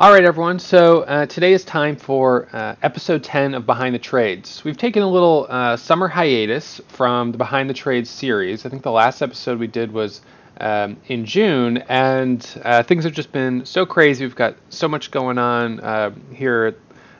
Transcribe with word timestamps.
All 0.00 0.10
right, 0.10 0.24
everyone. 0.24 0.58
So 0.58 1.02
uh, 1.02 1.26
today 1.26 1.52
is 1.52 1.62
time 1.62 1.94
for 1.94 2.48
uh, 2.54 2.74
episode 2.82 3.22
10 3.22 3.52
of 3.52 3.66
Behind 3.66 3.94
the 3.94 3.98
Trades. 3.98 4.64
We've 4.64 4.78
taken 4.78 5.02
a 5.02 5.06
little 5.06 5.46
uh, 5.50 5.76
summer 5.76 6.08
hiatus 6.08 6.80
from 6.88 7.32
the 7.32 7.36
Behind 7.36 7.68
the 7.68 7.74
Trades 7.74 8.08
series. 8.08 8.64
I 8.64 8.70
think 8.70 8.82
the 8.82 8.90
last 8.90 9.20
episode 9.20 9.58
we 9.58 9.66
did 9.66 9.92
was 9.92 10.22
um, 10.58 10.96
in 11.08 11.26
June, 11.26 11.84
and 11.90 12.48
uh, 12.64 12.82
things 12.82 13.04
have 13.04 13.12
just 13.12 13.30
been 13.30 13.66
so 13.66 13.84
crazy. 13.84 14.24
We've 14.24 14.34
got 14.34 14.56
so 14.70 14.88
much 14.88 15.10
going 15.10 15.36
on 15.36 15.80
uh, 15.80 16.14
here 16.32 16.64
at 16.64 16.76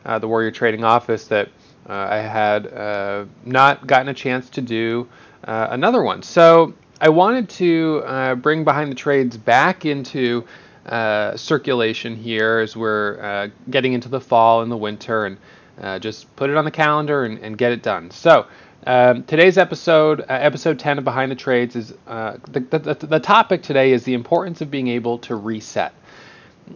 uh, 0.07 0.19
the 0.19 0.29
Warrior 0.29 0.51
Trading 0.51 0.83
office 0.83 1.27
that 1.27 1.51
I 1.87 2.17
had 2.17 3.29
not 3.45 3.87
gotten 3.87 4.09
a 4.09 4.15
chance 4.15 4.49
to 4.49 4.63
do 4.63 5.07
another 5.43 6.03
one. 6.03 6.23
So 6.23 6.73
I 6.99 7.11
wanted 7.11 7.51
to 7.51 8.37
bring 8.37 8.65
Behind 8.65 8.91
the 8.91 8.97
Trades 8.97 9.37
back 9.37 9.85
into 9.85 10.47
uh, 10.91 11.37
circulation 11.37 12.17
here 12.17 12.59
as 12.59 12.77
we're 12.77 13.21
uh, 13.21 13.49
getting 13.71 13.93
into 13.93 14.09
the 14.09 14.21
fall 14.21 14.63
and 14.63 14.71
the 14.71 14.77
winter, 14.77 15.25
and 15.27 15.39
uh, 15.81 15.99
just 15.99 16.35
put 16.37 16.51
it 16.51 16.57
on 16.57 16.65
the 16.65 16.71
calendar 16.71 17.25
and, 17.25 17.39
and 17.39 17.57
get 17.57 17.73
it 17.73 17.83
done. 17.83 18.11
So. 18.11 18.47
Um, 18.87 19.25
today's 19.25 19.59
episode, 19.59 20.23
uh, 20.23 20.25
episode 20.29 20.79
10 20.79 20.97
of 20.97 21.05
Behind 21.05 21.31
the 21.31 21.37
Trades, 21.37 21.77
is 21.77 21.93
uh, 22.07 22.39
the, 22.49 22.61
the, 22.61 22.95
the 22.95 23.21
topic 23.21 23.63
today 23.63 23.93
is 23.93 24.05
the 24.05 24.15
importance 24.15 24.63
of 24.63 24.71
being 24.71 24.89
able 24.89 25.19
to 25.19 25.37
reset. 25.37 25.93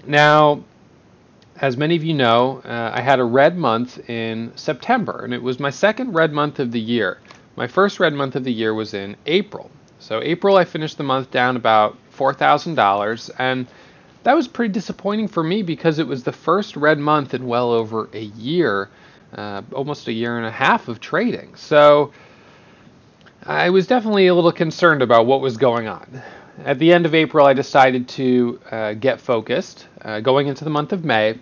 Now, 0.07 0.65
as 1.61 1.77
many 1.77 1.97
of 1.97 2.05
you 2.05 2.15
know, 2.15 2.61
uh, 2.65 2.91
I 2.93 3.01
had 3.01 3.21
a 3.21 3.25
red 3.25 3.57
month 3.57 4.11
in 4.11 4.53
September, 4.57 5.25
and 5.25 5.33
it 5.33 5.43
was 5.43 5.61
my 5.61 5.71
second 5.71 6.13
red 6.13 6.33
month 6.33 6.59
of 6.59 6.73
the 6.73 6.81
year. 6.81 7.19
My 7.57 7.67
first 7.67 8.01
red 8.01 8.13
month 8.13 8.37
of 8.37 8.45
the 8.45 8.53
year 8.53 8.75
was 8.75 8.93
in 8.93 9.17
April. 9.27 9.71
So, 9.99 10.21
April, 10.23 10.57
I 10.57 10.65
finished 10.65 10.99
the 10.99 11.05
month 11.05 11.31
down 11.31 11.57
about 11.57 11.97
$4,000, 12.17 13.31
and 13.39 13.67
that 14.25 14.35
was 14.35 14.49
pretty 14.49 14.73
disappointing 14.73 15.29
for 15.29 15.43
me 15.43 15.63
because 15.63 15.99
it 15.99 16.07
was 16.07 16.25
the 16.25 16.33
first 16.33 16.77
red 16.77 16.99
month 16.99 17.35
in 17.35 17.47
well 17.47 17.71
over 17.71 18.09
a 18.13 18.23
year, 18.23 18.89
uh, 19.35 19.63
almost 19.73 20.09
a 20.09 20.13
year 20.13 20.37
and 20.39 20.47
a 20.47 20.51
half 20.51 20.89
of 20.89 20.99
trading. 20.99 21.55
So 21.55 22.13
I 23.45 23.71
was 23.71 23.87
definitely 23.87 24.27
a 24.27 24.35
little 24.35 24.53
concerned 24.53 25.03
about 25.03 25.27
what 25.27 25.41
was 25.41 25.59
going 25.59 25.87
on. 25.87 26.23
At 26.65 26.79
the 26.79 26.93
end 26.93 27.05
of 27.05 27.15
April, 27.15 27.47
I 27.47 27.53
decided 27.53 28.09
to 28.11 28.61
uh, 28.71 28.93
get 28.95 29.21
focused 29.21 29.87
uh, 30.03 30.21
going 30.21 30.47
into 30.47 30.65
the 30.65 30.71
month 30.71 30.93
of 30.93 31.05
May, 31.05 31.39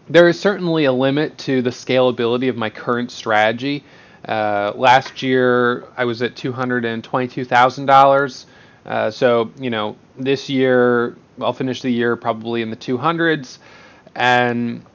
there 0.10 0.30
is 0.30 0.40
certainly 0.40 0.86
a 0.86 0.94
limit 0.94 1.38
to 1.40 1.62
the 1.62 1.70
scalability 1.70 2.50
of 2.50 2.56
my 2.56 2.70
current 2.70 3.12
strategy. 3.12 3.84
Uh, 4.26 4.72
last 4.76 5.22
year, 5.22 5.86
I 5.96 6.06
was 6.06 6.22
at 6.22 6.36
$222,000. 6.36 8.46
Uh, 8.86 9.12
so, 9.12 9.52
you 9.60 9.70
know, 9.70 9.98
this 10.18 10.50
year, 10.50 11.18
I'll 11.42 11.54
finish 11.54 11.82
the 11.82 11.90
year 11.90 12.16
probably 12.16 12.62
in 12.62 12.70
the 12.70 12.78
200s. 12.78 13.58
And 14.16 14.86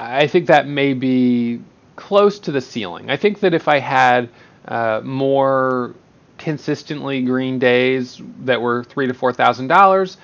I 0.00 0.26
think 0.28 0.46
that 0.48 0.66
may 0.66 0.94
be 0.94 1.60
close 1.96 2.38
to 2.40 2.52
the 2.52 2.62
ceiling. 2.62 3.10
I 3.10 3.16
think 3.18 3.40
that 3.40 3.54
if 3.54 3.68
I 3.68 3.80
had 3.80 4.30
uh, 4.66 5.02
more 5.04 5.94
consistently 6.38 7.22
green 7.22 7.58
days 7.58 8.22
that 8.44 8.62
were 8.62 8.84
three 8.84 9.06
to 9.08 9.14
four 9.14 9.32
thousand 9.32 9.68
dollars, 9.68 10.16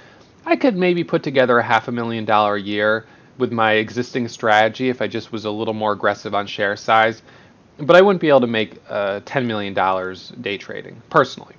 I 0.46 0.56
could 0.56 0.76
maybe 0.76 1.04
put 1.04 1.22
together 1.22 1.58
a 1.58 1.64
half 1.64 1.88
a 1.88 1.92
million 1.92 2.24
dollar 2.24 2.56
a 2.56 2.62
year 2.62 3.06
with 3.38 3.52
my 3.52 3.74
existing 3.74 4.28
strategy 4.28 4.88
if 4.88 5.02
I 5.02 5.08
just 5.08 5.32
was 5.32 5.44
a 5.44 5.50
little 5.50 5.74
more 5.74 5.92
aggressive 5.92 6.34
on 6.34 6.46
share 6.46 6.76
size. 6.76 7.22
But 7.78 7.96
I 7.96 8.02
wouldn't 8.02 8.22
be 8.22 8.30
able 8.30 8.42
to 8.42 8.48
make 8.48 8.80
uh, 8.88 9.20
ten 9.26 9.46
million 9.46 9.74
dollars 9.74 10.30
day 10.40 10.58
trading 10.58 11.02
personally. 11.10 11.54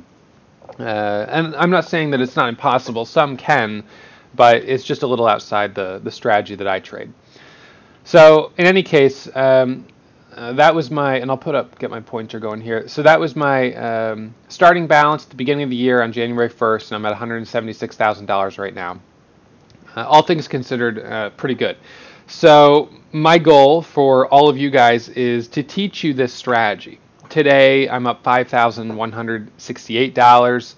Uh, 0.79 1.25
and 1.29 1.55
I'm 1.55 1.71
not 1.71 1.85
saying 1.85 2.11
that 2.11 2.21
it's 2.21 2.35
not 2.35 2.49
impossible. 2.49 3.05
Some 3.05 3.37
can, 3.37 3.83
but 4.35 4.57
it's 4.57 4.83
just 4.83 5.03
a 5.03 5.07
little 5.07 5.27
outside 5.27 5.75
the 5.75 6.01
the 6.03 6.11
strategy 6.11 6.55
that 6.55 6.67
I 6.67 6.79
trade. 6.79 7.13
So 8.07 8.53
in 8.57 8.65
any 8.65 8.81
case, 8.83 9.27
um, 9.35 9.85
uh, 10.33 10.53
that 10.53 10.73
was 10.73 10.89
my, 10.89 11.17
and 11.17 11.29
I'll 11.29 11.35
put 11.35 11.55
up, 11.55 11.77
get 11.77 11.91
my 11.91 11.99
pointer 11.99 12.39
going 12.39 12.61
here. 12.61 12.87
So 12.87 13.03
that 13.03 13.19
was 13.19 13.35
my 13.35 13.73
um, 13.73 14.33
starting 14.47 14.87
balance 14.87 15.25
at 15.25 15.29
the 15.29 15.35
beginning 15.35 15.65
of 15.65 15.69
the 15.69 15.75
year 15.75 16.01
on 16.01 16.13
January 16.13 16.49
1st, 16.49 16.93
and 16.93 16.95
I'm 16.95 17.05
at 17.05 17.13
$176,000 17.19 18.57
right 18.57 18.73
now. 18.73 19.01
Uh, 19.93 20.05
all 20.07 20.21
things 20.21 20.47
considered, 20.47 20.99
uh, 20.99 21.31
pretty 21.31 21.55
good. 21.55 21.75
So 22.27 22.87
my 23.11 23.37
goal 23.37 23.81
for 23.81 24.27
all 24.27 24.47
of 24.47 24.57
you 24.57 24.69
guys 24.69 25.09
is 25.09 25.49
to 25.49 25.61
teach 25.61 26.01
you 26.01 26.13
this 26.13 26.33
strategy. 26.33 27.01
Today 27.27 27.89
I'm 27.89 28.07
up 28.07 28.23
$5,168, 28.23 30.75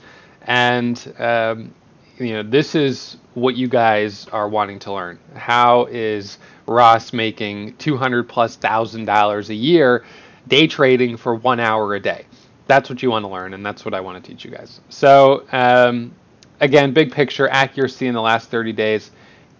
and 0.47 1.13
um, 1.19 1.75
you 2.17 2.33
know 2.33 2.41
this 2.41 2.73
is 2.73 3.17
what 3.35 3.55
you 3.55 3.67
guys 3.67 4.27
are 4.29 4.49
wanting 4.49 4.79
to 4.79 4.91
learn. 4.91 5.19
How 5.35 5.85
is 5.85 6.39
Ross 6.69 7.13
making 7.13 7.75
200 7.77 8.29
plus 8.29 8.55
thousand 8.55 9.05
dollars 9.05 9.49
a 9.49 9.55
year 9.55 10.05
day 10.47 10.67
trading 10.67 11.17
for 11.17 11.35
one 11.35 11.59
hour 11.59 11.95
a 11.95 11.99
day? 11.99 12.25
That's 12.67 12.89
what 12.89 13.01
you 13.01 13.09
want 13.09 13.23
to 13.23 13.29
learn, 13.29 13.53
and 13.53 13.65
that's 13.65 13.83
what 13.83 13.95
I 13.95 14.01
want 14.01 14.23
to 14.23 14.31
teach 14.31 14.45
you 14.45 14.51
guys. 14.51 14.79
So, 14.89 15.45
um, 15.51 16.13
again, 16.59 16.93
big 16.93 17.11
picture 17.11 17.49
accuracy 17.49 18.05
in 18.05 18.13
the 18.13 18.21
last 18.21 18.49
30 18.49 18.73
days 18.73 19.09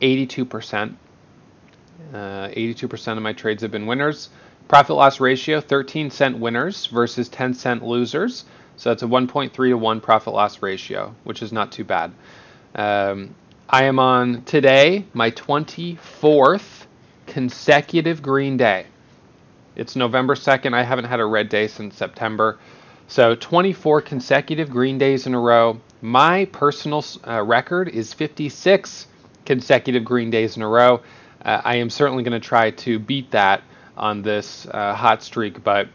82%. 0.02 0.96
Uh, 2.14 2.48
82% 2.50 3.18
of 3.18 3.24
my 3.24 3.34
trades 3.34 3.64
have 3.64 3.72
been 3.72 3.88
winners. 3.88 4.30
Profit 4.68 4.96
loss 4.96 5.20
ratio 5.20 5.60
13 5.60 6.12
cent 6.12 6.38
winners 6.38 6.86
versus 6.86 7.28
10 7.30 7.56
cent 7.56 7.84
losers. 7.84 8.46
So 8.76 8.90
that's 8.92 9.02
a 9.02 9.08
1.3 9.08 9.52
to 9.52 9.74
1 9.74 10.02
profit 10.02 10.34
loss 10.34 10.62
ratio, 10.62 11.16
which 11.24 11.42
is 11.42 11.52
not 11.52 11.72
too 11.72 11.84
bad. 11.84 12.14
Um, 12.76 13.34
I 13.68 13.86
am 13.86 14.00
on 14.00 14.44
today 14.44 15.06
my 15.14 15.32
24th 15.32 16.79
consecutive 17.30 18.22
green 18.22 18.58
day. 18.58 18.88
It's 19.76 19.96
November 19.96 20.36
2nd. 20.36 20.74
I 20.74 20.84
haven't 20.84 21.06
had 21.06 21.20
a 21.20 21.26
red 21.26 21.48
day 21.48 21.68
since 21.68 21.96
September. 21.96 22.58
So 23.08 23.36
24 23.36 24.02
consecutive 24.02 24.70
green 24.70 24.98
days 24.98 25.26
in 25.28 25.34
a 25.34 25.40
row. 25.40 25.80
My 26.02 26.46
personal 26.46 27.06
uh, 27.26 27.42
record 27.44 27.88
is 27.90 28.14
56 28.14 29.08
consecutive 29.46 30.04
green 30.04 30.32
days 30.32 30.58
in 30.58 30.64
a 30.64 30.68
row. 30.68 31.02
Uh, 31.46 31.62
I 31.64 31.76
am 31.76 31.90
certainly 31.90 32.24
going 32.24 32.40
to 32.40 32.46
try 32.46 32.72
to 32.72 33.00
beat 33.00 33.32
that 33.32 33.62
on 33.96 34.22
this 34.22 34.68
uh, 34.72 34.94
hot 34.94 35.24
streak, 35.24 35.64
but 35.64 35.88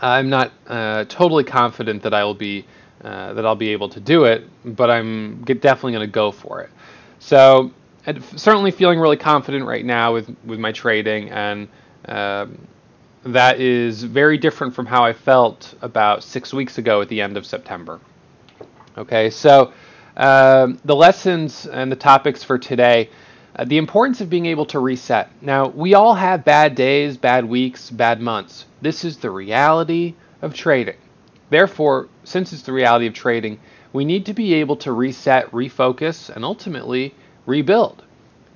I'm 0.00 0.30
not 0.30 0.52
uh, 0.66 1.04
totally 1.08 1.44
confident 1.44 2.02
that 2.02 2.14
I 2.14 2.24
will 2.24 2.34
be 2.34 2.66
uh, 3.02 3.34
that 3.34 3.46
I'll 3.46 3.54
be 3.54 3.68
able 3.68 3.90
to 3.90 4.00
do 4.00 4.24
it. 4.24 4.48
But 4.64 4.90
I'm 4.90 5.44
definitely 5.44 5.92
going 5.92 6.06
to 6.06 6.12
go 6.12 6.32
for 6.32 6.62
it. 6.62 6.70
So 7.18 7.72
I'm 8.08 8.22
certainly 8.38 8.70
feeling 8.70 8.98
really 8.98 9.18
confident 9.18 9.66
right 9.66 9.84
now 9.84 10.14
with 10.14 10.34
with 10.46 10.58
my 10.58 10.72
trading, 10.72 11.28
and 11.28 11.68
um, 12.06 12.66
that 13.24 13.60
is 13.60 14.02
very 14.02 14.38
different 14.38 14.74
from 14.74 14.86
how 14.86 15.04
I 15.04 15.12
felt 15.12 15.74
about 15.82 16.22
six 16.24 16.54
weeks 16.54 16.78
ago 16.78 17.02
at 17.02 17.10
the 17.10 17.20
end 17.20 17.36
of 17.36 17.44
September. 17.44 18.00
Okay, 18.96 19.28
so 19.28 19.74
um, 20.16 20.80
the 20.86 20.96
lessons 20.96 21.66
and 21.66 21.92
the 21.92 21.96
topics 21.96 22.42
for 22.42 22.56
today. 22.58 23.10
Uh, 23.54 23.64
the 23.64 23.76
importance 23.76 24.20
of 24.20 24.30
being 24.30 24.46
able 24.46 24.64
to 24.66 24.78
reset. 24.78 25.30
Now, 25.42 25.66
we 25.68 25.94
all 25.94 26.14
have 26.14 26.44
bad 26.44 26.76
days, 26.76 27.16
bad 27.16 27.44
weeks, 27.44 27.90
bad 27.90 28.20
months. 28.20 28.66
This 28.80 29.04
is 29.04 29.16
the 29.16 29.30
reality 29.30 30.14
of 30.42 30.54
trading. 30.54 30.96
Therefore, 31.50 32.08
since 32.24 32.52
it's 32.52 32.62
the 32.62 32.72
reality 32.72 33.06
of 33.06 33.14
trading, 33.14 33.58
we 33.92 34.04
need 34.04 34.26
to 34.26 34.34
be 34.34 34.54
able 34.54 34.76
to 34.76 34.92
reset, 34.92 35.50
refocus, 35.50 36.30
and 36.30 36.44
ultimately 36.44 37.14
rebuild. 37.48 38.04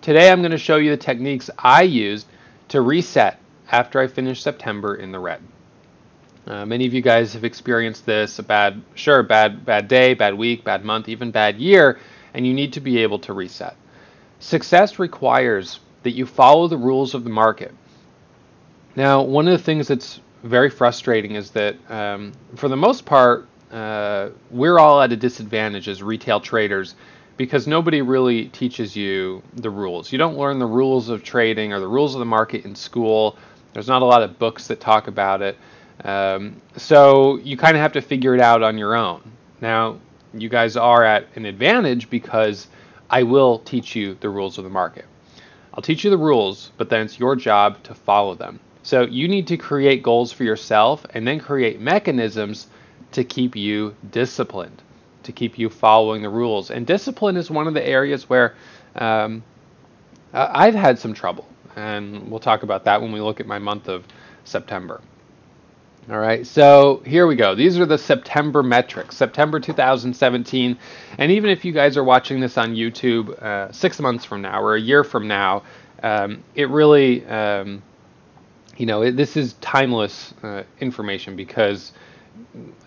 Today, 0.03 0.31
I'm 0.31 0.43
going 0.43 0.53
to 0.53 0.59
show 0.59 0.77
you 0.77 0.91
the 0.91 0.97
techniques 0.99 1.49
I 1.59 1.83
used 1.83 2.27
to 2.69 2.83
reset 2.83 3.39
after 3.71 3.99
I 3.99 4.07
finished 4.07 4.43
September 4.43 4.97
in 4.97 5.13
the 5.13 5.19
red. 5.19 5.41
Uh, 6.47 6.67
many 6.67 6.87
of 6.87 6.93
you 6.93 7.01
guys 7.01 7.33
have 7.33 7.45
experienced 7.45 8.05
this 8.05 8.39
a 8.39 8.43
bad, 8.43 8.83
sure, 8.95 9.23
bad, 9.23 9.65
bad 9.65 9.89
day, 9.89 10.13
bad 10.13 10.35
week, 10.35 10.63
bad 10.63 10.85
month, 10.85 11.09
even 11.09 11.31
bad 11.31 11.57
year, 11.57 11.99
and 12.35 12.47
you 12.47 12.53
need 12.53 12.75
to 12.75 12.81
be 12.81 12.99
able 12.99 13.19
to 13.21 13.33
reset. 13.33 13.77
Success 14.41 14.99
requires 14.99 15.81
that 16.03 16.11
you 16.11 16.27
follow 16.27 16.69
the 16.69 16.77
rules 16.77 17.15
of 17.15 17.25
the 17.25 17.31
market. 17.31 17.73
Now, 18.95 19.23
one 19.23 19.49
of 19.49 19.57
the 19.57 19.65
things 19.65 19.89
that's 19.89 20.21
very 20.43 20.69
frustrating 20.69 21.37
is 21.37 21.51
that, 21.53 21.77
um, 21.91 22.33
for 22.57 22.69
the 22.69 22.77
most 22.77 23.07
part, 23.07 23.49
uh, 23.71 24.31
we're 24.51 24.79
all 24.79 25.01
at 25.01 25.13
a 25.13 25.17
disadvantage 25.17 25.89
as 25.89 26.03
retail 26.03 26.41
traders 26.41 26.95
because 27.37 27.67
nobody 27.67 28.03
really 28.03 28.47
teaches 28.47 28.95
you 28.95 29.43
the 29.55 29.71
rules. 29.71 30.13
You 30.13 30.19
don't 30.19 30.37
learn 30.37 30.59
the 30.59 30.67
rules 30.67 31.09
of 31.09 31.23
trading 31.23 31.73
or 31.73 31.81
the 31.81 31.89
rules 31.89 32.15
of 32.15 32.19
the 32.19 32.25
market 32.25 32.65
in 32.65 32.75
school. 32.75 33.37
There's 33.73 33.89
not 33.89 34.03
a 34.03 34.05
lot 34.05 34.23
of 34.23 34.39
books 34.39 34.67
that 34.69 34.81
talk 34.81 35.09
about 35.09 35.43
it. 35.43 35.57
Um, 36.05 36.61
so 36.77 37.37
you 37.39 37.57
kind 37.57 37.77
of 37.77 37.83
have 37.83 37.93
to 37.93 38.03
figure 38.03 38.35
it 38.35 38.41
out 38.41 38.63
on 38.63 38.77
your 38.77 38.95
own. 38.95 39.23
Now, 39.61 39.99
you 40.35 40.49
guys 40.49 40.77
are 40.77 41.05
at 41.05 41.27
an 41.37 41.47
advantage 41.47 42.11
because 42.11 42.69
I 43.09 43.23
will 43.23 43.59
teach 43.61 43.95
you 43.95 44.15
the 44.21 44.29
rules 44.29 44.59
of 44.59 44.65
the 44.65 44.71
market. 44.71 45.05
I'll 45.75 45.83
teach 45.83 46.05
you 46.05 46.11
the 46.11 46.19
rules, 46.19 46.71
but 46.77 46.89
then 46.89 47.03
it's 47.03 47.19
your 47.19 47.37
job 47.37 47.83
to 47.85 47.95
follow 47.95 48.35
them. 48.35 48.61
So 48.83 49.03
you 49.03 49.29
need 49.29 49.47
to 49.49 49.57
create 49.57 50.03
goals 50.03 50.33
for 50.33 50.45
yourself 50.45 51.07
and 51.15 51.27
then 51.27 51.39
create 51.39 51.81
mechanisms 51.81 52.67
to 53.13 53.25
keep 53.25 53.55
you 53.55 53.95
disciplined, 54.11 54.83
to 55.25 55.33
keep 55.33 55.59
you 55.59 55.69
following 55.69 56.23
the 56.23 56.29
rules. 56.29 56.71
And 56.71 56.87
discipline 56.87 57.37
is 57.37 57.51
one 57.51 57.67
of 57.67 57.75
the 57.75 57.87
areas 57.87 58.29
where 58.29 58.55
um, 58.97 59.43
I've 60.33 60.75
had 60.75 60.99
some 60.99 61.15
trouble. 61.15 61.47
And 61.77 62.31
we'll 62.31 62.41
talk 62.41 62.63
about 62.63 62.85
that 62.85 63.01
when 63.01 63.13
we 63.13 63.21
look 63.21 63.41
at 63.41 63.47
my 63.47 63.59
month 63.59 63.89
of 63.89 64.05
September. 64.45 65.01
All 66.11 66.19
right, 66.19 66.45
so 66.45 67.01
here 67.07 67.29
we 67.29 67.37
go. 67.37 67.55
These 67.55 67.79
are 67.79 67.87
the 67.87 67.97
September 67.97 68.65
metrics, 68.65 69.17
September 69.17 69.61
2017. 69.61 70.77
And 71.19 71.31
even 71.31 71.49
if 71.49 71.65
you 71.65 71.73
guys 71.73 71.97
are 71.97 72.03
watching 72.03 72.41
this 72.41 72.59
on 72.59 72.75
YouTube 72.75 73.31
uh, 73.41 73.71
six 73.71 74.01
months 74.01 74.25
from 74.25 74.43
now 74.43 74.61
or 74.61 74.75
a 74.75 74.81
year 74.81 75.05
from 75.05 75.29
now, 75.29 75.63
um, 76.03 76.43
it 76.57 76.69
really, 76.71 77.25
um, 77.27 77.85
you 78.77 78.87
know, 78.87 79.03
it, 79.03 79.13
this 79.17 79.37
is 79.37 79.53
timeless 79.61 80.35
uh, 80.43 80.65
information 80.81 81.37
because 81.37 81.93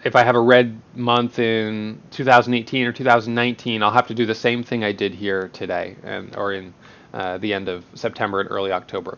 if 0.04 0.16
I 0.16 0.24
have 0.24 0.36
a 0.36 0.40
red 0.40 0.80
month 0.94 1.40
in 1.40 2.02
2018 2.12 2.88
or 2.88 2.92
2019, 2.92 3.84
I'll 3.84 3.92
have 3.92 4.08
to 4.08 4.14
do 4.14 4.26
the 4.26 4.36
same 4.36 4.64
thing 4.64 4.84
I 4.84 4.92
did 4.92 5.14
here 5.14 5.50
today 5.50 5.96
and 6.04 6.36
or 6.36 6.54
in 6.54 6.74
uh, 7.14 7.38
the 7.38 7.54
end 7.54 7.70
of 7.70 7.86
September 7.96 8.42
and 8.42 8.52
early 8.52 8.72
October. 8.72 9.18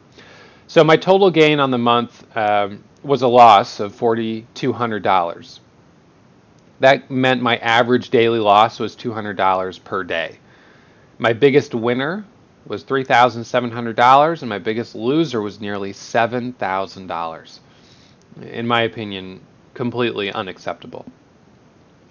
So 0.67 0.83
my 0.83 0.97
total 0.97 1.31
gain 1.31 1.59
on 1.59 1.71
the 1.71 1.77
month 1.77 2.25
um, 2.35 2.83
was 3.03 3.21
a 3.21 3.27
loss 3.27 3.79
of 3.79 3.95
$4,200. 3.95 5.59
That 6.79 7.09
meant 7.09 7.41
my 7.41 7.57
average 7.57 8.09
daily 8.09 8.39
loss 8.39 8.79
was 8.79 8.95
$200 8.95 9.83
per 9.83 10.03
day. 10.03 10.37
My 11.17 11.33
biggest 11.33 11.73
winner 11.73 12.25
was 12.67 12.83
$3,700, 12.83 14.41
and 14.41 14.49
my 14.49 14.59
biggest 14.59 14.93
loser 14.93 15.41
was 15.41 15.59
nearly 15.59 15.93
$7,000. 15.93 17.59
In 18.41 18.67
my 18.67 18.81
opinion, 18.81 19.41
completely 19.77 20.33
unacceptable. 20.33 21.06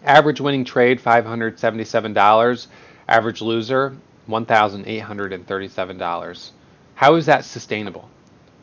Average 0.04 0.40
winning 0.40 0.64
trade 0.64 1.00
$577, 1.00 2.66
average 3.08 3.42
loser 3.42 3.96
$1,837. 4.28 6.50
How 6.94 7.14
is 7.16 7.26
that 7.26 7.44
sustainable? 7.44 8.08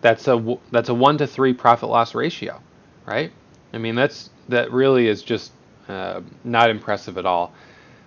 that's 0.03 0.27
a 0.27 0.57
that's 0.69 0.89
a 0.89 0.93
one 0.93 1.17
to 1.17 1.25
three 1.25 1.53
profit 1.53 1.89
loss 1.89 2.13
ratio, 2.13 2.61
right? 3.07 3.31
I 3.73 3.79
mean 3.79 3.95
that's 3.95 4.29
that 4.49 4.71
really 4.71 5.07
is 5.07 5.23
just 5.23 5.51
uh, 5.87 6.21
not 6.43 6.69
impressive 6.69 7.17
at 7.17 7.25
all. 7.25 7.53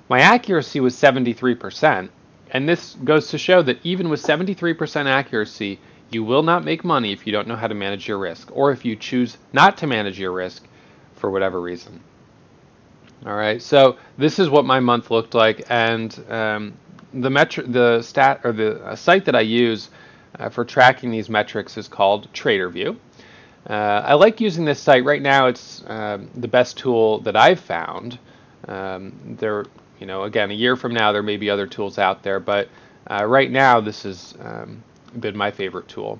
My 0.09 0.21
accuracy 0.21 0.79
was 0.79 0.95
73%, 0.95 2.09
and 2.53 2.69
this 2.69 2.95
goes 3.03 3.29
to 3.31 3.39
show 3.39 3.63
that 3.63 3.81
even 3.83 4.09
with 4.09 4.23
73% 4.23 5.07
accuracy, 5.07 5.81
you 6.11 6.23
will 6.23 6.45
not 6.45 6.65
make 6.65 6.85
money 6.85 7.13
if 7.13 7.27
you 7.27 7.33
don't 7.33 7.49
know 7.49 7.57
how 7.57 7.67
to 7.67 7.75
manage 7.75 8.07
your 8.07 8.19
risk, 8.19 8.51
or 8.53 8.71
if 8.71 8.85
you 8.85 8.95
choose 8.95 9.37
not 9.53 9.79
to 9.79 9.89
manage 9.89 10.21
your 10.21 10.31
risk 10.31 10.63
for 11.17 11.31
whatever 11.31 11.61
reason. 11.61 12.01
All 13.25 13.35
right, 13.35 13.61
so 13.61 13.97
this 14.19 14.39
is 14.39 14.49
what 14.49 14.65
my 14.65 14.79
month 14.79 15.11
looked 15.11 15.35
like, 15.35 15.65
and 15.69 16.13
um, 16.31 16.75
the 17.13 17.29
metri- 17.29 17.71
the 17.73 18.03
stat 18.03 18.41
or 18.45 18.53
the 18.53 18.85
uh, 18.85 18.95
site 18.95 19.25
that 19.25 19.35
I 19.35 19.41
use 19.41 19.91
uh, 20.39 20.49
for 20.51 20.65
tracking 20.65 21.11
these 21.11 21.29
metrics 21.29 21.77
is 21.77 21.89
called 21.89 22.33
TraderVue. 22.33 22.97
Uh, 23.69 23.73
I 23.73 24.15
like 24.15 24.41
using 24.41 24.65
this 24.65 24.79
site 24.79 25.05
right 25.05 25.23
now. 25.23 25.47
It's 25.47 25.83
um, 25.89 26.31
the 26.37 26.47
best 26.47 26.79
tool 26.79 27.21
that 27.21 27.35
I've 27.35 27.59
found. 27.59 28.19
Um, 28.69 29.37
there, 29.41 29.65
you 29.99 30.07
know, 30.07 30.23
again, 30.25 30.51
a 30.51 30.55
year 30.55 30.77
from 30.77 30.95
now 30.95 31.11
there 31.11 31.23
may 31.23 31.37
be 31.37 31.51
other 31.51 31.67
tools 31.67 31.99
out 31.99 32.23
there, 32.23 32.39
but 32.39 32.69
uh, 33.11 33.25
right 33.25 33.51
now 33.51 33.81
this 33.81 34.05
has 34.05 34.35
um, 34.41 34.83
been 35.19 35.37
my 35.37 35.51
favorite 35.51 35.89
tool. 35.89 36.19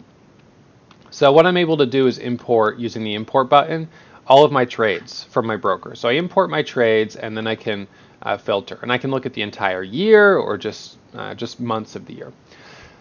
So 1.11 1.31
what 1.31 1.47
I'm 1.47 1.57
able 1.57 1.77
to 1.77 1.87
do 1.87 2.07
is 2.07 2.19
import 2.19 2.79
using 2.79 3.05
the 3.05 3.15
import 3.15 3.49
button 3.49 3.89
all 4.27 4.45
of 4.45 4.53
my 4.53 4.65
trades 4.65 5.25
from 5.25 5.47
my 5.47 5.57
broker. 5.57 5.95
So 5.95 6.09
I 6.09 6.13
import 6.13 6.51
my 6.51 6.63
trades 6.63 7.17
and 7.17 7.37
then 7.37 7.47
I 7.47 7.55
can 7.55 7.87
uh, 8.23 8.37
filter, 8.37 8.79
and 8.83 8.91
I 8.91 8.99
can 8.99 9.11
look 9.11 9.27
at 9.27 9.35
the 9.35 9.43
entire 9.43 9.83
year 9.83 10.37
or 10.37 10.57
just 10.59 10.99
uh, 11.15 11.35
just 11.35 11.61
months 11.61 11.97
of 11.97 12.07
the 12.07 12.15
year. 12.15 12.33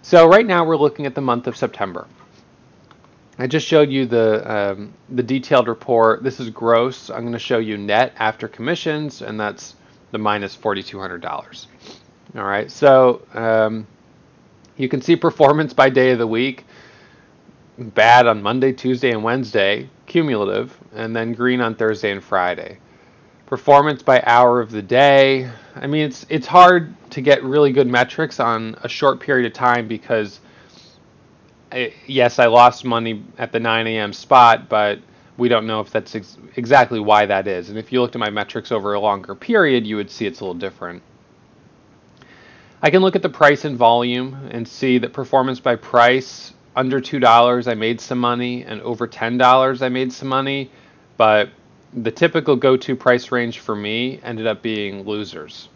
So 0.01 0.27
right 0.27 0.46
now 0.46 0.63
we're 0.63 0.77
looking 0.77 1.05
at 1.05 1.15
the 1.15 1.22
month 1.22 1.48
of 1.48 1.58
September. 1.58 2.08
I 3.38 3.48
just 3.48 3.67
showed 3.67 3.89
you 3.89 4.05
the 4.05 4.51
um, 4.51 4.94
the 5.10 5.24
detailed 5.24 5.67
report. 5.67 6.24
This 6.24 6.39
is 6.39 6.50
gross. 6.50 7.10
I'm 7.10 7.22
going 7.22 7.34
to 7.34 7.39
show 7.39 7.58
you 7.58 7.77
net 7.77 8.13
after 8.17 8.48
commissions, 8.48 9.22
and 9.22 9.39
that's 9.39 9.75
the 10.12 10.17
minus 10.17 10.55
$4,200. 10.55 11.67
All 12.36 12.44
right, 12.44 12.72
so 12.72 13.22
um, 13.34 13.88
you 14.77 14.88
can 14.88 15.01
see 15.01 15.15
performance 15.15 15.74
by 15.74 15.89
day 15.89 16.12
of 16.12 16.20
the 16.20 16.27
week. 16.27 16.65
Bad 17.77 18.27
on 18.27 18.41
Monday, 18.41 18.72
Tuesday, 18.72 19.12
and 19.12 19.24
Wednesday, 19.24 19.89
cumulative, 20.05 20.77
and 20.96 21.16
then 21.16 21.34
green 21.34 21.62
on 21.62 21.75
Thursday 21.75 22.12
and 22.12 22.24
Friday 22.24 22.80
performance 23.46 24.02
by 24.02 24.22
hour 24.25 24.60
of 24.60 24.72
the 24.72 24.82
day. 24.82 25.50
I 25.75 25.88
mean, 25.88 26.06
it's 26.06 26.25
it's 26.30 26.48
hard 26.48 26.94
to 27.12 27.22
get 27.22 27.44
really 27.44 27.72
good 27.72 27.88
metrics 27.88 28.40
on 28.40 28.75
a 28.84 28.90
short 28.90 29.20
period 29.20 29.46
of 29.46 29.54
time 29.54 29.88
because, 29.88 30.40
I, 31.72 31.94
yes, 32.08 32.40
I 32.40 32.48
lost 32.48 32.86
money 32.86 33.24
at 33.38 33.52
the 33.52 33.60
9 33.60 33.88
a.m. 33.88 34.14
spot, 34.14 34.68
but 34.70 35.00
we 35.38 35.48
don't 35.48 35.68
know 35.68 35.80
if 35.80 35.92
that's 35.92 36.16
ex- 36.16 36.38
exactly 36.56 37.00
why 37.00 37.25
that 37.25 37.48
is. 37.48 37.70
And 37.70 37.78
if 37.78 37.92
you 37.92 38.02
looked 38.02 38.16
at 38.16 38.20
my 38.20 38.30
metrics 38.30 38.72
over 38.72 38.94
a 38.94 39.00
longer 39.00 39.36
period, 39.36 39.86
you 39.86 39.98
would 39.98 40.10
see 40.10 40.25
it's 40.25 40.40
a 40.40 40.44
little 40.44 40.60
different. 40.60 41.04
I 42.82 42.90
can 42.90 43.02
look 43.02 43.16
at 43.16 43.22
the 43.22 43.30
price 43.30 43.66
and 43.66 43.78
volume 43.78 44.50
and 44.52 44.68
see 44.68 44.98
that 45.00 45.14
performance 45.14 45.60
by 45.60 45.75
price 45.75 46.54
under 46.75 47.00
$2 47.00 47.68
I 47.72 47.74
made 47.74 48.02
some 48.02 48.20
money 48.20 48.64
and 48.64 48.82
over 48.82 49.08
$10 49.08 49.82
I 49.82 49.90
made 49.90 50.12
some 50.12 50.28
money, 50.28 50.70
but 51.18 51.50
the 51.94 52.12
typical 52.12 52.56
go-to 52.56 52.96
price 52.96 53.32
range 53.32 53.60
for 53.60 53.76
me 53.76 54.20
ended 54.24 54.48
up 54.48 54.62
being 54.62 55.04
losers. 55.06 55.70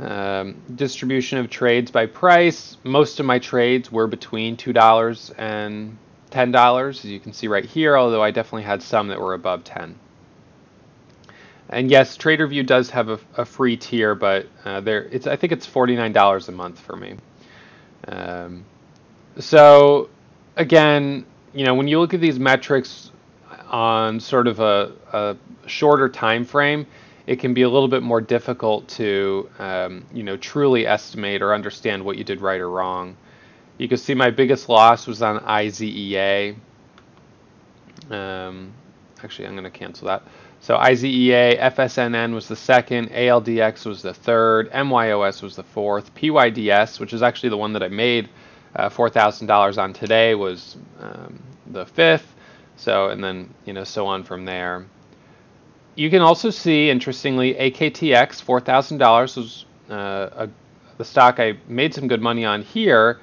Um, 0.00 0.56
distribution 0.74 1.38
of 1.38 1.50
trades 1.50 1.90
by 1.90 2.06
price. 2.06 2.76
Most 2.84 3.18
of 3.18 3.26
my 3.26 3.38
trades 3.38 3.90
were 3.90 4.06
between 4.06 4.56
two 4.56 4.72
dollars 4.72 5.30
and 5.36 5.98
ten 6.30 6.52
dollars, 6.52 7.04
as 7.04 7.10
you 7.10 7.18
can 7.18 7.32
see 7.32 7.48
right 7.48 7.64
here. 7.64 7.96
Although 7.96 8.22
I 8.22 8.30
definitely 8.30 8.62
had 8.62 8.80
some 8.80 9.08
that 9.08 9.20
were 9.20 9.34
above 9.34 9.64
ten. 9.64 9.96
And 11.68 11.90
yes, 11.90 12.16
TraderVue 12.16 12.64
does 12.64 12.90
have 12.90 13.08
a, 13.08 13.18
a 13.36 13.44
free 13.44 13.76
tier, 13.76 14.14
but 14.14 14.46
uh, 14.64 14.80
there 14.80 15.02
it's 15.10 15.26
I 15.26 15.34
think 15.34 15.52
it's 15.52 15.66
forty 15.66 15.96
nine 15.96 16.12
dollars 16.12 16.48
a 16.48 16.52
month 16.52 16.78
for 16.78 16.94
me. 16.94 17.16
Um, 18.06 18.64
so 19.38 20.10
again, 20.56 21.26
you 21.52 21.64
know, 21.64 21.74
when 21.74 21.88
you 21.88 21.98
look 21.98 22.14
at 22.14 22.20
these 22.20 22.38
metrics 22.38 23.10
on 23.68 24.20
sort 24.20 24.46
of 24.46 24.60
a, 24.60 24.92
a 25.12 25.36
shorter 25.66 26.08
time 26.08 26.44
frame, 26.44 26.86
it 27.26 27.36
can 27.38 27.54
be 27.54 27.62
a 27.62 27.68
little 27.68 27.88
bit 27.88 28.02
more 28.02 28.20
difficult 28.20 28.88
to 28.88 29.48
um, 29.58 30.04
you 30.12 30.22
know 30.22 30.36
truly 30.36 30.86
estimate 30.86 31.42
or 31.42 31.54
understand 31.54 32.04
what 32.04 32.16
you 32.16 32.24
did 32.24 32.40
right 32.40 32.60
or 32.60 32.70
wrong. 32.70 33.16
You 33.76 33.88
can 33.88 33.98
see 33.98 34.14
my 34.14 34.30
biggest 34.30 34.68
loss 34.68 35.06
was 35.06 35.22
on 35.22 35.38
IZEA. 35.40 36.56
Um, 38.10 38.72
actually, 39.22 39.46
I'm 39.46 39.52
going 39.52 39.64
to 39.64 39.70
cancel 39.70 40.08
that. 40.08 40.22
So 40.60 40.76
IZEA, 40.76 41.60
FSNN 41.60 42.34
was 42.34 42.48
the 42.48 42.56
second, 42.56 43.10
ALDX 43.10 43.86
was 43.86 44.02
the 44.02 44.12
third, 44.12 44.70
MYOS 44.72 45.42
was 45.42 45.54
the 45.54 45.62
fourth, 45.62 46.12
PYDS, 46.14 46.98
which 46.98 47.12
is 47.12 47.22
actually 47.22 47.50
the 47.50 47.56
one 47.56 47.72
that 47.74 47.82
I 47.82 47.88
made 47.88 48.28
uh, 48.74 48.88
$4,000 48.88 49.78
on 49.78 49.92
today, 49.92 50.34
was 50.34 50.76
um, 51.00 51.40
the 51.68 51.86
fifth. 51.86 52.34
So, 52.78 53.08
and 53.08 53.22
then, 53.22 53.52
you 53.64 53.72
know, 53.72 53.84
so 53.84 54.06
on 54.06 54.22
from 54.22 54.44
there. 54.44 54.86
You 55.96 56.10
can 56.10 56.22
also 56.22 56.50
see, 56.50 56.90
interestingly, 56.90 57.54
AKTX, 57.54 58.42
$4,000 58.42 59.36
was 59.36 59.64
uh, 59.90 60.46
a, 60.46 60.48
the 60.96 61.04
stock 61.04 61.40
I 61.40 61.58
made 61.66 61.92
some 61.92 62.06
good 62.06 62.22
money 62.22 62.44
on 62.44 62.62
here. 62.62 63.20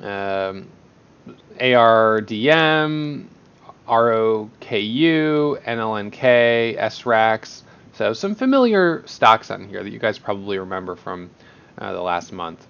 Um, 0.00 0.68
ARDM, 1.60 3.26
ROKU, 3.88 5.62
NLNK, 5.64 6.78
SRAX. 6.78 7.62
So 7.94 8.12
some 8.12 8.36
familiar 8.36 9.02
stocks 9.06 9.50
on 9.50 9.68
here 9.68 9.82
that 9.82 9.90
you 9.90 9.98
guys 9.98 10.20
probably 10.20 10.58
remember 10.58 10.94
from 10.94 11.30
uh, 11.78 11.92
the 11.92 12.00
last 12.00 12.32
month. 12.32 12.64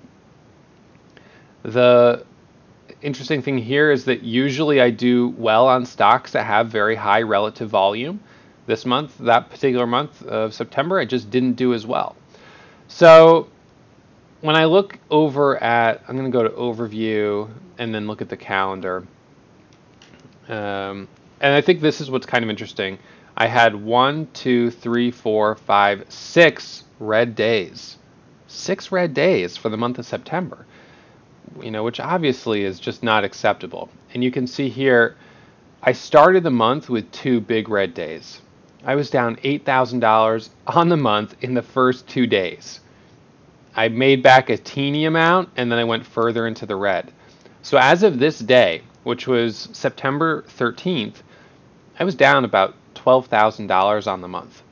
The 1.65 2.25
interesting 3.03 3.43
thing 3.43 3.59
here 3.59 3.91
is 3.91 4.05
that 4.07 4.23
usually 4.23 4.81
I 4.81 4.91
do 4.91 5.29
well 5.37 5.69
on 5.69 5.87
stocks 5.87 6.33
that 6.33 6.45
have 6.45 6.69
very 6.69 6.97
high 6.97 7.23
relative 7.23 7.69
volume. 7.69 8.21
This 8.67 8.85
month, 8.85 9.17
that 9.19 9.51
particular 9.51 9.87
month 9.87 10.23
of 10.27 10.53
September, 10.53 10.99
I 10.99 11.05
just 11.05 11.31
didn't 11.31 11.55
do 11.55 11.73
as 11.75 11.87
well. 11.87 12.17
So 12.89 13.49
when 14.41 14.57
I 14.57 14.67
look 14.67 14.99
over 15.11 15.63
at, 15.63 16.03
I'm 16.07 16.17
going 16.17 16.31
to 16.31 16.37
go 16.37 16.43
to 16.43 16.51
overview 16.51 17.49
and 17.79 17.95
then 17.95 18.07
look 18.07 18.21
at 18.21 18.29
the 18.29 18.37
calendar. 18.37 19.07
Um, 20.49 21.09
and 21.41 21.55
I 21.55 21.61
think 21.61 21.81
this 21.81 22.01
is 22.01 22.11
what's 22.11 22.27
kind 22.27 22.45
of 22.45 22.51
interesting. 22.51 22.99
I 23.37 23.47
had 23.47 23.75
one, 23.75 24.29
two, 24.33 24.71
three, 24.71 25.11
four, 25.11 25.55
five, 25.55 26.05
six 26.09 26.85
red 26.99 27.35
days. 27.35 27.97
Six 28.49 28.91
red 28.91 29.15
days 29.15 29.57
for 29.57 29.69
the 29.69 29.77
month 29.77 29.99
of 29.99 30.07
September. 30.07 30.67
You 31.63 31.71
know, 31.71 31.85
which 31.85 32.01
obviously 32.01 32.65
is 32.65 32.81
just 32.81 33.03
not 33.03 33.25
acceptable. 33.25 33.89
And 34.15 34.23
you 34.23 34.31
can 34.31 34.47
see 34.47 34.69
here, 34.69 35.17
I 35.83 35.93
started 35.93 36.43
the 36.43 36.51
month 36.51 36.89
with 36.89 37.11
two 37.13 37.41
big 37.41 37.69
red 37.69 37.95
days. 37.95 38.41
I 38.85 38.95
was 38.95 39.11
down 39.11 39.37
$8,000 39.37 40.49
on 40.67 40.89
the 40.89 40.97
month 40.97 41.37
in 41.41 41.55
the 41.55 41.63
first 41.63 42.07
two 42.09 42.27
days. 42.27 42.81
I 43.75 43.89
made 43.89 44.23
back 44.23 44.51
a 44.51 44.57
teeny 44.57 45.05
amount 45.05 45.51
and 45.57 45.71
then 45.71 45.79
I 45.79 45.85
went 45.85 46.07
further 46.07 46.47
into 46.47 46.67
the 46.67 46.77
red. 46.77 47.13
So 47.63 47.79
as 47.79 48.03
of 48.03 48.19
this 48.19 48.39
day, 48.39 48.83
which 49.05 49.27
was 49.27 49.69
September 49.73 50.45
13th, 50.59 51.17
I 51.99 52.05
was 52.05 52.15
down 52.15 52.45
about 52.45 52.75
$12,000 52.95 54.07
on 54.07 54.21
the 54.21 54.29
month. 54.29 54.63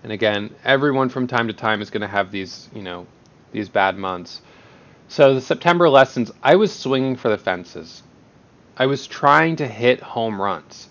And 0.03 0.11
again, 0.11 0.53
everyone 0.65 1.07
from 1.07 1.27
time 1.27 1.47
to 1.47 1.53
time 1.53 1.81
is 1.81 1.89
going 1.89 2.01
to 2.01 2.07
have 2.07 2.29
these, 2.29 2.69
you 2.75 2.81
know, 2.81 3.07
these 3.53 3.69
bad 3.69 3.97
months. 3.97 4.41
So 5.07 5.33
the 5.33 5.39
September 5.41 5.87
lessons, 5.87 6.31
I 6.43 6.55
was 6.57 6.73
swinging 6.73 7.15
for 7.15 7.29
the 7.29 7.37
fences. 7.37 8.03
I 8.75 8.85
was 8.85 9.07
trying 9.07 9.55
to 9.57 9.67
hit 9.67 10.01
home 10.01 10.41
runs. 10.41 10.89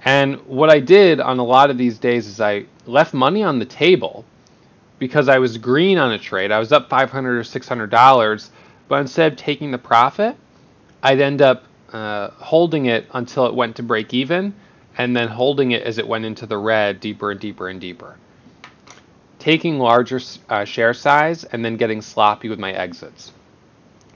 And 0.00 0.44
what 0.46 0.68
I 0.68 0.80
did 0.80 1.20
on 1.20 1.38
a 1.38 1.44
lot 1.44 1.70
of 1.70 1.78
these 1.78 1.98
days 1.98 2.26
is 2.26 2.40
I 2.40 2.66
left 2.86 3.14
money 3.14 3.44
on 3.44 3.60
the 3.60 3.64
table 3.64 4.24
because 4.98 5.28
I 5.28 5.38
was 5.38 5.58
green 5.58 5.96
on 5.96 6.10
a 6.10 6.18
trade. 6.18 6.50
I 6.50 6.58
was 6.58 6.72
up 6.72 6.90
500 6.90 7.38
or 7.38 7.44
600 7.44 7.86
dollars, 7.88 8.50
but 8.88 8.96
instead 9.00 9.32
of 9.32 9.38
taking 9.38 9.70
the 9.70 9.78
profit, 9.78 10.36
I'd 11.04 11.20
end 11.20 11.40
up 11.40 11.64
uh, 11.94 12.30
holding 12.32 12.86
it 12.86 13.06
until 13.14 13.46
it 13.46 13.54
went 13.54 13.76
to 13.76 13.82
break 13.82 14.12
even, 14.12 14.54
and 14.98 15.16
then 15.16 15.28
holding 15.28 15.70
it 15.70 15.82
as 15.82 15.96
it 15.96 16.06
went 16.06 16.26
into 16.26 16.44
the 16.44 16.58
red 16.58 17.00
deeper 17.00 17.30
and 17.30 17.40
deeper 17.40 17.68
and 17.68 17.80
deeper. 17.80 18.16
Taking 19.38 19.78
larger 19.78 20.20
uh, 20.50 20.64
share 20.64 20.92
size 20.92 21.44
and 21.44 21.64
then 21.64 21.76
getting 21.76 22.02
sloppy 22.02 22.48
with 22.50 22.58
my 22.58 22.72
exits. 22.72 23.32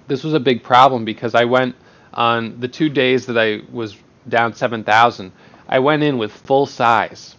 This 0.09 0.23
was 0.23 0.35
a 0.35 0.41
big 0.41 0.63
problem 0.63 1.05
because 1.05 1.35
I 1.35 1.45
went 1.45 1.75
on 2.13 2.61
the 2.61 2.69
two 2.69 2.89
days 2.89 3.27
that 3.27 3.39
I 3.39 3.63
was 3.73 3.97
down 4.29 4.55
7,000, 4.55 5.33
I 5.69 5.79
went 5.79 6.03
in 6.03 6.19
with 6.19 6.33
full 6.33 6.67
size, 6.67 7.37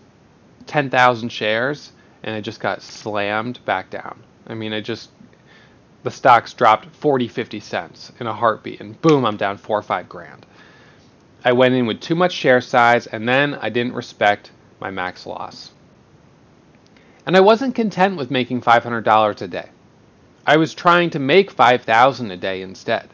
10,000 0.67 1.29
shares, 1.29 1.91
and 2.23 2.35
I 2.35 2.41
just 2.41 2.59
got 2.59 2.81
slammed 2.81 3.63
back 3.65 3.89
down. 3.89 4.19
I 4.47 4.53
mean, 4.53 4.73
I 4.73 4.81
just, 4.81 5.09
the 6.03 6.11
stocks 6.11 6.53
dropped 6.53 6.95
40, 6.95 7.27
50 7.27 7.59
cents 7.59 8.11
in 8.19 8.27
a 8.27 8.33
heartbeat, 8.33 8.79
and 8.79 9.01
boom, 9.01 9.25
I'm 9.25 9.37
down 9.37 9.57
four 9.57 9.77
or 9.77 9.83
five 9.83 10.07
grand. 10.07 10.45
I 11.43 11.51
went 11.53 11.75
in 11.75 11.85
with 11.85 11.99
too 11.99 12.15
much 12.15 12.33
share 12.33 12.61
size, 12.61 13.07
and 13.07 13.27
then 13.27 13.55
I 13.55 13.69
didn't 13.69 13.93
respect 13.93 14.51
my 14.79 14.91
max 14.91 15.25
loss. 15.25 15.71
And 17.25 17.35
I 17.35 17.41
wasn't 17.41 17.75
content 17.75 18.17
with 18.17 18.31
making 18.31 18.61
$500 18.61 19.41
a 19.41 19.47
day. 19.47 19.69
I 20.45 20.57
was 20.57 20.73
trying 20.73 21.09
to 21.11 21.19
make 21.19 21.51
5000 21.51 22.31
a 22.31 22.37
day 22.37 22.61
instead. 22.61 23.09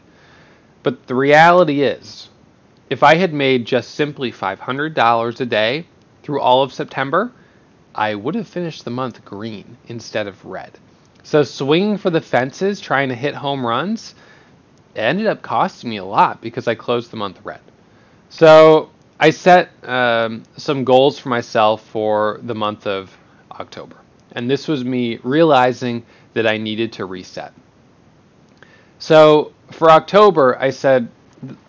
But 0.82 1.06
the 1.06 1.14
reality 1.14 1.82
is, 1.82 2.28
if 2.88 3.02
I 3.02 3.16
had 3.16 3.34
made 3.34 3.66
just 3.66 3.90
simply 3.90 4.30
$500 4.30 5.40
a 5.40 5.46
day 5.46 5.86
through 6.22 6.40
all 6.40 6.62
of 6.62 6.72
September, 6.72 7.32
I 7.94 8.14
would 8.14 8.36
have 8.36 8.46
finished 8.46 8.84
the 8.84 8.90
month 8.90 9.24
green 9.24 9.76
instead 9.88 10.26
of 10.26 10.44
red. 10.44 10.78
So 11.26 11.42
swinging 11.42 11.96
for 11.96 12.08
the 12.08 12.20
fences, 12.20 12.80
trying 12.80 13.08
to 13.08 13.16
hit 13.16 13.34
home 13.34 13.66
runs, 13.66 14.14
ended 14.94 15.26
up 15.26 15.42
costing 15.42 15.90
me 15.90 15.96
a 15.96 16.04
lot 16.04 16.40
because 16.40 16.68
I 16.68 16.76
closed 16.76 17.10
the 17.10 17.16
month 17.16 17.40
red. 17.42 17.58
So 18.28 18.90
I 19.18 19.30
set 19.30 19.70
um, 19.82 20.44
some 20.56 20.84
goals 20.84 21.18
for 21.18 21.28
myself 21.28 21.84
for 21.88 22.38
the 22.44 22.54
month 22.54 22.86
of 22.86 23.10
October. 23.50 23.96
And 24.36 24.48
this 24.48 24.68
was 24.68 24.84
me 24.84 25.16
realizing 25.24 26.04
that 26.34 26.46
I 26.46 26.58
needed 26.58 26.92
to 26.92 27.06
reset. 27.06 27.52
So 29.00 29.52
for 29.72 29.90
October, 29.90 30.56
I 30.60 30.70
said, 30.70 31.08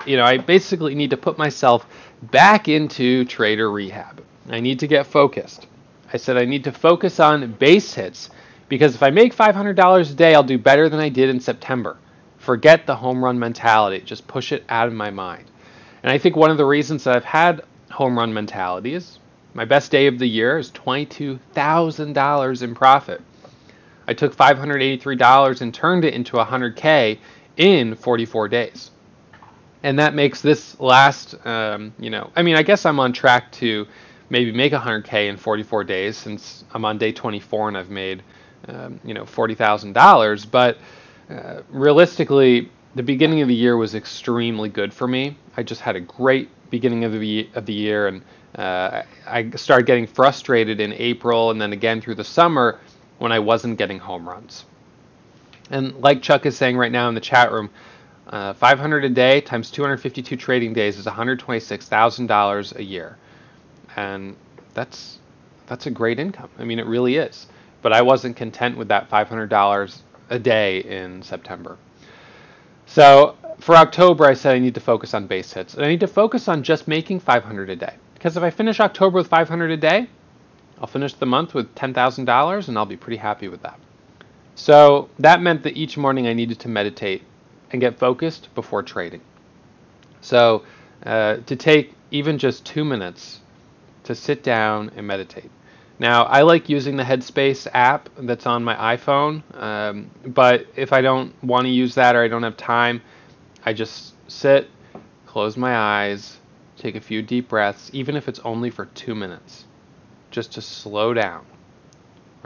you 0.06 0.18
know, 0.18 0.24
I 0.24 0.38
basically 0.38 0.94
need 0.94 1.10
to 1.10 1.18
put 1.18 1.40
myself 1.40 1.88
back 2.22 2.68
into 2.68 3.26
trader 3.26 3.72
rehab. 3.72 4.24
I 4.52 4.60
need 4.60 4.78
to 4.82 4.88
get 4.88 5.08
focused. 5.08 5.66
I 6.14 6.18
said 6.18 6.38
I 6.38 6.46
need 6.46 6.64
to 6.66 6.72
focus 6.72 7.20
on 7.20 7.54
base 7.54 7.96
hits 7.96 8.30
because 8.70 8.96
if 8.96 9.04
I 9.04 9.10
make 9.10 9.36
$500 9.36 10.12
a 10.12 10.14
day, 10.14 10.36
I'll 10.36 10.44
do 10.44 10.58
better 10.58 10.90
than 10.90 11.00
I 11.00 11.10
did 11.10 11.30
in 11.30 11.40
September. 11.40 11.98
forget 12.38 12.86
the 12.86 12.96
home 12.96 13.24
run 13.24 13.38
mentality, 13.40 14.00
just 14.00 14.28
push 14.28 14.52
it 14.52 14.64
out 14.70 14.88
of 14.88 14.94
my 14.94 15.10
mind. 15.10 15.46
And 16.04 16.12
I 16.12 16.18
think 16.18 16.36
one 16.36 16.52
of 16.52 16.58
the 16.58 16.66
reasons 16.66 17.04
that 17.04 17.16
I've 17.16 17.26
had 17.26 17.64
home 17.90 18.18
run 18.18 18.34
mentality 18.34 18.94
is 18.94 19.20
my 19.54 19.66
best 19.66 19.92
day 19.92 20.08
of 20.08 20.20
the 20.20 20.28
year 20.28 20.58
is 20.60 20.72
$22,000 20.72 22.62
in 22.62 22.76
profit. 22.76 23.22
I 24.08 24.14
took 24.14 24.36
$583 24.36 25.62
and 25.62 25.74
turned 25.74 26.06
it 26.06 26.14
into 26.14 26.38
100K 26.38 27.18
in 27.58 27.96
44 27.96 28.48
days. 28.48 28.92
And 29.84 30.00
that 30.00 30.14
makes 30.14 30.42
this 30.42 30.80
last, 30.80 31.36
um, 31.46 31.94
you 32.00 32.10
know, 32.10 32.30
I 32.36 32.44
mean, 32.44 32.56
I 32.56 32.64
guess 32.64 32.86
I'm 32.86 33.00
on 33.00 33.14
track 33.14 33.52
to 33.54 33.88
maybe 34.30 34.52
make 34.52 34.74
100K 34.74 35.28
in 35.28 35.38
44 35.38 35.84
days 35.84 36.18
since 36.18 36.64
I'm 36.72 36.86
on 36.86 36.98
day 36.98 37.12
24 37.12 37.70
and 37.70 37.78
I've 37.78 37.90
made, 37.90 38.24
um, 38.68 39.00
you 39.04 39.14
know, 39.14 39.24
$40,000. 39.24 40.52
But 40.52 40.78
uh, 41.30 41.62
realistically, 41.70 42.70
the 42.96 43.04
beginning 43.04 43.42
of 43.42 43.48
the 43.48 43.56
year 43.56 43.78
was 43.78 43.96
extremely 43.96 44.70
good 44.70 44.94
for 44.94 45.08
me. 45.08 45.38
I 45.56 45.64
just 45.64 45.82
had 45.82 45.96
a 45.96 46.00
great 46.02 46.50
beginning 46.70 47.04
of 47.04 47.14
the 47.14 47.50
of 47.54 47.66
the 47.66 47.74
year, 47.74 48.08
and 48.08 48.22
uh, 48.56 49.04
I 49.26 49.50
started 49.52 49.86
getting 49.86 50.08
frustrated 50.08 50.80
in 50.80 50.94
April, 50.94 51.52
and 51.52 51.62
then 51.62 51.74
again 51.74 52.02
through 52.02 52.16
the 52.16 52.24
summer 52.24 52.80
when 53.20 53.32
I 53.32 53.40
wasn't 53.40 53.78
getting 53.78 54.00
home 54.00 54.28
runs. 54.28 54.66
And 55.70 55.96
like 55.98 56.22
Chuck 56.22 56.46
is 56.46 56.58
saying 56.58 56.78
right 56.78 56.92
now 56.92 57.10
in 57.10 57.16
the 57.16 57.22
chat 57.22 57.52
room, 57.52 57.70
uh, 58.28 58.54
500 58.54 59.06
a 59.06 59.10
day 59.10 59.42
times 59.42 59.72
252 59.72 60.36
trading 60.36 60.74
days 60.74 60.98
is 60.98 61.06
$126,000 61.06 62.76
a 62.76 62.84
year, 62.84 63.18
and 63.96 64.36
that's 64.74 65.20
that's 65.68 65.86
a 65.86 65.92
great 65.92 66.20
income. 66.20 66.50
I 66.58 66.64
mean, 66.64 66.80
it 66.80 66.86
really 66.86 67.18
is. 67.18 67.48
But 67.82 67.94
I 67.94 68.02
wasn't 68.02 68.36
content 68.36 68.78
with 68.78 68.88
that 68.90 69.10
$500 69.10 70.02
a 70.30 70.40
day 70.40 70.80
in 70.80 71.22
September. 71.22 71.78
So 72.86 73.36
for 73.60 73.76
October, 73.76 74.26
I 74.26 74.34
said 74.34 74.56
I 74.56 74.60
need 74.60 74.76
to 74.76 74.80
focus 74.80 75.14
on 75.14 75.28
base 75.28 75.54
hits, 75.54 75.74
and 75.74 75.86
I 75.86 75.90
need 75.90 76.00
to 76.02 76.08
focus 76.08 76.48
on 76.48 76.64
just 76.64 76.88
making 76.88 77.20
500 77.20 77.70
a 77.70 77.76
day. 77.76 77.96
Because 78.14 78.38
if 78.38 78.44
I 78.44 78.50
finish 78.50 78.80
October 78.80 79.18
with 79.18 79.28
500 79.28 79.72
a 79.72 79.78
day, 79.78 80.08
I'll 80.80 80.88
finish 80.88 81.14
the 81.14 81.26
month 81.26 81.54
with 81.54 81.74
$10,000, 81.76 82.68
and 82.68 82.78
I'll 82.78 82.86
be 82.86 82.98
pretty 82.98 83.18
happy 83.18 83.48
with 83.48 83.62
that. 83.64 83.80
So 84.56 85.10
that 85.20 85.42
meant 85.42 85.64
that 85.64 85.78
each 85.78 85.98
morning 85.98 86.28
I 86.28 86.34
needed 86.34 86.60
to 86.62 86.70
meditate 86.70 87.24
and 87.72 87.82
get 87.82 88.00
focused 88.00 88.54
before 88.56 88.84
trading. 88.84 89.22
So 90.22 90.64
uh, 91.06 91.38
to 91.46 91.56
take 91.56 91.94
even 92.12 92.38
just 92.38 92.66
two 92.66 92.84
minutes 92.84 93.40
to 94.04 94.16
sit 94.16 94.44
down 94.44 94.92
and 94.96 95.06
meditate. 95.06 95.52
Now, 96.00 96.26
I 96.26 96.44
like 96.44 96.70
using 96.70 96.96
the 96.96 97.04
Headspace 97.04 97.68
app 97.74 98.10
that's 98.20 98.46
on 98.46 98.64
my 98.64 98.96
iPhone, 98.96 99.42
um, 99.60 100.12
but 100.26 100.68
if 100.76 100.94
I 100.94 101.02
don't 101.02 101.34
want 101.44 101.66
to 101.66 101.72
use 101.72 101.96
that 101.96 102.16
or 102.16 102.24
I 102.24 102.28
don't 102.28 102.44
have 102.44 102.56
time, 102.56 103.02
I 103.66 103.74
just 103.74 104.14
sit, 104.30 104.70
close 105.26 105.58
my 105.58 105.76
eyes, 105.76 106.38
take 106.78 106.96
a 106.96 107.02
few 107.02 107.24
deep 107.24 107.50
breaths, 107.50 107.90
even 107.94 108.16
if 108.16 108.28
it's 108.28 108.40
only 108.40 108.70
for 108.70 108.86
two 108.86 109.16
minutes, 109.16 109.66
just 110.30 110.54
to 110.54 110.62
slow 110.62 111.16
down, 111.16 111.46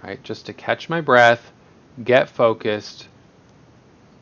right? 0.02 0.24
Just 0.24 0.46
to 0.46 0.54
catch 0.54 0.88
my 0.88 1.02
breath, 1.02 1.52
get 2.06 2.30
focused, 2.30 3.10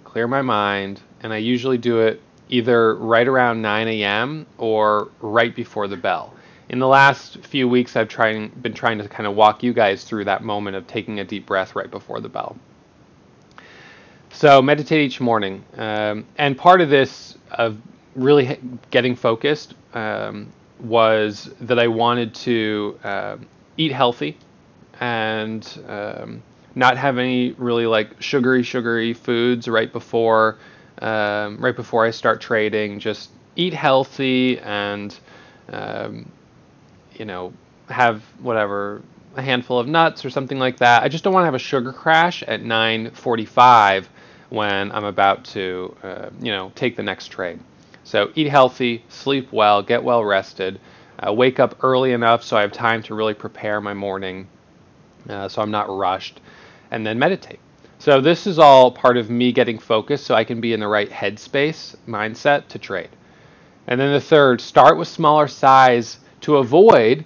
clear 0.05 0.27
my 0.27 0.41
mind, 0.41 1.01
and 1.21 1.31
I 1.31 1.37
usually 1.37 1.77
do 1.77 1.99
it 1.99 2.19
either 2.49 2.95
right 2.95 3.27
around 3.27 3.61
9 3.61 3.87
a.m. 3.89 4.47
or 4.57 5.09
right 5.21 5.55
before 5.55 5.87
the 5.87 5.97
bell 5.97 6.33
in 6.69 6.79
the 6.79 6.87
last 6.87 7.39
few 7.45 7.67
weeks, 7.67 7.95
I've 7.95 8.07
trying, 8.07 8.49
been 8.49 8.73
trying 8.73 8.99
to 8.99 9.07
kind 9.07 9.25
of 9.27 9.35
walk 9.35 9.63
you 9.63 9.73
guys 9.73 10.03
through 10.03 10.25
that 10.25 10.43
moment 10.43 10.75
of 10.75 10.87
taking 10.87 11.19
a 11.19 11.23
deep 11.23 11.45
breath 11.45 11.75
right 11.75 11.89
before 11.89 12.19
the 12.19 12.29
bell. 12.29 12.55
So 14.31 14.61
meditate 14.61 15.01
each 15.01 15.19
morning, 15.19 15.65
um, 15.77 16.25
and 16.37 16.57
part 16.57 16.81
of 16.81 16.89
this 16.89 17.37
of 17.51 17.77
really 18.15 18.59
getting 18.91 19.15
focused 19.15 19.73
um, 19.93 20.51
was 20.79 21.49
that 21.61 21.79
I 21.79 21.87
wanted 21.87 22.35
to 22.35 22.99
uh, 23.03 23.37
eat 23.77 23.91
healthy 23.91 24.37
and 24.99 25.83
um, 25.87 26.43
not 26.75 26.95
have 26.97 27.17
any 27.17 27.53
really 27.53 27.87
like 27.87 28.21
sugary, 28.21 28.61
sugary 28.61 29.13
foods 29.13 29.67
right 29.67 29.91
before 29.91 30.57
um, 31.01 31.57
right 31.57 31.75
before 31.75 32.05
I 32.05 32.11
start 32.11 32.41
trading. 32.41 32.99
Just 32.99 33.31
eat 33.55 33.73
healthy 33.73 34.59
and 34.59 35.17
um, 35.71 36.31
you 37.19 37.25
know, 37.25 37.53
have 37.89 38.23
whatever 38.39 39.03
a 39.35 39.41
handful 39.41 39.77
of 39.77 39.87
nuts 39.87 40.25
or 40.25 40.29
something 40.29 40.57
like 40.57 40.77
that. 40.77 41.03
I 41.03 41.09
just 41.09 41.23
don't 41.23 41.33
want 41.33 41.43
to 41.43 41.47
have 41.47 41.55
a 41.55 41.59
sugar 41.59 41.93
crash 41.93 42.41
at 42.43 42.63
9:45 42.63 44.09
when 44.49 44.91
I'm 44.91 45.03
about 45.03 45.43
to, 45.45 45.95
uh, 46.01 46.29
you 46.41 46.51
know, 46.51 46.71
take 46.73 46.95
the 46.95 47.03
next 47.03 47.27
trade. 47.27 47.59
So 48.03 48.31
eat 48.33 48.47
healthy, 48.47 49.03
sleep 49.09 49.51
well, 49.51 49.83
get 49.83 50.03
well 50.03 50.23
rested, 50.25 50.79
uh, 51.19 51.31
wake 51.31 51.59
up 51.59 51.83
early 51.83 52.13
enough 52.13 52.43
so 52.43 52.57
I 52.57 52.61
have 52.61 52.71
time 52.71 53.03
to 53.03 53.13
really 53.13 53.35
prepare 53.35 53.79
my 53.81 53.93
morning, 53.93 54.47
uh, 55.29 55.47
so 55.47 55.61
I'm 55.61 55.69
not 55.69 55.95
rushed, 55.95 56.39
and 56.89 57.05
then 57.05 57.19
meditate. 57.19 57.59
So 57.99 58.21
this 58.21 58.47
is 58.47 58.57
all 58.57 58.91
part 58.91 59.17
of 59.17 59.29
me 59.29 59.51
getting 59.51 59.77
focused 59.77 60.25
so 60.25 60.33
I 60.33 60.45
can 60.45 60.61
be 60.61 60.73
in 60.73 60.79
the 60.79 60.87
right 60.87 61.09
headspace 61.09 61.95
mindset 62.07 62.69
to 62.69 62.79
trade. 62.79 63.09
And 63.87 63.99
then 63.99 64.13
the 64.13 64.21
third, 64.21 64.61
start 64.61 64.97
with 64.97 65.07
smaller 65.07 65.47
size 65.47 66.19
to 66.41 66.57
avoid 66.57 67.25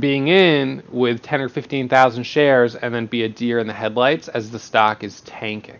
being 0.00 0.28
in 0.28 0.82
with 0.90 1.22
10 1.22 1.42
or 1.42 1.48
15,000 1.48 2.22
shares 2.22 2.74
and 2.74 2.94
then 2.94 3.06
be 3.06 3.24
a 3.24 3.28
deer 3.28 3.58
in 3.58 3.66
the 3.66 3.72
headlights 3.72 4.28
as 4.28 4.50
the 4.50 4.58
stock 4.58 5.04
is 5.04 5.20
tanking. 5.22 5.78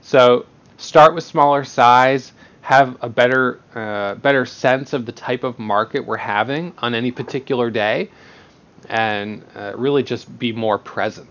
So 0.00 0.46
start 0.78 1.14
with 1.14 1.24
smaller 1.24 1.64
size, 1.64 2.32
have 2.62 2.96
a 3.00 3.08
better 3.08 3.60
uh, 3.74 4.14
better 4.16 4.46
sense 4.46 4.92
of 4.92 5.06
the 5.06 5.12
type 5.12 5.44
of 5.44 5.58
market 5.58 6.04
we're 6.04 6.16
having 6.16 6.72
on 6.78 6.94
any 6.94 7.12
particular 7.12 7.70
day, 7.70 8.10
and 8.88 9.44
uh, 9.54 9.72
really 9.76 10.02
just 10.02 10.38
be 10.38 10.52
more 10.52 10.78
present. 10.78 11.28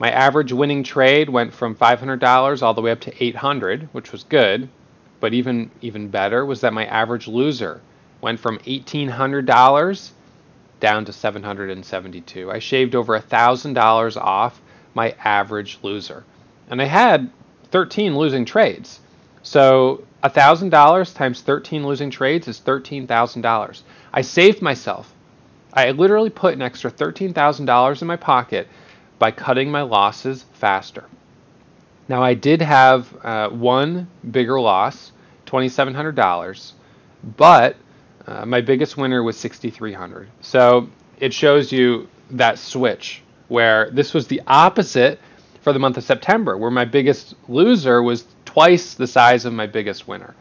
My 0.00 0.10
average 0.10 0.52
winning 0.52 0.82
trade 0.82 1.28
went 1.28 1.54
from 1.54 1.76
$500 1.76 2.62
all 2.62 2.74
the 2.74 2.82
way 2.82 2.90
up 2.90 3.02
to 3.02 3.24
800, 3.24 3.88
which 3.92 4.10
was 4.10 4.24
good, 4.24 4.68
but 5.20 5.32
even 5.32 5.70
even 5.80 6.08
better 6.08 6.44
was 6.44 6.62
that 6.62 6.72
my 6.72 6.86
average 6.86 7.28
loser 7.28 7.80
went 8.20 8.40
from 8.40 8.58
$1,800 8.58 10.10
down 10.80 11.04
to 11.04 11.12
772. 11.12 12.50
I 12.50 12.58
shaved 12.58 12.94
over 12.94 13.18
$1,000 13.18 14.16
off 14.16 14.60
my 14.94 15.14
average 15.24 15.78
loser. 15.82 16.24
And 16.70 16.80
I 16.80 16.86
had 16.86 17.30
13 17.70 18.16
losing 18.16 18.44
trades. 18.44 19.00
So 19.42 20.04
$1,000 20.24 21.14
times 21.14 21.40
13 21.40 21.86
losing 21.86 22.10
trades 22.10 22.48
is 22.48 22.60
$13,000. 22.60 23.82
I 24.12 24.20
saved 24.22 24.62
myself. 24.62 25.12
I 25.72 25.90
literally 25.90 26.30
put 26.30 26.54
an 26.54 26.62
extra 26.62 26.90
$13,000 26.90 28.02
in 28.02 28.08
my 28.08 28.16
pocket 28.16 28.68
by 29.18 29.30
cutting 29.30 29.70
my 29.70 29.82
losses 29.82 30.44
faster. 30.54 31.04
Now, 32.08 32.22
I 32.22 32.34
did 32.34 32.62
have 32.62 33.14
uh, 33.22 33.50
one 33.50 34.08
bigger 34.30 34.58
loss, 34.58 35.12
$2,700, 35.46 36.72
but 37.36 37.76
uh, 38.28 38.44
my 38.44 38.60
biggest 38.60 38.98
winner 38.98 39.22
was 39.22 39.38
6,300. 39.38 40.28
So 40.42 40.90
it 41.18 41.32
shows 41.32 41.72
you 41.72 42.08
that 42.30 42.58
switch 42.58 43.22
where 43.48 43.90
this 43.90 44.12
was 44.12 44.26
the 44.26 44.42
opposite 44.46 45.18
for 45.62 45.72
the 45.72 45.78
month 45.78 45.96
of 45.96 46.04
September, 46.04 46.58
where 46.58 46.70
my 46.70 46.84
biggest 46.84 47.34
loser 47.48 48.02
was 48.02 48.26
twice 48.44 48.94
the 48.94 49.06
size 49.06 49.46
of 49.46 49.54
my 49.54 49.66
biggest 49.66 50.06
winner. 50.06 50.34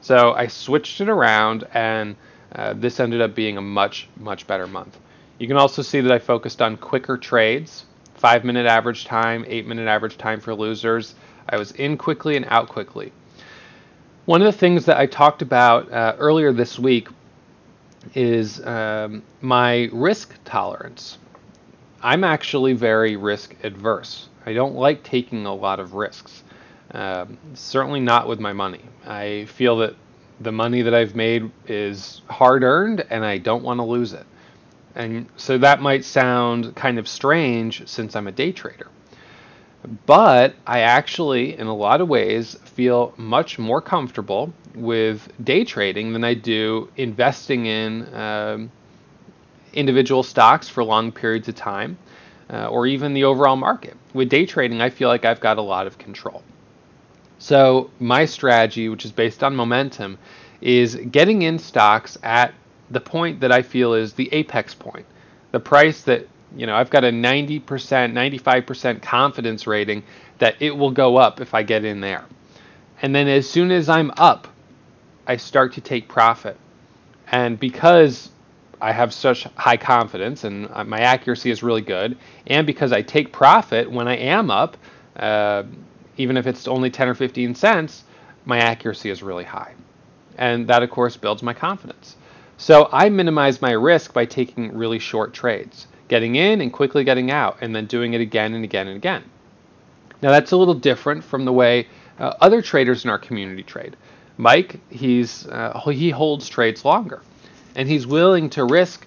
So 0.00 0.34
I 0.34 0.46
switched 0.46 1.00
it 1.00 1.08
around, 1.08 1.66
and 1.74 2.14
uh, 2.54 2.74
this 2.74 3.00
ended 3.00 3.20
up 3.20 3.34
being 3.34 3.56
a 3.56 3.60
much, 3.60 4.08
much 4.16 4.46
better 4.46 4.68
month. 4.68 4.98
You 5.38 5.48
can 5.48 5.56
also 5.56 5.82
see 5.82 6.00
that 6.00 6.12
I 6.12 6.20
focused 6.20 6.62
on 6.62 6.76
quicker 6.76 7.16
trades, 7.16 7.86
five 8.14 8.44
minute 8.44 8.66
average 8.66 9.04
time, 9.04 9.44
eight 9.48 9.66
minute 9.66 9.88
average 9.88 10.16
time 10.16 10.38
for 10.38 10.54
losers. 10.54 11.16
I 11.48 11.56
was 11.56 11.72
in 11.72 11.96
quickly 11.96 12.36
and 12.36 12.46
out 12.48 12.68
quickly. 12.68 13.12
One 14.26 14.40
of 14.40 14.46
the 14.46 14.56
things 14.56 14.84
that 14.84 14.98
I 14.98 15.06
talked 15.06 15.42
about 15.42 15.90
uh, 15.90 16.14
earlier 16.20 16.52
this 16.52 16.78
week 16.78 17.08
is 18.14 18.64
um, 18.66 19.22
my 19.40 19.88
risk 19.92 20.34
tolerance. 20.44 21.18
I'm 22.02 22.24
actually 22.24 22.72
very 22.72 23.16
risk 23.16 23.54
adverse. 23.62 24.28
I 24.44 24.52
don't 24.52 24.74
like 24.74 25.02
taking 25.02 25.46
a 25.46 25.54
lot 25.54 25.78
of 25.80 25.94
risks. 25.94 26.42
Um, 26.90 27.38
certainly 27.54 28.00
not 28.00 28.28
with 28.28 28.40
my 28.40 28.52
money. 28.52 28.80
I 29.06 29.46
feel 29.46 29.78
that 29.78 29.94
the 30.40 30.52
money 30.52 30.82
that 30.82 30.94
I've 30.94 31.14
made 31.14 31.50
is 31.66 32.22
hard 32.28 32.62
earned 32.62 33.04
and 33.08 33.24
I 33.24 33.38
don't 33.38 33.62
want 33.62 33.78
to 33.78 33.84
lose 33.84 34.12
it. 34.12 34.26
And 34.94 35.26
so 35.36 35.56
that 35.58 35.80
might 35.80 36.04
sound 36.04 36.74
kind 36.74 36.98
of 36.98 37.08
strange 37.08 37.86
since 37.88 38.14
I'm 38.14 38.26
a 38.26 38.32
day 38.32 38.52
trader. 38.52 38.88
But 40.06 40.54
I 40.66 40.80
actually, 40.80 41.58
in 41.58 41.66
a 41.66 41.74
lot 41.74 42.00
of 42.00 42.08
ways, 42.08 42.56
feel 42.64 43.14
much 43.16 43.58
more 43.58 43.80
comfortable 43.80 44.52
with 44.74 45.28
day 45.42 45.64
trading 45.64 46.12
than 46.12 46.24
I 46.24 46.34
do 46.34 46.88
investing 46.96 47.66
in 47.66 48.14
um, 48.14 48.70
individual 49.72 50.22
stocks 50.22 50.68
for 50.68 50.84
long 50.84 51.10
periods 51.10 51.48
of 51.48 51.56
time 51.56 51.98
uh, 52.50 52.68
or 52.68 52.86
even 52.86 53.12
the 53.12 53.24
overall 53.24 53.56
market. 53.56 53.96
With 54.14 54.28
day 54.28 54.46
trading, 54.46 54.80
I 54.80 54.90
feel 54.90 55.08
like 55.08 55.24
I've 55.24 55.40
got 55.40 55.58
a 55.58 55.62
lot 55.62 55.86
of 55.86 55.98
control. 55.98 56.42
So, 57.38 57.90
my 57.98 58.24
strategy, 58.24 58.88
which 58.88 59.04
is 59.04 59.10
based 59.10 59.42
on 59.42 59.56
momentum, 59.56 60.18
is 60.60 60.94
getting 60.94 61.42
in 61.42 61.58
stocks 61.58 62.16
at 62.22 62.54
the 62.90 63.00
point 63.00 63.40
that 63.40 63.50
I 63.50 63.62
feel 63.62 63.94
is 63.94 64.12
the 64.12 64.32
apex 64.32 64.74
point, 64.74 65.06
the 65.50 65.58
price 65.58 66.02
that 66.02 66.28
you 66.56 66.66
know 66.66 66.74
I've 66.74 66.90
got 66.90 67.04
a 67.04 67.10
90%, 67.10 67.62
95% 67.62 69.02
confidence 69.02 69.66
rating 69.66 70.02
that 70.38 70.56
it 70.60 70.76
will 70.76 70.90
go 70.90 71.16
up 71.16 71.40
if 71.40 71.54
I 71.54 71.62
get 71.62 71.84
in 71.84 72.00
there. 72.00 72.24
And 73.00 73.14
then 73.14 73.28
as 73.28 73.48
soon 73.48 73.70
as 73.70 73.88
I'm 73.88 74.12
up, 74.16 74.48
I 75.26 75.36
start 75.36 75.72
to 75.74 75.80
take 75.80 76.08
profit. 76.08 76.56
And 77.30 77.58
because 77.58 78.30
I 78.80 78.92
have 78.92 79.14
such 79.14 79.44
high 79.56 79.76
confidence 79.76 80.44
and 80.44 80.68
uh, 80.72 80.84
my 80.84 81.00
accuracy 81.00 81.50
is 81.50 81.62
really 81.62 81.82
good, 81.82 82.18
and 82.46 82.66
because 82.66 82.92
I 82.92 83.02
take 83.02 83.32
profit 83.32 83.90
when 83.90 84.08
I 84.08 84.16
am 84.16 84.50
up, 84.50 84.76
uh, 85.16 85.62
even 86.16 86.36
if 86.36 86.46
it's 86.46 86.68
only 86.68 86.90
10 86.90 87.08
or 87.08 87.14
15 87.14 87.54
cents, 87.54 88.04
my 88.44 88.58
accuracy 88.58 89.10
is 89.10 89.22
really 89.22 89.44
high. 89.44 89.74
And 90.36 90.66
that, 90.68 90.82
of 90.82 90.90
course, 90.90 91.16
builds 91.16 91.42
my 91.42 91.54
confidence. 91.54 92.16
So 92.56 92.88
I 92.92 93.08
minimize 93.08 93.62
my 93.62 93.72
risk 93.72 94.12
by 94.12 94.24
taking 94.24 94.76
really 94.76 94.98
short 94.98 95.32
trades, 95.32 95.86
getting 96.12 96.34
in 96.34 96.60
and 96.60 96.70
quickly 96.70 97.04
getting 97.04 97.30
out, 97.30 97.56
and 97.62 97.74
then 97.74 97.86
doing 97.86 98.12
it 98.12 98.20
again 98.20 98.52
and 98.52 98.64
again 98.64 98.86
and 98.86 98.98
again. 98.98 99.24
Now, 100.20 100.28
that's 100.28 100.52
a 100.52 100.58
little 100.58 100.74
different 100.74 101.24
from 101.24 101.46
the 101.46 101.52
way 101.54 101.88
uh, 102.18 102.34
other 102.38 102.60
traders 102.60 103.04
in 103.04 103.10
our 103.10 103.18
community 103.18 103.62
trade. 103.62 103.96
Mike, 104.36 104.78
he's 104.90 105.46
uh, 105.46 105.80
he 105.90 106.10
holds 106.10 106.50
trades 106.50 106.84
longer, 106.84 107.22
and 107.76 107.88
he's 107.88 108.06
willing 108.06 108.50
to 108.50 108.64
risk 108.64 109.06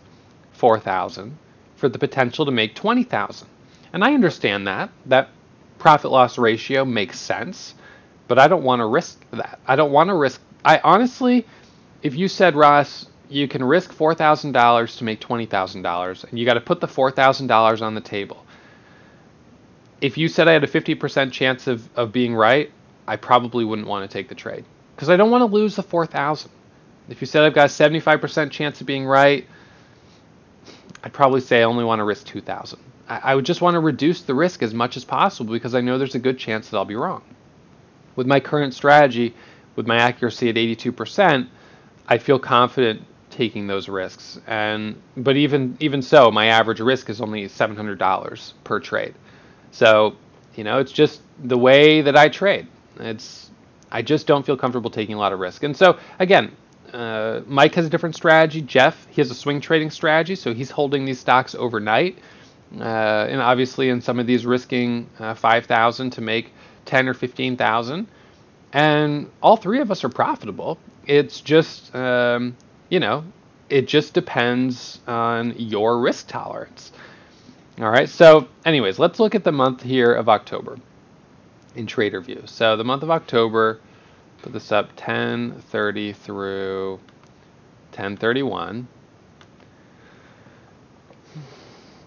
4,000 0.53 1.37
for 1.75 1.89
the 1.89 1.99
potential 1.99 2.43
to 2.43 2.51
make 2.51 2.73
20,000. 2.73 3.47
And 3.93 4.03
I 4.03 4.15
understand 4.15 4.65
that. 4.65 4.89
That 5.05 5.29
profit 5.77 6.09
loss 6.09 6.39
ratio 6.39 6.85
makes 6.85 7.19
sense, 7.19 7.75
but 8.27 8.39
I 8.39 8.47
don't 8.47 8.63
want 8.63 8.79
to 8.79 8.87
risk 8.87 9.23
that. 9.29 9.59
I 9.67 9.75
don't 9.75 9.91
want 9.91 10.07
to 10.07 10.15
risk. 10.15 10.41
I 10.63 10.79
honestly, 10.83 11.45
if 12.01 12.15
you 12.15 12.27
said, 12.27 12.55
Ross, 12.55 13.05
you 13.29 13.47
can 13.47 13.63
risk 13.63 13.93
$4,000 13.93 14.97
to 14.97 15.03
make 15.03 15.19
$20,000, 15.19 16.29
and 16.29 16.39
you 16.39 16.45
got 16.45 16.55
to 16.55 16.61
put 16.61 16.79
the 16.79 16.87
$4,000 16.87 17.81
on 17.81 17.95
the 17.95 18.01
table. 18.01 18.45
If 20.01 20.17
you 20.17 20.27
said 20.27 20.47
I 20.47 20.53
had 20.53 20.63
a 20.63 20.67
50% 20.67 21.31
chance 21.31 21.67
of, 21.67 21.89
of 21.95 22.11
being 22.11 22.35
right, 22.35 22.71
I 23.07 23.15
probably 23.15 23.65
wouldn't 23.65 23.87
want 23.87 24.09
to 24.09 24.13
take 24.13 24.29
the 24.29 24.35
trade 24.35 24.65
because 24.95 25.09
I 25.09 25.15
don't 25.15 25.31
want 25.31 25.41
to 25.41 25.53
lose 25.53 25.75
the 25.75 25.83
4,000. 25.83 26.51
If 27.09 27.21
you 27.21 27.27
said 27.27 27.43
I've 27.43 27.53
got 27.53 27.65
a 27.65 27.73
75% 27.73 28.51
chance 28.51 28.81
of 28.81 28.87
being 28.87 29.05
right, 29.05 29.45
I'd 31.03 31.13
probably 31.13 31.41
say 31.41 31.61
I 31.61 31.63
only 31.63 31.83
want 31.83 31.99
to 31.99 32.03
risk 32.03 32.25
2,000. 32.27 32.79
I 33.07 33.35
would 33.35 33.45
just 33.45 33.61
want 33.61 33.75
to 33.75 33.79
reduce 33.79 34.23
the 34.23 34.33
risk 34.33 34.63
as 34.63 34.73
much 34.73 34.97
as 34.97 35.05
possible 35.05 35.53
because 35.53 35.75
I 35.75 35.81
know 35.81 35.99
there's 35.99 36.15
a 36.15 36.19
good 36.19 36.39
chance 36.39 36.69
that 36.69 36.77
I'll 36.77 36.85
be 36.85 36.95
wrong. 36.95 37.21
With 38.15 38.25
my 38.25 38.39
current 38.39 38.73
strategy, 38.73 39.35
with 39.75 39.85
my 39.85 39.97
accuracy 39.97 40.49
at 40.49 40.55
82%, 40.55 41.47
I 42.07 42.17
feel 42.17 42.39
confident 42.39 43.05
taking 43.35 43.67
those 43.67 43.89
risks. 43.89 44.39
And 44.47 44.95
but 45.17 45.35
even 45.35 45.77
even 45.79 46.01
so, 46.01 46.31
my 46.31 46.47
average 46.47 46.79
risk 46.79 47.09
is 47.09 47.21
only 47.21 47.45
$700 47.45 48.53
per 48.63 48.79
trade. 48.79 49.13
So, 49.71 50.15
you 50.55 50.63
know, 50.63 50.79
it's 50.79 50.91
just 50.91 51.21
the 51.43 51.57
way 51.57 52.01
that 52.01 52.15
I 52.15 52.29
trade. 52.29 52.67
It's 52.99 53.51
I 53.91 54.01
just 54.01 54.25
don't 54.25 54.45
feel 54.45 54.57
comfortable 54.57 54.89
taking 54.89 55.15
a 55.15 55.17
lot 55.19 55.33
of 55.33 55.39
risk. 55.39 55.63
And 55.63 55.75
so, 55.75 55.99
again, 56.19 56.51
uh, 56.93 57.41
Mike 57.45 57.75
has 57.75 57.85
a 57.85 57.89
different 57.89 58.15
strategy. 58.15 58.61
Jeff, 58.61 59.05
he 59.09 59.21
has 59.21 59.29
a 59.29 59.35
swing 59.35 59.59
trading 59.61 59.91
strategy, 59.91 60.35
so 60.35 60.53
he's 60.53 60.71
holding 60.71 61.05
these 61.05 61.19
stocks 61.19 61.55
overnight. 61.55 62.17
Uh, 62.79 63.27
and 63.29 63.41
obviously, 63.41 63.89
in 63.89 64.01
some 64.01 64.19
of 64.19 64.27
these, 64.27 64.45
risking 64.45 65.09
uh, 65.19 65.33
5,000 65.33 66.09
to 66.11 66.21
make 66.21 66.51
10 66.85 67.07
or 67.09 67.13
15,000. 67.13 68.07
And 68.73 69.29
all 69.41 69.57
three 69.57 69.79
of 69.81 69.91
us 69.91 70.03
are 70.03 70.09
profitable. 70.09 70.77
It's 71.05 71.41
just, 71.41 71.93
um, 71.95 72.55
you 72.95 73.01
know, 73.01 73.25
it 73.67 73.89
just 73.89 74.13
depends 74.13 75.01
on 75.05 75.53
your 75.57 75.99
risk 75.99 76.29
tolerance. 76.29 76.93
All 77.77 77.89
right. 77.89 78.07
So, 78.07 78.47
anyways, 78.63 78.99
let's 78.99 79.19
look 79.19 79.35
at 79.35 79.43
the 79.43 79.51
month 79.51 79.83
here 79.83 80.13
of 80.13 80.29
October 80.29 80.79
in 81.75 81.87
TraderVue. 81.87 82.47
So, 82.47 82.77
the 82.77 82.85
month 82.85 83.03
of 83.03 83.11
October, 83.11 83.81
put 84.41 84.53
this 84.53 84.71
up 84.71 84.87
1030 84.91 86.13
through 86.13 86.93
1031. 87.91 88.87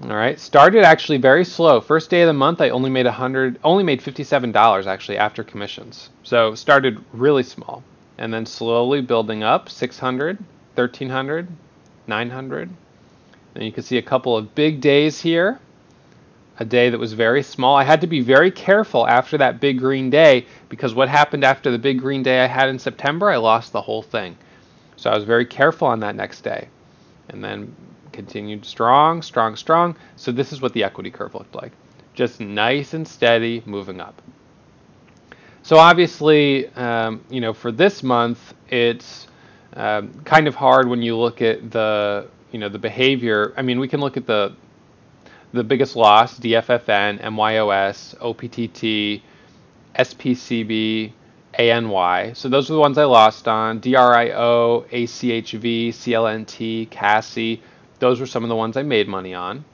All 0.04 0.08
right, 0.08 0.40
started 0.40 0.84
actually 0.84 1.18
very 1.18 1.44
slow. 1.44 1.82
First 1.82 2.08
day 2.08 2.22
of 2.22 2.28
the 2.28 2.32
month, 2.32 2.62
I 2.62 2.70
only 2.70 2.88
made 2.88 3.04
100, 3.04 3.58
only 3.62 3.84
made 3.84 4.00
$57 4.00 4.86
actually 4.86 5.18
after 5.18 5.44
commissions. 5.44 6.08
So 6.22 6.54
started 6.54 7.04
really 7.12 7.42
small, 7.42 7.82
and 8.16 8.32
then 8.32 8.46
slowly 8.46 9.02
building 9.02 9.42
up 9.42 9.68
600, 9.68 10.38
1300, 10.78 11.48
900. 12.06 12.70
And 13.54 13.64
you 13.64 13.72
can 13.72 13.82
see 13.82 13.98
a 13.98 14.02
couple 14.02 14.36
of 14.36 14.54
big 14.54 14.80
days 14.80 15.20
here. 15.20 15.58
A 16.60 16.64
day 16.64 16.90
that 16.90 16.98
was 16.98 17.12
very 17.12 17.42
small. 17.42 17.76
I 17.76 17.84
had 17.84 18.00
to 18.00 18.06
be 18.06 18.20
very 18.20 18.50
careful 18.50 19.06
after 19.06 19.38
that 19.38 19.60
big 19.60 19.78
green 19.78 20.10
day 20.10 20.46
because 20.68 20.94
what 20.94 21.08
happened 21.08 21.44
after 21.44 21.70
the 21.70 21.78
big 21.78 22.00
green 22.00 22.22
day 22.22 22.40
I 22.40 22.46
had 22.46 22.68
in 22.68 22.78
September, 22.78 23.30
I 23.30 23.36
lost 23.36 23.72
the 23.72 23.80
whole 23.80 24.02
thing. 24.02 24.36
So 24.96 25.10
I 25.10 25.14
was 25.14 25.24
very 25.24 25.46
careful 25.46 25.86
on 25.86 26.00
that 26.00 26.16
next 26.16 26.40
day. 26.40 26.68
And 27.28 27.44
then 27.44 27.74
continued 28.12 28.64
strong, 28.64 29.22
strong, 29.22 29.54
strong. 29.54 29.96
So 30.16 30.32
this 30.32 30.52
is 30.52 30.60
what 30.60 30.72
the 30.72 30.82
equity 30.82 31.10
curve 31.10 31.34
looked 31.34 31.54
like. 31.54 31.72
Just 32.14 32.40
nice 32.40 32.94
and 32.94 33.06
steady 33.06 33.62
moving 33.64 34.00
up. 34.00 34.20
So 35.62 35.76
obviously, 35.76 36.66
um, 36.74 37.24
you 37.30 37.40
know, 37.40 37.52
for 37.52 37.70
this 37.70 38.02
month, 38.02 38.54
it's 38.70 39.28
um, 39.74 40.12
kind 40.24 40.48
of 40.48 40.54
hard 40.54 40.88
when 40.88 41.02
you 41.02 41.16
look 41.16 41.42
at 41.42 41.70
the, 41.70 42.28
you 42.52 42.58
know, 42.58 42.68
the 42.68 42.78
behavior. 42.78 43.52
I 43.56 43.62
mean, 43.62 43.78
we 43.78 43.88
can 43.88 44.00
look 44.00 44.16
at 44.16 44.26
the 44.26 44.54
the 45.52 45.64
biggest 45.64 45.96
loss, 45.96 46.38
DFFN, 46.38 47.22
MYOS, 47.22 48.14
OPTT, 48.20 49.22
SPCB, 49.98 51.12
ANY. 51.58 52.36
So 52.36 52.50
those 52.50 52.70
are 52.70 52.74
the 52.74 52.80
ones 52.80 52.98
I 52.98 53.04
lost 53.04 53.48
on. 53.48 53.80
DRIO, 53.80 54.84
ACHV, 54.90 55.88
CLNT, 55.88 56.90
CASI, 56.90 57.62
those 57.98 58.20
were 58.20 58.26
some 58.26 58.44
of 58.44 58.48
the 58.48 58.56
ones 58.56 58.76
I 58.76 58.82
made 58.82 59.08
money 59.08 59.34
on. 59.34 59.64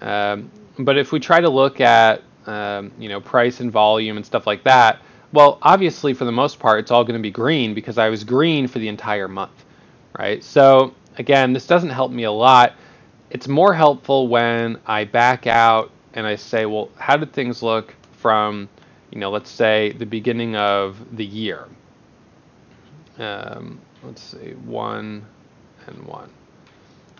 Um, 0.00 0.50
but 0.78 0.98
if 0.98 1.12
we 1.12 1.20
try 1.20 1.40
to 1.40 1.48
look 1.48 1.80
at 1.80 2.22
um, 2.46 2.92
you 2.98 3.08
know 3.08 3.20
price 3.20 3.60
and 3.60 3.70
volume 3.70 4.16
and 4.16 4.26
stuff 4.26 4.46
like 4.46 4.64
that, 4.64 5.00
Well, 5.34 5.58
obviously, 5.62 6.14
for 6.14 6.24
the 6.24 6.30
most 6.30 6.60
part, 6.60 6.78
it's 6.78 6.92
all 6.92 7.02
going 7.02 7.18
to 7.18 7.22
be 7.22 7.32
green 7.32 7.74
because 7.74 7.98
I 7.98 8.08
was 8.08 8.22
green 8.22 8.68
for 8.68 8.78
the 8.78 8.86
entire 8.86 9.26
month, 9.26 9.64
right? 10.16 10.44
So 10.44 10.94
again, 11.18 11.52
this 11.52 11.66
doesn't 11.66 11.90
help 11.90 12.12
me 12.12 12.22
a 12.22 12.30
lot. 12.30 12.74
It's 13.30 13.48
more 13.48 13.74
helpful 13.74 14.28
when 14.28 14.78
I 14.86 15.02
back 15.02 15.48
out 15.48 15.90
and 16.12 16.24
I 16.24 16.36
say, 16.36 16.66
well, 16.66 16.88
how 16.98 17.16
did 17.16 17.32
things 17.32 17.64
look 17.64 17.96
from, 18.12 18.68
you 19.10 19.18
know, 19.18 19.28
let's 19.32 19.50
say 19.50 19.90
the 19.98 20.06
beginning 20.06 20.54
of 20.54 21.16
the 21.16 21.26
year? 21.26 21.66
Um, 23.18 23.80
let's 24.04 24.22
see, 24.22 24.52
one 24.52 25.26
and 25.88 26.06
one. 26.06 26.30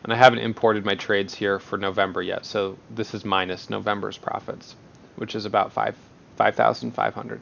And 0.05 0.13
I 0.13 0.17
haven't 0.17 0.39
imported 0.39 0.85
my 0.85 0.95
trades 0.95 1.35
here 1.35 1.59
for 1.59 1.79
November 1.79 2.23
yet, 2.23 2.47
so 2.47 2.79
this 2.91 3.13
is 3.13 3.25
minus 3.25 3.71
November's 3.71 4.19
profits, 4.19 4.77
which 5.17 5.35
is 5.35 5.47
about 5.47 5.73
five 5.73 5.97
five 6.37 6.55
thousand 6.55 6.93
five 6.93 7.13
hundred. 7.13 7.41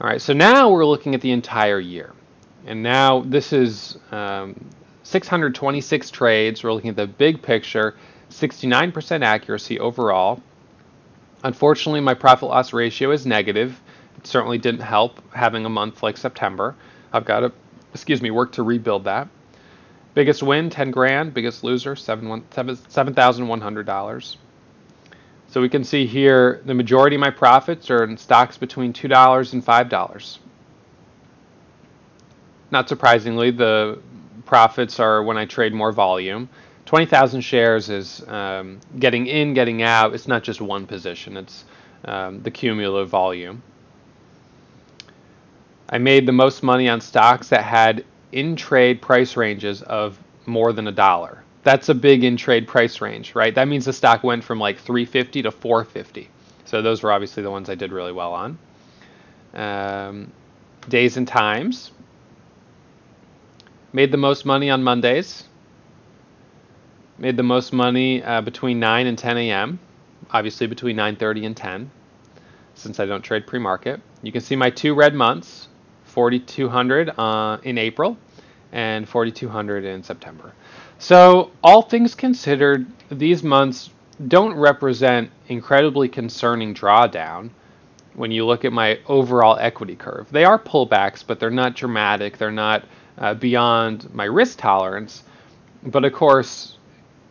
All 0.00 0.08
right, 0.08 0.20
so 0.20 0.32
now 0.32 0.70
we're 0.70 0.84
looking 0.84 1.14
at 1.14 1.20
the 1.20 1.30
entire 1.30 1.78
year, 1.78 2.12
and 2.66 2.82
now 2.82 3.20
this 3.20 3.52
is 3.52 3.96
um, 4.10 4.68
626 5.04 6.10
trades. 6.10 6.64
We're 6.64 6.72
looking 6.72 6.90
at 6.90 6.96
the 6.96 7.06
big 7.06 7.40
picture, 7.40 7.94
69% 8.28 9.22
accuracy 9.22 9.78
overall. 9.78 10.42
Unfortunately, 11.44 12.00
my 12.00 12.14
profit 12.14 12.48
loss 12.48 12.72
ratio 12.72 13.12
is 13.12 13.24
negative. 13.24 13.80
It 14.18 14.26
certainly 14.26 14.58
didn't 14.58 14.80
help 14.80 15.20
having 15.32 15.64
a 15.64 15.70
month 15.70 16.02
like 16.02 16.16
September. 16.16 16.74
I've 17.12 17.24
got 17.24 17.40
to, 17.40 17.52
excuse 17.92 18.20
me, 18.20 18.32
work 18.32 18.50
to 18.52 18.64
rebuild 18.64 19.04
that. 19.04 19.28
Biggest 20.14 20.42
win, 20.42 20.70
10 20.70 20.90
grand. 20.90 21.34
Biggest 21.34 21.62
loser, 21.62 21.94
$7,100. 21.94 24.36
So 25.54 25.60
we 25.60 25.68
can 25.68 25.84
see 25.84 26.04
here 26.04 26.62
the 26.64 26.74
majority 26.74 27.14
of 27.14 27.20
my 27.20 27.30
profits 27.30 27.88
are 27.88 28.02
in 28.02 28.16
stocks 28.16 28.58
between 28.58 28.92
$2 28.92 29.52
and 29.52 29.64
$5. 29.64 30.38
Not 32.72 32.88
surprisingly, 32.88 33.52
the 33.52 34.00
profits 34.46 34.98
are 34.98 35.22
when 35.22 35.38
I 35.38 35.44
trade 35.44 35.72
more 35.72 35.92
volume. 35.92 36.48
20,000 36.86 37.40
shares 37.40 37.88
is 37.88 38.26
um, 38.26 38.80
getting 38.98 39.28
in, 39.28 39.54
getting 39.54 39.82
out. 39.82 40.12
It's 40.12 40.26
not 40.26 40.42
just 40.42 40.60
one 40.60 40.88
position, 40.88 41.36
it's 41.36 41.64
um, 42.04 42.42
the 42.42 42.50
cumulative 42.50 43.08
volume. 43.08 43.62
I 45.88 45.98
made 45.98 46.26
the 46.26 46.32
most 46.32 46.64
money 46.64 46.88
on 46.88 47.00
stocks 47.00 47.50
that 47.50 47.62
had 47.62 48.04
in 48.32 48.56
trade 48.56 49.00
price 49.00 49.36
ranges 49.36 49.82
of 49.82 50.18
more 50.46 50.72
than 50.72 50.88
a 50.88 50.92
dollar. 50.92 51.43
That's 51.64 51.88
a 51.88 51.94
big 51.94 52.24
in 52.24 52.36
trade 52.36 52.68
price 52.68 53.00
range, 53.00 53.34
right? 53.34 53.54
That 53.54 53.68
means 53.68 53.86
the 53.86 53.92
stock 53.92 54.22
went 54.22 54.44
from 54.44 54.58
like 54.58 54.78
350 54.78 55.42
to 55.42 55.50
450. 55.50 56.28
So 56.66 56.82
those 56.82 57.02
were 57.02 57.10
obviously 57.10 57.42
the 57.42 57.50
ones 57.50 57.70
I 57.70 57.74
did 57.74 57.90
really 57.90 58.12
well 58.12 58.34
on. 58.34 58.58
Um, 59.54 60.32
days 60.88 61.16
and 61.16 61.26
times. 61.26 61.90
Made 63.92 64.12
the 64.12 64.18
most 64.18 64.44
money 64.44 64.70
on 64.70 64.82
Mondays. 64.82 65.44
Made 67.16 67.36
the 67.36 67.42
most 67.42 67.72
money 67.72 68.22
uh, 68.22 68.40
between 68.40 68.80
9 68.80 69.06
and 69.06 69.16
10 69.16 69.38
a.m. 69.38 69.78
Obviously 70.30 70.66
between 70.66 70.96
9:30 70.96 71.46
and 71.46 71.56
10, 71.56 71.90
since 72.74 72.98
I 72.98 73.06
don't 73.06 73.22
trade 73.22 73.46
pre-market. 73.46 74.00
You 74.22 74.32
can 74.32 74.40
see 74.40 74.56
my 74.56 74.70
two 74.70 74.94
red 74.94 75.14
months: 75.14 75.68
4,200 76.04 77.12
uh, 77.16 77.58
in 77.62 77.78
April 77.78 78.16
and 78.72 79.08
4,200 79.08 79.84
in 79.84 80.02
September. 80.02 80.52
So 81.04 81.50
all 81.62 81.82
things 81.82 82.14
considered, 82.14 82.86
these 83.10 83.42
months 83.42 83.90
don't 84.26 84.54
represent 84.54 85.30
incredibly 85.48 86.08
concerning 86.08 86.72
drawdown 86.72 87.50
when 88.14 88.30
you 88.30 88.46
look 88.46 88.64
at 88.64 88.72
my 88.72 88.98
overall 89.06 89.58
equity 89.60 89.96
curve. 89.96 90.28
They 90.30 90.46
are 90.46 90.58
pullbacks, 90.58 91.22
but 91.26 91.38
they're 91.38 91.50
not 91.50 91.76
dramatic. 91.76 92.38
They're 92.38 92.50
not 92.50 92.86
uh, 93.18 93.34
beyond 93.34 94.14
my 94.14 94.24
risk 94.24 94.56
tolerance. 94.56 95.24
But 95.82 96.06
of 96.06 96.14
course, 96.14 96.78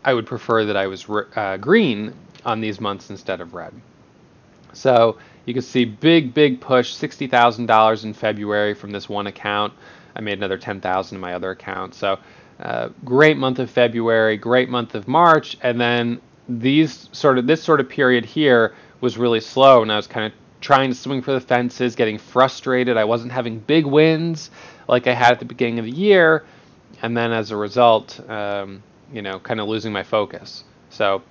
I 0.05 0.13
would 0.13 0.27
prefer 0.27 0.65
that 0.65 0.77
I 0.77 0.85
was 0.85 1.09
uh, 1.35 1.57
green 1.57 2.13
on 2.45 2.61
these 2.61 2.79
months 2.79 3.09
instead 3.09 3.41
of 3.41 3.55
red. 3.55 3.73
So 4.73 5.17
you 5.45 5.55
can 5.55 5.63
see 5.63 5.83
big, 5.83 6.35
big 6.35 6.61
push, 6.61 6.93
$60,000 6.93 8.03
in 8.03 8.13
February 8.13 8.75
from 8.75 8.91
this 8.91 9.09
one 9.09 9.25
account. 9.25 9.73
I 10.15 10.21
made 10.21 10.37
another 10.37 10.59
10,000 10.59 11.15
in 11.15 11.19
my 11.19 11.33
other 11.33 11.49
account. 11.49 11.95
So 11.95 12.19
uh, 12.63 12.89
great 13.03 13.37
month 13.37 13.59
of 13.59 13.69
February, 13.69 14.37
great 14.37 14.69
month 14.69 14.95
of 14.95 15.05
March, 15.05 15.57
and 15.61 15.79
then 15.79 16.21
these 16.47 17.09
sort 17.11 17.37
of 17.37 17.45
this 17.45 17.61
sort 17.61 17.81
of 17.81 17.89
period 17.89 18.23
here 18.23 18.73
was 19.01 19.17
really 19.17 19.41
slow, 19.41 19.81
and 19.81 19.91
I 19.91 19.97
was 19.97 20.07
kind 20.07 20.25
of 20.25 20.31
trying 20.61 20.89
to 20.89 20.95
swing 20.95 21.21
for 21.21 21.33
the 21.33 21.41
fences, 21.41 21.93
getting 21.95 22.17
frustrated. 22.17 22.95
I 22.95 23.03
wasn't 23.03 23.33
having 23.33 23.59
big 23.59 23.85
wins 23.85 24.49
like 24.87 25.07
I 25.07 25.13
had 25.13 25.33
at 25.33 25.39
the 25.39 25.45
beginning 25.45 25.79
of 25.79 25.85
the 25.85 25.91
year, 25.91 26.45
and 27.01 27.17
then 27.17 27.33
as 27.33 27.51
a 27.51 27.57
result, 27.57 28.21
um, 28.29 28.81
you 29.11 29.21
know, 29.21 29.39
kind 29.39 29.59
of 29.59 29.67
losing 29.67 29.91
my 29.91 30.03
focus. 30.03 30.63
So, 30.89 31.21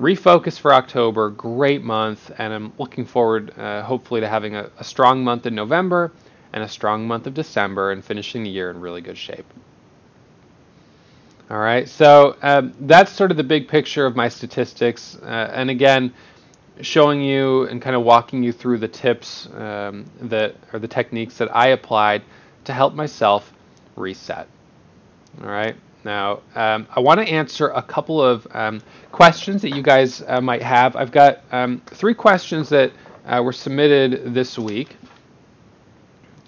refocus 0.00 0.58
for 0.58 0.74
October, 0.74 1.30
great 1.30 1.84
month, 1.84 2.32
and 2.38 2.52
I'm 2.52 2.72
looking 2.76 3.04
forward, 3.04 3.56
uh, 3.56 3.82
hopefully, 3.82 4.20
to 4.20 4.28
having 4.28 4.56
a, 4.56 4.68
a 4.80 4.84
strong 4.84 5.22
month 5.22 5.46
in 5.46 5.54
November 5.54 6.10
and 6.52 6.64
a 6.64 6.68
strong 6.68 7.06
month 7.06 7.28
of 7.28 7.34
December 7.34 7.92
and 7.92 8.04
finishing 8.04 8.42
the 8.42 8.50
year 8.50 8.68
in 8.70 8.80
really 8.80 9.00
good 9.00 9.16
shape. 9.16 9.46
All 11.48 11.58
right, 11.58 11.88
so 11.88 12.36
um, 12.42 12.74
that's 12.80 13.12
sort 13.12 13.30
of 13.30 13.36
the 13.36 13.44
big 13.44 13.68
picture 13.68 14.04
of 14.04 14.16
my 14.16 14.28
statistics. 14.28 15.16
Uh, 15.22 15.50
and 15.54 15.70
again, 15.70 16.12
showing 16.80 17.22
you 17.22 17.62
and 17.68 17.80
kind 17.80 17.94
of 17.94 18.02
walking 18.02 18.42
you 18.42 18.50
through 18.50 18.78
the 18.78 18.88
tips 18.88 19.48
um, 19.54 20.06
that 20.22 20.56
or 20.72 20.80
the 20.80 20.88
techniques 20.88 21.38
that 21.38 21.54
I 21.54 21.68
applied 21.68 22.22
to 22.64 22.72
help 22.72 22.94
myself 22.94 23.52
reset. 23.94 24.48
All 25.40 25.48
right. 25.48 25.76
Now, 26.04 26.40
um, 26.54 26.86
I 26.94 27.00
want 27.00 27.20
to 27.20 27.26
answer 27.26 27.68
a 27.68 27.82
couple 27.82 28.22
of 28.22 28.46
um, 28.52 28.80
questions 29.12 29.62
that 29.62 29.74
you 29.74 29.82
guys 29.82 30.22
uh, 30.26 30.40
might 30.40 30.62
have. 30.62 30.96
I've 30.96 31.10
got 31.10 31.40
um, 31.52 31.80
three 31.86 32.14
questions 32.14 32.68
that 32.68 32.92
uh, 33.24 33.42
were 33.42 33.52
submitted 33.52 34.34
this 34.34 34.58
week. 34.58 34.96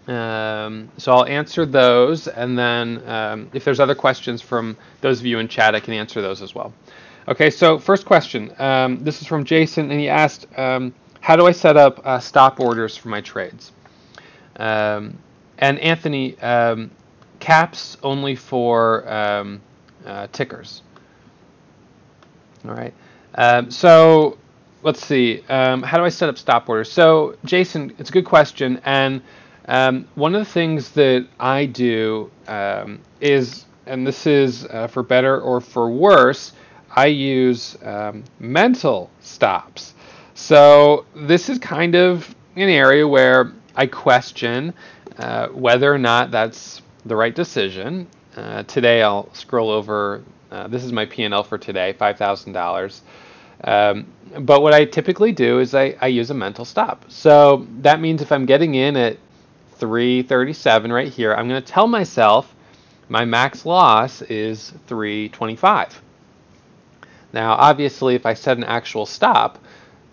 Um, 0.08 0.90
so 0.96 1.12
I'll 1.12 1.26
answer 1.26 1.66
those, 1.66 2.28
and 2.28 2.58
then 2.58 3.06
um, 3.06 3.50
if 3.52 3.62
there's 3.62 3.78
other 3.78 3.94
questions 3.94 4.40
from 4.40 4.74
those 5.02 5.20
of 5.20 5.26
you 5.26 5.38
in 5.38 5.48
chat, 5.48 5.74
I 5.74 5.80
can 5.80 5.92
answer 5.92 6.22
those 6.22 6.40
as 6.40 6.54
well. 6.54 6.72
Okay, 7.28 7.50
so 7.50 7.78
first 7.78 8.06
question. 8.06 8.50
Um, 8.58 9.04
this 9.04 9.20
is 9.20 9.28
from 9.28 9.44
Jason, 9.44 9.90
and 9.90 10.00
he 10.00 10.08
asked, 10.08 10.46
um, 10.58 10.94
"How 11.20 11.36
do 11.36 11.46
I 11.46 11.52
set 11.52 11.76
up 11.76 12.00
uh, 12.06 12.18
stop 12.20 12.58
orders 12.58 12.96
for 12.96 13.08
my 13.08 13.20
trades?" 13.20 13.70
Um, 14.56 15.18
and 15.58 15.78
Anthony, 15.78 16.38
um, 16.40 16.90
caps 17.38 17.98
only 18.02 18.34
for 18.34 19.06
uh, 19.06 20.26
tickers. 20.32 20.82
All 22.66 22.74
right. 22.74 22.94
so 23.70 24.38
let's 24.82 25.04
see. 25.04 25.42
how 25.48 25.98
do 25.98 26.02
I 26.02 26.08
set 26.08 26.30
up 26.30 26.38
stop 26.38 26.66
orders? 26.66 26.90
So 26.90 27.36
Jason, 27.44 27.94
it's 27.98 28.08
a 28.08 28.12
good 28.12 28.24
question, 28.24 28.80
and 28.86 29.20
one 29.68 30.34
of 30.34 30.40
the 30.40 30.50
things 30.50 30.90
that 30.90 31.26
I 31.38 31.66
do 31.66 32.30
is, 33.20 33.66
and 33.86 34.06
this 34.06 34.26
is 34.26 34.64
uh, 34.66 34.86
for 34.86 35.02
better 35.02 35.40
or 35.40 35.60
for 35.60 35.90
worse 35.90 36.52
I 36.94 37.06
use 37.06 37.76
um, 37.82 38.24
mental 38.40 39.10
stops. 39.20 39.94
So 40.34 41.04
this 41.14 41.48
is 41.48 41.58
kind 41.58 41.94
of 41.94 42.34
an 42.56 42.68
area 42.68 43.06
where 43.06 43.52
I 43.76 43.86
question 43.86 44.72
uh, 45.18 45.48
whether 45.48 45.92
or 45.92 45.98
not 45.98 46.30
that's 46.30 46.82
the 47.04 47.16
right 47.16 47.34
decision. 47.34 48.06
Uh, 48.36 48.62
today 48.64 49.02
I'll 49.02 49.32
scroll 49.34 49.70
over. 49.70 50.22
Uh, 50.50 50.68
this 50.68 50.84
is 50.84 50.92
my 50.92 51.04
P&L 51.04 51.42
for 51.42 51.58
today, 51.58 51.92
five 51.92 52.16
thousand 52.16 52.56
um, 52.56 52.62
dollars. 52.62 53.02
But 54.40 54.62
what 54.62 54.74
I 54.74 54.84
typically 54.84 55.32
do 55.32 55.58
is 55.58 55.74
I, 55.74 55.96
I 56.00 56.06
use 56.06 56.30
a 56.30 56.34
mental 56.34 56.64
stop. 56.64 57.04
So 57.08 57.66
that 57.80 58.00
means 58.00 58.22
if 58.22 58.32
I'm 58.32 58.46
getting 58.46 58.74
in 58.74 58.96
at 58.96 59.18
337 59.78 60.92
right 60.92 61.08
here, 61.08 61.34
I'm 61.34 61.48
going 61.48 61.62
to 61.62 61.72
tell 61.72 61.86
myself 61.86 62.54
my 63.08 63.24
max 63.24 63.64
loss 63.64 64.22
is 64.22 64.72
325. 64.86 66.02
Now, 67.32 67.52
obviously, 67.52 68.14
if 68.14 68.26
I 68.26 68.34
set 68.34 68.56
an 68.56 68.64
actual 68.64 69.06
stop, 69.06 69.58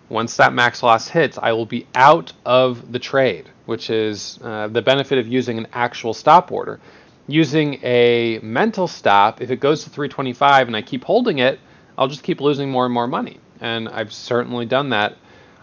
once 0.10 0.38
that 0.38 0.54
max 0.54 0.84
loss 0.84 1.08
hits, 1.08 1.38
I 1.42 1.54
will 1.54 1.66
be 1.66 1.88
out 1.96 2.34
of 2.46 2.92
the 2.92 3.00
trade, 3.00 3.50
which 3.66 3.90
is 3.90 4.40
uh, 4.44 4.68
the 4.68 4.82
benefit 4.82 5.18
of 5.18 5.28
using 5.28 5.58
an 5.58 5.68
actual 5.74 6.14
stop 6.14 6.52
order. 6.52 6.80
Using 7.28 7.80
a 7.84 8.40
mental 8.44 8.88
stop, 8.88 9.42
if 9.42 9.50
it 9.50 9.60
goes 9.60 9.84
to 9.84 9.90
325 9.90 10.68
and 10.68 10.76
I 10.76 10.82
keep 10.82 11.04
holding 11.04 11.40
it, 11.40 11.60
I'll 11.98 12.08
just 12.08 12.24
keep 12.24 12.40
losing 12.40 12.70
more 12.70 12.86
and 12.86 12.94
more 12.94 13.08
money. 13.08 13.40
And 13.62 13.90
I've 13.90 14.14
certainly 14.14 14.66
done 14.66 14.90
that 14.90 15.18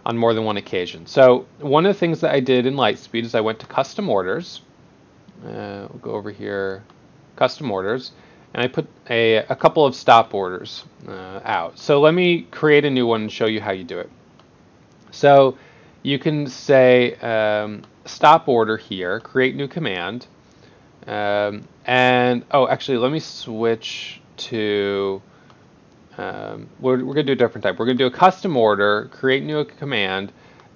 on 0.04 0.18
more 0.18 0.34
than 0.34 0.44
one 0.44 0.56
occasion. 0.56 1.06
So, 1.06 1.46
one 1.60 1.86
of 1.86 1.94
the 1.94 1.98
things 1.98 2.20
that 2.20 2.34
I 2.34 2.40
did 2.40 2.66
in 2.66 2.74
Lightspeed 2.74 3.24
is 3.24 3.34
I 3.34 3.40
went 3.40 3.60
to 3.60 3.66
custom 3.66 4.08
orders. 4.08 4.62
Uh, 5.44 5.86
we'll 5.90 6.00
go 6.00 6.12
over 6.12 6.30
here, 6.30 6.82
custom 7.36 7.70
orders 7.70 8.12
and 8.54 8.62
I 8.62 8.68
put 8.68 8.86
a, 9.08 9.36
a 9.36 9.56
couple 9.56 9.86
of 9.86 9.94
stop 9.94 10.34
orders 10.34 10.84
uh, 11.08 11.40
out. 11.44 11.78
So 11.78 12.00
let 12.00 12.14
me 12.14 12.42
create 12.50 12.84
a 12.84 12.90
new 12.90 13.06
one 13.06 13.22
and 13.22 13.32
show 13.32 13.46
you 13.46 13.60
how 13.60 13.72
you 13.72 13.84
do 13.84 13.98
it. 13.98 14.10
So 15.10 15.56
you 16.02 16.18
can 16.18 16.46
say, 16.46 17.14
um, 17.16 17.82
stop 18.04 18.48
order 18.48 18.76
here, 18.76 19.20
create 19.20 19.56
new 19.56 19.68
command. 19.68 20.26
Um, 21.06 21.66
and, 21.86 22.44
oh, 22.50 22.68
actually, 22.68 22.98
let 22.98 23.10
me 23.10 23.20
switch 23.20 24.20
to, 24.36 25.22
um, 26.18 26.68
we're, 26.80 27.04
we're 27.04 27.14
going 27.14 27.26
to 27.26 27.34
do 27.34 27.44
a 27.44 27.46
different 27.46 27.64
type. 27.64 27.78
We're 27.78 27.86
going 27.86 27.98
to 27.98 28.04
do 28.04 28.14
a 28.14 28.16
custom 28.16 28.56
order, 28.56 29.08
create 29.12 29.44
new 29.44 29.64
command, 29.64 30.32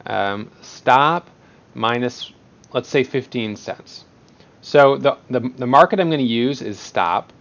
um, 0.07 0.51
stop 0.63 1.29
minus, 1.75 2.33
let's 2.73 2.89
say 2.89 3.05
15 3.05 3.57
cents. 3.57 4.05
So 4.63 4.97
the, 4.97 5.19
the, 5.31 5.41
the 5.41 5.67
market 5.67 6.01
I'm 6.01 6.09
going 6.09 6.19
to 6.19 6.25
use 6.25 6.63
is 6.63 6.81
stop. 6.81 7.33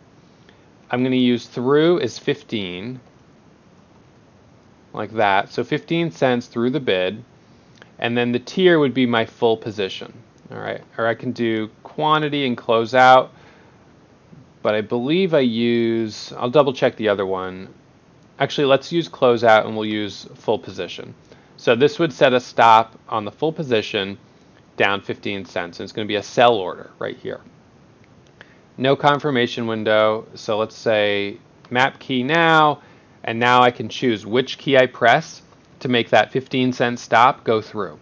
I'm 0.92 1.00
going 1.00 1.12
to 1.12 1.18
use 1.18 1.48
through 1.48 2.00
is 2.00 2.20
15, 2.20 3.00
like 4.94 5.12
that. 5.14 5.52
So 5.52 5.64
15 5.64 6.12
cents 6.12 6.48
through 6.48 6.70
the 6.72 6.80
bid, 6.80 7.24
and 8.00 8.18
then 8.18 8.32
the 8.32 8.40
tier 8.40 8.80
would 8.80 8.94
be 8.94 9.06
my 9.06 9.26
full 9.26 9.58
position. 9.58 10.14
All 10.52 10.60
right, 10.60 10.82
or 10.98 11.08
I 11.08 11.16
can 11.16 11.32
do 11.32 11.70
quantity 11.82 12.46
and 12.46 12.56
close 12.56 12.94
out, 12.94 13.32
but 14.62 14.76
I 14.76 14.82
believe 14.82 15.34
I 15.34 15.40
use, 15.40 16.32
I'll 16.34 16.52
double 16.52 16.72
check 16.72 16.96
the 16.98 17.10
other 17.10 17.26
one. 17.26 17.74
Actually, 18.40 18.66
let's 18.66 18.92
use 18.92 19.08
closeout 19.08 19.66
and 19.66 19.76
we'll 19.76 19.86
use 19.86 20.28
full 20.36 20.60
position. 20.60 21.14
So 21.58 21.76
this 21.76 22.00
would 22.00 22.12
set 22.12 22.34
a 22.34 22.40
stop 22.40 23.00
on 23.08 23.24
the 23.26 23.32
full 23.32 23.54
position 23.54 24.18
down 24.78 25.02
15 25.02 25.46
cents. 25.46 25.80
And 25.80 25.86
it's 25.86 25.94
going 25.94 26.06
to 26.06 26.12
be 26.12 26.18
a 26.18 26.24
sell 26.24 26.56
order 26.56 26.92
right 27.00 27.18
here. 27.18 27.40
No 28.78 28.96
confirmation 28.96 29.68
window. 29.68 30.28
So 30.36 30.58
let's 30.58 30.76
say 30.76 31.38
map 31.70 32.00
key 32.00 32.24
now. 32.24 32.82
And 33.24 33.40
now 33.40 33.62
I 33.62 33.72
can 33.72 33.90
choose 33.90 34.26
which 34.26 34.58
key 34.58 34.78
I 34.78 34.86
press 34.86 35.42
to 35.80 35.88
make 35.88 36.10
that 36.10 36.32
15 36.32 36.74
cent 36.74 37.00
stop 37.00 37.44
go 37.44 37.62
through. 37.62 38.00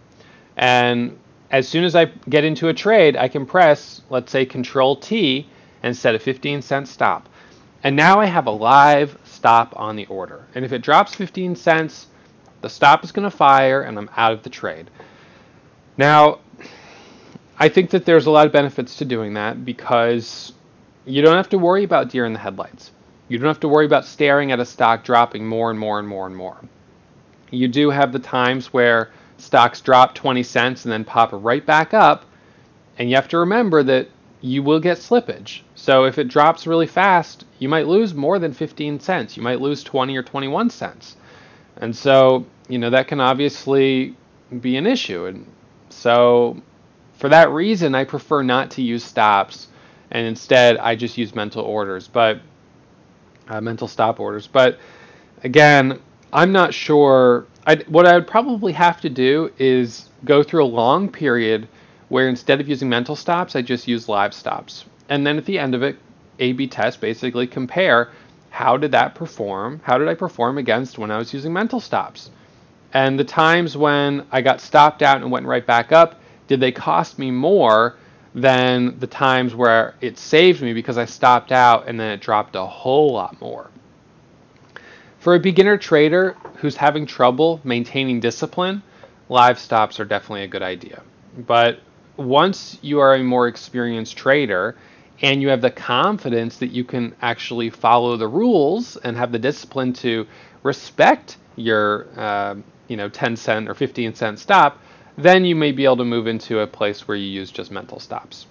And 0.56 1.18
as 1.50 1.68
soon 1.68 1.84
as 1.84 1.94
I 1.94 2.06
get 2.28 2.44
into 2.44 2.68
a 2.68 2.74
trade, 2.74 3.16
I 3.16 3.28
can 3.28 3.46
press, 3.46 4.02
let's 4.10 4.32
say, 4.32 4.44
Control 4.44 4.96
T 4.96 5.48
and 5.82 5.96
set 5.96 6.14
a 6.14 6.18
15 6.18 6.62
cent 6.62 6.88
stop. 6.88 7.28
And 7.82 7.96
now 7.96 8.20
I 8.20 8.26
have 8.26 8.46
a 8.46 8.50
live 8.50 9.18
stop 9.44 9.78
on 9.78 9.94
the 9.94 10.06
order. 10.06 10.46
And 10.54 10.64
if 10.64 10.72
it 10.72 10.80
drops 10.80 11.14
15 11.14 11.54
cents, 11.54 12.06
the 12.62 12.70
stop 12.70 13.04
is 13.04 13.12
going 13.12 13.30
to 13.30 13.36
fire 13.36 13.82
and 13.82 13.98
I'm 13.98 14.08
out 14.16 14.32
of 14.32 14.42
the 14.42 14.48
trade. 14.48 14.90
Now, 15.98 16.38
I 17.58 17.68
think 17.68 17.90
that 17.90 18.06
there's 18.06 18.24
a 18.24 18.30
lot 18.30 18.46
of 18.46 18.54
benefits 18.54 18.96
to 18.96 19.04
doing 19.04 19.34
that 19.34 19.62
because 19.62 20.54
you 21.04 21.20
don't 21.20 21.36
have 21.36 21.50
to 21.50 21.58
worry 21.58 21.84
about 21.84 22.08
deer 22.08 22.24
in 22.24 22.32
the 22.32 22.38
headlights. 22.38 22.92
You 23.28 23.36
don't 23.36 23.48
have 23.48 23.60
to 23.60 23.68
worry 23.68 23.84
about 23.84 24.06
staring 24.06 24.50
at 24.50 24.60
a 24.60 24.64
stock 24.64 25.04
dropping 25.04 25.46
more 25.46 25.70
and 25.70 25.78
more 25.78 25.98
and 25.98 26.08
more 26.08 26.26
and 26.26 26.34
more. 26.34 26.56
You 27.50 27.68
do 27.68 27.90
have 27.90 28.12
the 28.12 28.20
times 28.20 28.72
where 28.72 29.10
stocks 29.36 29.82
drop 29.82 30.14
20 30.14 30.42
cents 30.42 30.86
and 30.86 30.92
then 30.92 31.04
pop 31.04 31.28
right 31.34 31.66
back 31.66 31.92
up, 31.92 32.24
and 32.96 33.10
you 33.10 33.16
have 33.16 33.28
to 33.28 33.36
remember 33.40 33.82
that 33.82 34.08
you 34.44 34.62
will 34.62 34.78
get 34.78 34.98
slippage. 34.98 35.62
So 35.74 36.04
if 36.04 36.18
it 36.18 36.28
drops 36.28 36.66
really 36.66 36.86
fast, 36.86 37.46
you 37.60 37.68
might 37.70 37.86
lose 37.86 38.12
more 38.12 38.38
than 38.38 38.52
15 38.52 39.00
cents. 39.00 39.38
You 39.38 39.42
might 39.42 39.58
lose 39.58 39.82
20 39.82 40.14
or 40.14 40.22
21 40.22 40.68
cents. 40.68 41.16
And 41.78 41.96
so, 41.96 42.44
you 42.68 42.78
know, 42.78 42.90
that 42.90 43.08
can 43.08 43.20
obviously 43.20 44.14
be 44.60 44.76
an 44.76 44.86
issue. 44.86 45.24
And 45.24 45.46
so 45.88 46.60
for 47.14 47.30
that 47.30 47.50
reason, 47.52 47.94
I 47.94 48.04
prefer 48.04 48.42
not 48.42 48.70
to 48.72 48.82
use 48.82 49.02
stops, 49.02 49.68
and 50.10 50.26
instead 50.26 50.76
I 50.76 50.94
just 50.94 51.16
use 51.16 51.34
mental 51.34 51.64
orders, 51.64 52.06
but 52.06 52.38
uh, 53.48 53.62
mental 53.62 53.88
stop 53.88 54.20
orders. 54.20 54.46
But 54.46 54.78
again, 55.42 55.98
I'm 56.34 56.52
not 56.52 56.74
sure. 56.74 57.46
I'd, 57.66 57.88
what 57.88 58.06
I 58.06 58.12
would 58.12 58.26
probably 58.26 58.74
have 58.74 59.00
to 59.00 59.08
do 59.08 59.50
is 59.58 60.10
go 60.26 60.42
through 60.42 60.64
a 60.64 60.66
long 60.66 61.08
period 61.08 61.66
where 62.14 62.28
instead 62.28 62.60
of 62.60 62.68
using 62.68 62.88
mental 62.88 63.16
stops, 63.16 63.56
I 63.56 63.62
just 63.62 63.88
use 63.88 64.08
live 64.08 64.32
stops, 64.32 64.84
and 65.08 65.26
then 65.26 65.36
at 65.36 65.46
the 65.46 65.58
end 65.58 65.74
of 65.74 65.82
it, 65.82 65.96
A/B 66.38 66.68
test, 66.68 67.00
basically 67.00 67.48
compare 67.48 68.12
how 68.50 68.76
did 68.76 68.92
that 68.92 69.16
perform? 69.16 69.80
How 69.82 69.98
did 69.98 70.06
I 70.06 70.14
perform 70.14 70.56
against 70.56 70.96
when 70.96 71.10
I 71.10 71.18
was 71.18 71.34
using 71.34 71.52
mental 71.52 71.80
stops? 71.80 72.30
And 72.92 73.18
the 73.18 73.24
times 73.24 73.76
when 73.76 74.24
I 74.30 74.42
got 74.42 74.60
stopped 74.60 75.02
out 75.02 75.22
and 75.22 75.32
went 75.32 75.46
right 75.46 75.66
back 75.66 75.90
up, 75.90 76.20
did 76.46 76.60
they 76.60 76.70
cost 76.70 77.18
me 77.18 77.32
more 77.32 77.96
than 78.32 78.96
the 79.00 79.08
times 79.08 79.52
where 79.52 79.96
it 80.00 80.16
saved 80.16 80.62
me 80.62 80.72
because 80.72 80.96
I 80.96 81.06
stopped 81.06 81.50
out 81.50 81.88
and 81.88 81.98
then 81.98 82.12
it 82.12 82.20
dropped 82.20 82.54
a 82.54 82.64
whole 82.64 83.12
lot 83.12 83.40
more? 83.40 83.70
For 85.18 85.34
a 85.34 85.40
beginner 85.40 85.78
trader 85.78 86.36
who's 86.58 86.76
having 86.76 87.06
trouble 87.06 87.60
maintaining 87.64 88.20
discipline, 88.20 88.84
live 89.28 89.58
stops 89.58 89.98
are 89.98 90.04
definitely 90.04 90.44
a 90.44 90.54
good 90.54 90.62
idea. 90.62 91.02
But 91.36 91.80
once 92.16 92.78
you 92.82 93.00
are 93.00 93.14
a 93.14 93.22
more 93.22 93.48
experienced 93.48 94.16
trader 94.16 94.76
and 95.22 95.40
you 95.40 95.48
have 95.48 95.60
the 95.60 95.70
confidence 95.70 96.58
that 96.58 96.68
you 96.68 96.84
can 96.84 97.14
actually 97.22 97.70
follow 97.70 98.16
the 98.16 98.28
rules 98.28 98.96
and 98.98 99.16
have 99.16 99.32
the 99.32 99.38
discipline 99.38 99.92
to 99.92 100.26
respect 100.62 101.36
your 101.56 102.06
uh, 102.16 102.54
you 102.88 102.96
know 102.96 103.08
10 103.08 103.36
cent 103.36 103.68
or 103.68 103.74
15 103.74 104.14
cent 104.14 104.38
stop 104.38 104.78
then 105.16 105.44
you 105.44 105.54
may 105.54 105.72
be 105.72 105.84
able 105.84 105.96
to 105.98 106.04
move 106.04 106.26
into 106.26 106.60
a 106.60 106.66
place 106.66 107.06
where 107.06 107.16
you 107.16 107.26
use 107.26 107.50
just 107.50 107.70
mental 107.70 108.00
stops. 108.00 108.46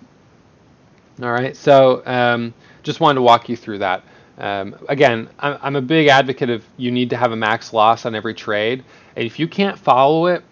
All 1.21 1.31
right, 1.31 1.55
so 1.55 2.01
um, 2.05 2.53
just 2.81 2.99
wanted 2.99 3.15
to 3.15 3.21
walk 3.21 3.49
you 3.49 3.55
through 3.55 3.79
that. 3.79 4.03
Um, 4.37 4.75
again, 4.89 5.29
I'm 5.37 5.75
a 5.75 5.81
big 5.81 6.07
advocate 6.07 6.49
of 6.49 6.65
you 6.75 6.89
need 6.89 7.11
to 7.11 7.17
have 7.17 7.31
a 7.31 7.35
max 7.35 7.71
loss 7.71 8.05
on 8.05 8.15
every 8.15 8.33
trade. 8.33 8.83
And 9.15 9.25
if 9.25 9.37
you 9.37 9.47
can't 9.47 9.77
follow 9.77 10.25
it 10.27 10.43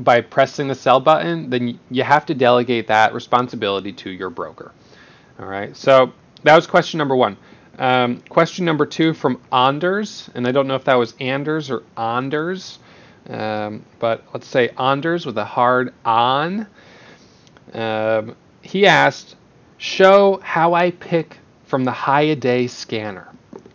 by 0.00 0.20
pressing 0.20 0.66
the 0.66 0.74
sell 0.74 0.98
button, 0.98 1.50
then 1.50 1.78
you 1.90 2.02
have 2.02 2.26
to 2.26 2.34
delegate 2.34 2.88
that 2.88 3.14
responsibility 3.14 3.92
to 3.92 4.10
your 4.10 4.30
broker. 4.30 4.72
All 5.38 5.46
right, 5.46 5.76
so 5.76 6.12
that 6.42 6.56
was 6.56 6.66
question 6.66 6.98
number 6.98 7.14
one. 7.14 7.36
Um, 7.78 8.20
question 8.28 8.64
number 8.64 8.84
two 8.84 9.14
from 9.14 9.40
Anders, 9.52 10.28
and 10.34 10.46
I 10.46 10.52
don't 10.52 10.66
know 10.66 10.74
if 10.74 10.84
that 10.84 10.96
was 10.96 11.14
Anders 11.20 11.70
or 11.70 11.82
Anders. 11.96 12.78
Um, 13.28 13.84
but 13.98 14.24
let's 14.32 14.46
say 14.46 14.70
Anders 14.78 15.24
with 15.26 15.38
a 15.38 15.44
hard 15.44 15.94
on. 16.04 16.66
Um, 17.72 18.34
he 18.62 18.86
asked, 18.86 19.36
show 19.78 20.40
how 20.42 20.74
I 20.74 20.90
pick 20.90 21.38
from 21.64 21.84
the 21.84 21.92
High-of-Day 21.92 22.66
scanner, 22.66 23.28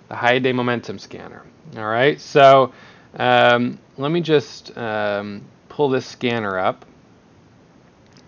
the 0.09 0.15
High-of-Day 0.15 0.51
momentum 0.51 0.99
scanner. 0.99 1.43
All 1.77 1.85
right, 1.85 2.19
so 2.19 2.73
um, 3.15 3.79
let 3.97 4.11
me 4.11 4.21
just 4.21 4.77
um, 4.77 5.43
pull 5.75 5.89
this 5.89 6.05
scanner 6.05 6.57
up. 6.57 6.85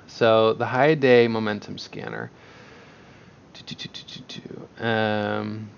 So 0.08 0.54
the 0.54 0.66
High-of-Day 0.66 1.30
momentum 1.30 1.78
scanner. 1.78 2.30
Um, 4.80 5.70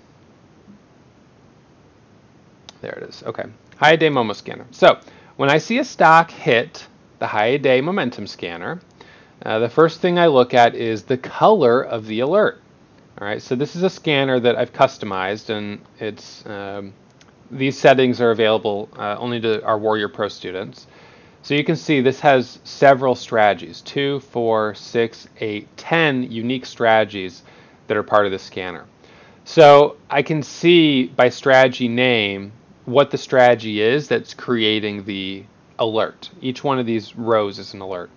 there 2.81 2.93
it 2.93 3.03
is. 3.03 3.21
Okay, 3.23 3.43
High-of-Day 3.77 4.09
Momo 4.09 4.35
scanner. 4.35 4.65
So 4.71 4.99
when 5.35 5.51
I 5.51 5.59
see 5.59 5.77
a 5.77 5.83
stock 5.83 6.31
hit 6.31 6.87
the 7.19 7.27
High-of-Day 7.27 7.81
momentum 7.81 8.25
scanner, 8.25 8.81
uh, 9.45 9.59
the 9.59 9.69
first 9.69 10.01
thing 10.01 10.17
I 10.17 10.25
look 10.25 10.55
at 10.55 10.73
is 10.73 11.03
the 11.03 11.17
color 11.17 11.83
of 11.83 12.07
the 12.07 12.21
alert. 12.21 12.61
All 13.21 13.27
right, 13.27 13.41
so 13.41 13.55
this 13.55 13.75
is 13.75 13.83
a 13.83 13.89
scanner 13.91 14.39
that 14.39 14.55
I've 14.55 14.73
customized, 14.73 15.49
and 15.49 15.81
it's 15.99 16.43
um, 16.47 16.93
these 17.51 17.77
settings 17.77 18.21
are 18.21 18.31
available 18.31 18.89
uh, 18.97 19.17
only 19.19 19.39
to 19.41 19.63
our 19.63 19.77
Warrior 19.77 20.09
Pro 20.09 20.29
students. 20.29 20.87
So 21.41 21.53
you 21.53 21.63
can 21.63 21.75
see 21.75 22.01
this 22.01 22.19
has 22.19 22.59
several 22.63 23.15
strategies, 23.15 23.81
two, 23.81 24.19
four, 24.19 24.75
six, 24.75 25.27
eight, 25.39 25.67
ten 25.77 26.29
unique 26.31 26.65
strategies 26.65 27.43
that 27.87 27.97
are 27.97 28.03
part 28.03 28.25
of 28.25 28.31
the 28.31 28.39
scanner. 28.39 28.85
So 29.45 29.97
I 30.09 30.21
can 30.21 30.43
see 30.43 31.07
by 31.07 31.29
strategy 31.29 31.87
name 31.87 32.51
what 32.85 33.09
the 33.09 33.17
strategy 33.17 33.81
is 33.81 34.07
that's 34.07 34.33
creating 34.33 35.05
the 35.05 35.43
alert. 35.79 36.29
Each 36.41 36.63
one 36.63 36.77
of 36.77 36.85
these 36.85 37.15
rows 37.15 37.57
is 37.57 37.73
an 37.73 37.81
alert. 37.81 38.11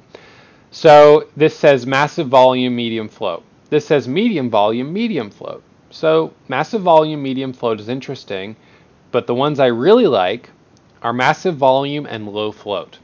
So 0.71 1.29
this 1.37 1.57
says 1.59 1.87
massive 1.87 2.29
volume, 2.29 2.75
medium 2.75 3.09
float. 3.09 3.45
This 3.71 3.87
says 3.87 4.09
medium 4.09 4.51
volume, 4.51 4.93
medium 4.93 5.31
float. 5.31 5.63
So 5.91 6.35
massive 6.49 6.83
volume, 6.83 7.23
medium 7.23 7.53
float 7.53 7.81
is 7.81 7.89
interesting, 7.89 8.57
but 9.11 9.27
the 9.27 9.35
ones 9.35 9.61
I 9.61 9.67
really 9.67 10.07
like 10.07 10.51
are 11.03 11.13
massive 11.13 11.57
volume 11.57 12.07
and 12.07 12.29
low 12.29 12.53
float. 12.53 12.99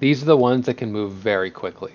These 0.00 0.22
are 0.22 0.26
the 0.26 0.36
ones 0.36 0.66
that 0.66 0.74
can 0.74 0.92
move 0.92 1.12
very 1.12 1.50
quickly. 1.50 1.92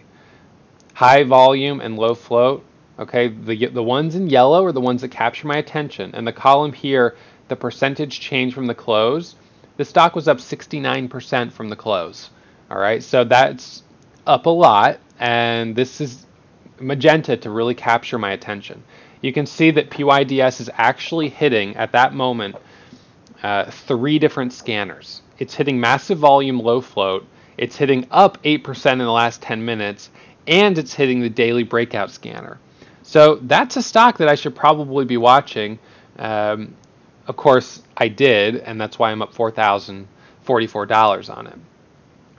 High 0.93 1.23
volume 1.23 1.81
and 1.81 1.97
low 1.97 2.15
float, 2.15 2.63
okay, 2.97 3.27
the, 3.27 3.65
the 3.67 3.83
ones 3.83 4.15
in 4.15 4.29
yellow 4.29 4.63
are 4.63 4.71
the 4.71 4.79
ones 4.79 5.01
that 5.01 5.09
capture 5.09 5.47
my 5.47 5.57
attention. 5.57 6.11
And 6.13 6.25
the 6.25 6.31
column 6.31 6.71
here 6.71 7.15
the 7.47 7.55
percentage 7.55 8.19
change 8.19 8.53
from 8.53 8.65
the 8.67 8.75
close, 8.75 9.35
the 9.77 9.85
stock 9.85 10.15
was 10.15 10.27
up 10.27 10.37
69% 10.37 11.51
from 11.51 11.69
the 11.69 11.75
close. 11.75 12.29
All 12.71 12.77
right, 12.77 13.03
so 13.03 13.23
that's 13.23 13.83
up 14.25 14.45
a 14.45 14.49
lot, 14.49 14.99
and 15.19 15.75
this 15.75 16.01
is 16.01 16.25
magenta 16.79 17.37
to 17.37 17.49
really 17.51 17.75
capture 17.75 18.17
my 18.17 18.31
attention. 18.31 18.83
You 19.21 19.31
can 19.31 19.45
see 19.45 19.71
that 19.71 19.89
PYDS 19.89 20.59
is 20.61 20.69
actually 20.73 21.29
hitting 21.29 21.75
at 21.75 21.91
that 21.91 22.13
moment 22.13 22.55
uh, 23.43 23.69
three 23.69 24.17
different 24.17 24.53
scanners. 24.53 25.21
It's 25.37 25.53
hitting 25.53 25.79
massive 25.79 26.17
volume 26.17 26.59
low 26.59 26.81
float, 26.81 27.25
it's 27.57 27.75
hitting 27.75 28.07
up 28.11 28.41
8% 28.43 28.91
in 28.91 28.97
the 28.99 29.11
last 29.11 29.41
10 29.41 29.63
minutes, 29.63 30.09
and 30.47 30.77
it's 30.77 30.93
hitting 30.93 31.21
the 31.21 31.29
daily 31.29 31.63
breakout 31.63 32.11
scanner. 32.11 32.59
So 33.03 33.35
that's 33.35 33.77
a 33.77 33.81
stock 33.81 34.17
that 34.17 34.27
I 34.27 34.35
should 34.35 34.55
probably 34.55 35.05
be 35.05 35.17
watching. 35.17 35.79
Um, 36.17 36.75
of 37.27 37.35
course, 37.35 37.81
I 37.97 38.07
did, 38.07 38.57
and 38.57 38.79
that's 38.79 38.99
why 38.99 39.11
I'm 39.11 39.21
up 39.21 39.33
$4,044 39.33 41.37
on 41.37 41.47
it. 41.47 41.57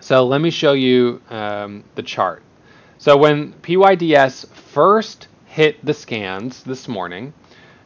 So 0.01 0.27
let 0.27 0.41
me 0.41 0.51
show 0.51 0.73
you 0.73 1.21
um, 1.31 1.85
the 1.95 2.03
chart. 2.03 2.43
So 2.99 3.17
when 3.17 3.53
PYDS 3.55 4.47
first 4.53 5.29
hit 5.47 5.85
the 5.85 5.95
scans 5.95 6.63
this 6.63 6.89
morning, 6.89 7.33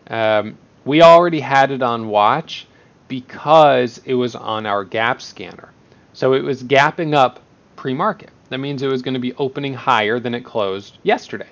um, 0.09 0.57
we 0.85 1.03
already 1.03 1.41
had 1.41 1.70
it 1.70 1.83
on 1.83 2.09
watch 2.09 2.66
because 3.09 4.01
it 4.05 4.14
was 4.14 4.35
on 4.35 4.66
our 4.66 4.85
gap 4.85 5.20
scanner. 5.20 5.70
So 6.21 6.35
it 6.35 6.45
was 6.45 6.62
gapping 6.62 7.14
up 7.14 7.41
pre-market. 7.77 8.29
That 8.51 8.59
means 8.59 8.83
it 8.83 8.89
was 8.89 9.01
going 9.01 9.14
to 9.14 9.21
be 9.21 9.33
opening 9.37 9.73
higher 9.73 10.21
than 10.21 10.35
it 10.35 10.45
closed 10.45 10.99
yesterday. 11.03 11.49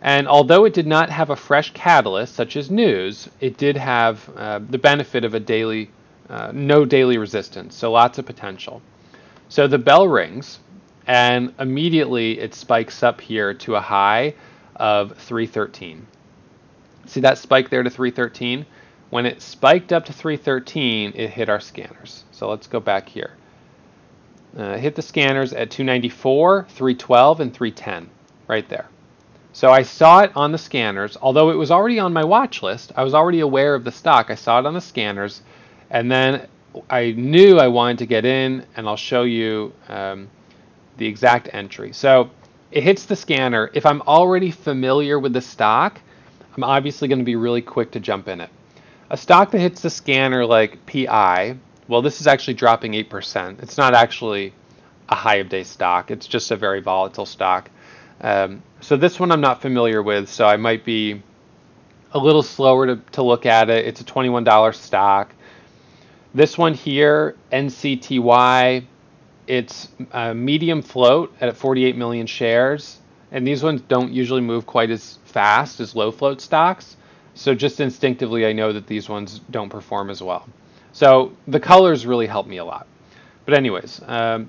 And 0.00 0.26
although 0.26 0.64
it 0.64 0.74
did 0.74 0.88
not 0.88 1.08
have 1.08 1.30
a 1.30 1.36
fresh 1.36 1.70
catalyst 1.72 2.34
such 2.34 2.56
as 2.56 2.68
news, 2.68 3.28
it 3.38 3.58
did 3.58 3.76
have 3.76 4.28
uh, 4.36 4.58
the 4.58 4.78
benefit 4.78 5.24
of 5.24 5.34
a 5.34 5.38
daily, 5.38 5.88
uh, 6.28 6.50
no 6.52 6.84
daily 6.84 7.16
resistance, 7.16 7.76
so 7.76 7.92
lots 7.92 8.18
of 8.18 8.26
potential. 8.26 8.82
So 9.48 9.68
the 9.68 9.78
bell 9.78 10.08
rings, 10.08 10.58
and 11.06 11.54
immediately 11.60 12.40
it 12.40 12.56
spikes 12.56 13.04
up 13.04 13.20
here 13.20 13.54
to 13.54 13.76
a 13.76 13.80
high 13.80 14.34
of 14.74 15.16
313. 15.16 16.04
See 17.06 17.20
that 17.20 17.38
spike 17.38 17.70
there 17.70 17.84
to 17.84 17.90
313? 17.90 18.66
When 19.10 19.26
it 19.26 19.40
spiked 19.40 19.92
up 19.92 20.06
to 20.06 20.12
313, 20.12 21.12
it 21.14 21.30
hit 21.30 21.48
our 21.48 21.60
scanners. 21.60 22.24
So 22.32 22.50
let's 22.50 22.66
go 22.66 22.80
back 22.80 23.08
here. 23.08 23.36
Uh, 24.56 24.76
hit 24.76 24.94
the 24.94 25.02
scanners 25.02 25.52
at 25.52 25.70
294, 25.70 26.66
312, 26.68 27.40
and 27.40 27.54
310, 27.54 28.10
right 28.48 28.68
there. 28.68 28.86
So 29.54 29.70
I 29.70 29.82
saw 29.82 30.20
it 30.20 30.32
on 30.34 30.52
the 30.52 30.58
scanners, 30.58 31.16
although 31.20 31.50
it 31.50 31.56
was 31.56 31.70
already 31.70 31.98
on 31.98 32.12
my 32.12 32.24
watch 32.24 32.62
list. 32.62 32.92
I 32.96 33.02
was 33.02 33.14
already 33.14 33.40
aware 33.40 33.74
of 33.74 33.84
the 33.84 33.92
stock. 33.92 34.30
I 34.30 34.34
saw 34.34 34.58
it 34.58 34.66
on 34.66 34.74
the 34.74 34.80
scanners, 34.80 35.42
and 35.90 36.10
then 36.10 36.48
I 36.88 37.12
knew 37.12 37.58
I 37.58 37.68
wanted 37.68 37.98
to 37.98 38.06
get 38.06 38.24
in, 38.24 38.64
and 38.76 38.86
I'll 38.86 38.96
show 38.96 39.22
you 39.22 39.72
um, 39.88 40.28
the 40.96 41.06
exact 41.06 41.48
entry. 41.52 41.92
So 41.92 42.30
it 42.70 42.82
hits 42.82 43.04
the 43.04 43.16
scanner. 43.16 43.70
If 43.74 43.84
I'm 43.84 44.00
already 44.02 44.50
familiar 44.50 45.18
with 45.18 45.34
the 45.34 45.42
stock, 45.42 46.00
I'm 46.56 46.64
obviously 46.64 47.08
going 47.08 47.18
to 47.18 47.24
be 47.24 47.36
really 47.36 47.62
quick 47.62 47.90
to 47.92 48.00
jump 48.00 48.28
in 48.28 48.40
it. 48.40 48.50
A 49.10 49.16
stock 49.16 49.50
that 49.50 49.58
hits 49.58 49.82
the 49.82 49.90
scanner 49.90 50.46
like 50.46 50.84
PI, 50.86 51.56
well, 51.88 52.02
this 52.02 52.20
is 52.20 52.26
actually 52.26 52.54
dropping 52.54 52.92
8%. 52.92 53.62
It's 53.62 53.76
not 53.76 53.94
actually 53.94 54.54
a 55.08 55.14
high 55.14 55.36
of 55.36 55.48
day 55.48 55.64
stock, 55.64 56.10
it's 56.10 56.26
just 56.26 56.50
a 56.50 56.56
very 56.56 56.80
volatile 56.80 57.26
stock. 57.26 57.70
Um, 58.20 58.62
so 58.80 58.96
this 58.96 59.18
one 59.18 59.32
I'm 59.32 59.40
not 59.40 59.60
familiar 59.60 60.02
with, 60.02 60.28
so 60.28 60.46
I 60.46 60.56
might 60.56 60.84
be 60.84 61.22
a 62.12 62.18
little 62.18 62.42
slower 62.42 62.86
to, 62.86 62.96
to 63.12 63.22
look 63.22 63.46
at 63.46 63.68
it. 63.68 63.86
It's 63.86 64.00
a 64.00 64.04
$21 64.04 64.74
stock. 64.74 65.34
This 66.34 66.56
one 66.56 66.74
here, 66.74 67.36
NCTY, 67.52 68.84
it's 69.46 69.88
a 70.12 70.34
medium 70.34 70.82
float 70.82 71.34
at 71.40 71.56
48 71.56 71.96
million 71.96 72.26
shares, 72.26 73.00
and 73.32 73.46
these 73.46 73.62
ones 73.62 73.82
don't 73.82 74.12
usually 74.12 74.40
move 74.40 74.66
quite 74.66 74.90
as 74.90 75.18
fast 75.24 75.80
as 75.80 75.96
low 75.96 76.10
float 76.10 76.40
stocks. 76.40 76.96
So 77.34 77.54
just 77.54 77.80
instinctively, 77.80 78.46
I 78.46 78.52
know 78.52 78.72
that 78.72 78.86
these 78.86 79.08
ones 79.08 79.40
don't 79.50 79.68
perform 79.68 80.10
as 80.10 80.22
well. 80.22 80.46
So 80.92 81.32
the 81.48 81.60
colors 81.60 82.06
really 82.06 82.26
help 82.26 82.46
me 82.46 82.58
a 82.58 82.64
lot. 82.64 82.86
But 83.44 83.54
anyways, 83.54 84.00
um, 84.06 84.48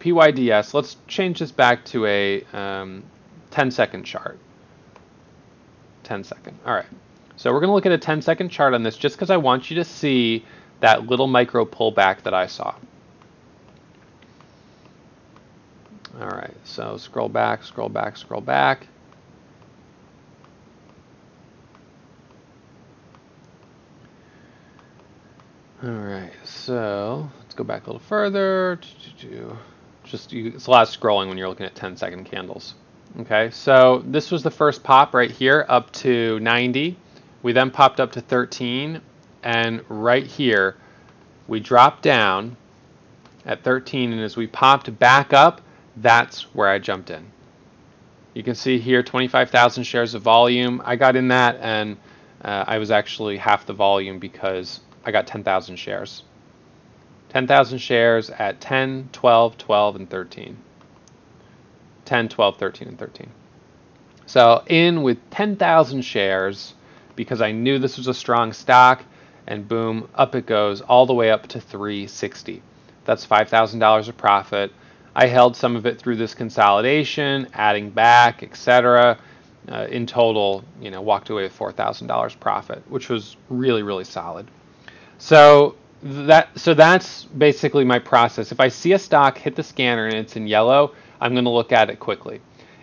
PYDS, 0.00 0.74
let's 0.74 0.96
change 1.06 1.38
this 1.38 1.52
back 1.52 1.84
to 1.86 2.06
a 2.06 2.42
um, 2.52 3.02
10 3.50 3.70
second 3.70 4.04
chart. 4.04 4.38
10 6.04 6.24
second. 6.24 6.58
All 6.66 6.74
right. 6.74 6.86
So 7.36 7.52
we're 7.52 7.60
going 7.60 7.68
to 7.68 7.74
look 7.74 7.86
at 7.86 7.92
a 7.92 7.98
10 7.98 8.22
second 8.22 8.48
chart 8.48 8.74
on 8.74 8.82
this 8.82 8.96
just 8.96 9.16
because 9.16 9.30
I 9.30 9.36
want 9.36 9.70
you 9.70 9.76
to 9.76 9.84
see 9.84 10.44
that 10.80 11.06
little 11.06 11.26
micro 11.26 11.64
pullback 11.64 12.22
that 12.22 12.34
I 12.34 12.46
saw. 12.46 12.74
All 16.20 16.28
right. 16.28 16.54
So 16.64 16.96
scroll 16.96 17.28
back, 17.28 17.64
scroll 17.64 17.88
back, 17.88 18.16
scroll 18.16 18.40
back. 18.40 18.86
All 25.84 25.90
right, 25.90 26.32
so 26.44 27.28
let's 27.40 27.52
go 27.52 27.62
back 27.62 27.82
a 27.82 27.90
little 27.90 28.00
further. 28.00 28.80
Just 30.02 30.32
it's 30.32 30.66
a 30.66 30.70
lot 30.70 30.88
of 30.88 30.98
scrolling 30.98 31.28
when 31.28 31.36
you're 31.36 31.48
looking 31.48 31.66
at 31.66 31.74
10 31.74 31.98
second 31.98 32.24
candles. 32.24 32.74
Okay, 33.20 33.50
so 33.50 34.02
this 34.06 34.30
was 34.30 34.42
the 34.42 34.50
first 34.50 34.82
pop 34.82 35.12
right 35.12 35.30
here 35.30 35.66
up 35.68 35.92
to 35.92 36.40
90. 36.40 36.96
We 37.42 37.52
then 37.52 37.70
popped 37.70 38.00
up 38.00 38.12
to 38.12 38.22
13, 38.22 39.02
and 39.42 39.84
right 39.90 40.26
here 40.26 40.76
we 41.48 41.60
dropped 41.60 42.02
down 42.02 42.56
at 43.44 43.62
13, 43.62 44.10
and 44.10 44.22
as 44.22 44.38
we 44.38 44.46
popped 44.46 44.98
back 44.98 45.34
up, 45.34 45.60
that's 45.98 46.54
where 46.54 46.70
I 46.70 46.78
jumped 46.78 47.10
in. 47.10 47.26
You 48.32 48.42
can 48.42 48.54
see 48.54 48.78
here 48.78 49.02
25,000 49.02 49.84
shares 49.84 50.14
of 50.14 50.22
volume. 50.22 50.80
I 50.82 50.96
got 50.96 51.14
in 51.14 51.28
that, 51.28 51.58
and 51.60 51.98
uh, 52.42 52.64
I 52.66 52.78
was 52.78 52.90
actually 52.90 53.36
half 53.36 53.66
the 53.66 53.74
volume 53.74 54.18
because 54.18 54.80
I 55.04 55.10
got 55.10 55.26
10,000 55.26 55.76
shares. 55.76 56.22
10,000 57.30 57.78
shares 57.78 58.30
at 58.30 58.60
10, 58.60 59.10
12, 59.12 59.58
12, 59.58 59.96
and 59.96 60.10
13. 60.10 60.56
10, 62.04 62.28
12, 62.28 62.56
13, 62.56 62.88
and 62.88 62.98
13. 62.98 63.30
So 64.26 64.62
in 64.66 65.02
with 65.02 65.18
10,000 65.30 66.02
shares 66.02 66.74
because 67.16 67.40
I 67.40 67.52
knew 67.52 67.78
this 67.78 67.96
was 67.96 68.08
a 68.08 68.14
strong 68.14 68.52
stock, 68.52 69.02
and 69.46 69.68
boom, 69.68 70.08
up 70.14 70.34
it 70.34 70.46
goes 70.46 70.80
all 70.80 71.06
the 71.06 71.14
way 71.14 71.30
up 71.30 71.46
to 71.48 71.60
360. 71.60 72.62
That's 73.04 73.26
$5,000 73.26 74.08
of 74.08 74.16
profit. 74.16 74.72
I 75.14 75.26
held 75.26 75.56
some 75.56 75.76
of 75.76 75.86
it 75.86 75.98
through 75.98 76.16
this 76.16 76.34
consolidation, 76.34 77.48
adding 77.52 77.90
back, 77.90 78.42
etc. 78.42 79.18
Uh, 79.70 79.86
in 79.90 80.06
total, 80.06 80.64
you 80.80 80.90
know, 80.90 81.00
walked 81.00 81.30
away 81.30 81.42
with 81.42 81.56
$4,000 81.56 82.40
profit, 82.40 82.82
which 82.88 83.08
was 83.08 83.36
really, 83.48 83.82
really 83.82 84.04
solid. 84.04 84.46
So 85.18 85.76
that 86.02 86.58
so 86.58 86.74
that's 86.74 87.24
basically 87.24 87.84
my 87.84 87.98
process. 87.98 88.52
If 88.52 88.60
I 88.60 88.68
see 88.68 88.92
a 88.92 88.98
stock 88.98 89.38
hit 89.38 89.56
the 89.56 89.62
scanner 89.62 90.06
and 90.06 90.14
it's 90.14 90.36
in 90.36 90.46
yellow, 90.46 90.94
I'm 91.20 91.32
going 91.32 91.44
to 91.44 91.50
look 91.50 91.72
at 91.72 91.90
it 91.90 91.98
quickly. 91.98 92.40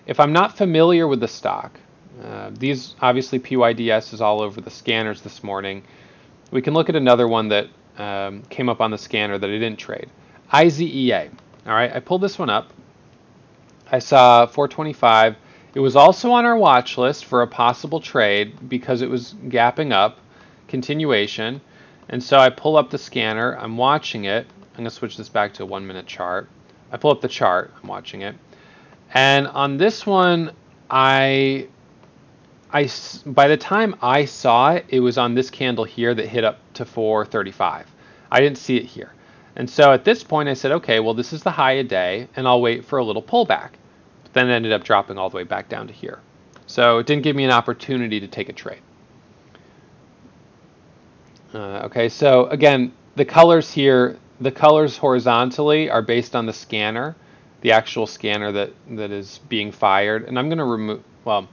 If 0.07 0.19
I'm 0.19 0.33
not 0.33 0.57
familiar 0.57 1.07
with 1.07 1.19
the 1.19 1.27
stock, 1.27 1.79
uh, 2.23 2.51
these 2.53 2.95
obviously 3.01 3.39
PYDS 3.39 4.13
is 4.13 4.21
all 4.21 4.41
over 4.41 4.59
the 4.59 4.71
scanners 4.71 5.21
this 5.21 5.43
morning. 5.43 5.83
We 6.51 6.61
can 6.61 6.73
look 6.73 6.89
at 6.89 6.95
another 6.95 7.27
one 7.27 7.49
that 7.49 7.67
um, 7.97 8.41
came 8.49 8.69
up 8.69 8.81
on 8.81 8.91
the 8.91 8.97
scanner 8.97 9.37
that 9.37 9.49
I 9.49 9.53
didn't 9.53 9.77
trade. 9.77 10.09
IZEA. 10.51 11.29
All 11.67 11.73
right, 11.73 11.93
I 11.93 11.99
pulled 11.99 12.21
this 12.21 12.39
one 12.39 12.49
up. 12.49 12.73
I 13.91 13.99
saw 13.99 14.45
425. 14.47 15.35
It 15.73 15.79
was 15.79 15.95
also 15.95 16.31
on 16.31 16.45
our 16.45 16.57
watch 16.57 16.97
list 16.97 17.25
for 17.25 17.43
a 17.43 17.47
possible 17.47 17.99
trade 17.99 18.67
because 18.67 19.01
it 19.01 19.09
was 19.09 19.35
gapping 19.47 19.93
up, 19.93 20.17
continuation. 20.67 21.61
And 22.09 22.21
so 22.23 22.37
I 22.37 22.49
pull 22.49 22.77
up 22.77 22.89
the 22.89 22.97
scanner, 22.97 23.57
I'm 23.57 23.77
watching 23.77 24.25
it. 24.25 24.45
I'm 24.45 24.77
going 24.77 24.85
to 24.85 24.91
switch 24.91 25.17
this 25.17 25.29
back 25.29 25.53
to 25.55 25.63
a 25.63 25.65
one 25.65 25.85
minute 25.85 26.07
chart. 26.07 26.49
I 26.91 26.97
pull 26.97 27.11
up 27.11 27.21
the 27.21 27.27
chart, 27.27 27.73
I'm 27.81 27.87
watching 27.87 28.21
it. 28.21 28.35
And 29.13 29.47
on 29.47 29.77
this 29.77 30.05
one, 30.05 30.51
I, 30.89 31.67
I, 32.71 32.89
by 33.25 33.47
the 33.47 33.57
time 33.57 33.95
I 34.01 34.25
saw 34.25 34.73
it, 34.73 34.85
it 34.89 34.99
was 34.99 35.17
on 35.17 35.35
this 35.35 35.49
candle 35.49 35.85
here 35.85 36.13
that 36.13 36.27
hit 36.27 36.43
up 36.43 36.59
to 36.75 36.85
435. 36.85 37.87
I 38.31 38.39
didn't 38.39 38.57
see 38.57 38.77
it 38.77 38.85
here. 38.85 39.13
And 39.55 39.69
so 39.69 39.91
at 39.91 40.05
this 40.05 40.23
point, 40.23 40.47
I 40.47 40.53
said, 40.53 40.71
okay, 40.71 40.99
well, 40.99 41.13
this 41.13 41.33
is 41.33 41.43
the 41.43 41.51
high 41.51 41.73
a 41.73 41.83
day, 41.83 42.27
and 42.35 42.47
I'll 42.47 42.61
wait 42.61 42.85
for 42.85 42.99
a 42.99 43.03
little 43.03 43.21
pullback. 43.21 43.71
But 44.23 44.33
then 44.33 44.49
it 44.49 44.53
ended 44.53 44.71
up 44.71 44.83
dropping 44.83 45.17
all 45.17 45.29
the 45.29 45.37
way 45.37 45.43
back 45.43 45.67
down 45.67 45.87
to 45.87 45.93
here. 45.93 46.19
So 46.67 46.99
it 46.99 47.05
didn't 47.05 47.23
give 47.23 47.35
me 47.35 47.43
an 47.43 47.51
opportunity 47.51 48.21
to 48.21 48.27
take 48.27 48.47
a 48.47 48.53
trade. 48.53 48.81
Uh, 51.53 51.81
okay, 51.83 52.07
so 52.07 52.47
again, 52.47 52.93
the 53.15 53.25
colors 53.25 53.71
here, 53.71 54.17
the 54.39 54.51
colors 54.51 54.97
horizontally 54.97 55.89
are 55.89 56.01
based 56.01 56.35
on 56.35 56.45
the 56.45 56.53
scanner, 56.53 57.15
the 57.61 57.71
actual 57.73 58.07
scanner 58.07 58.51
that, 58.51 58.71
that 58.91 59.11
is 59.11 59.39
being 59.49 59.71
fired. 59.71 60.25
And 60.25 60.39
I'm 60.39 60.47
going 60.47 60.59
to 60.59 60.63
remove, 60.63 61.03
well, 61.25 61.47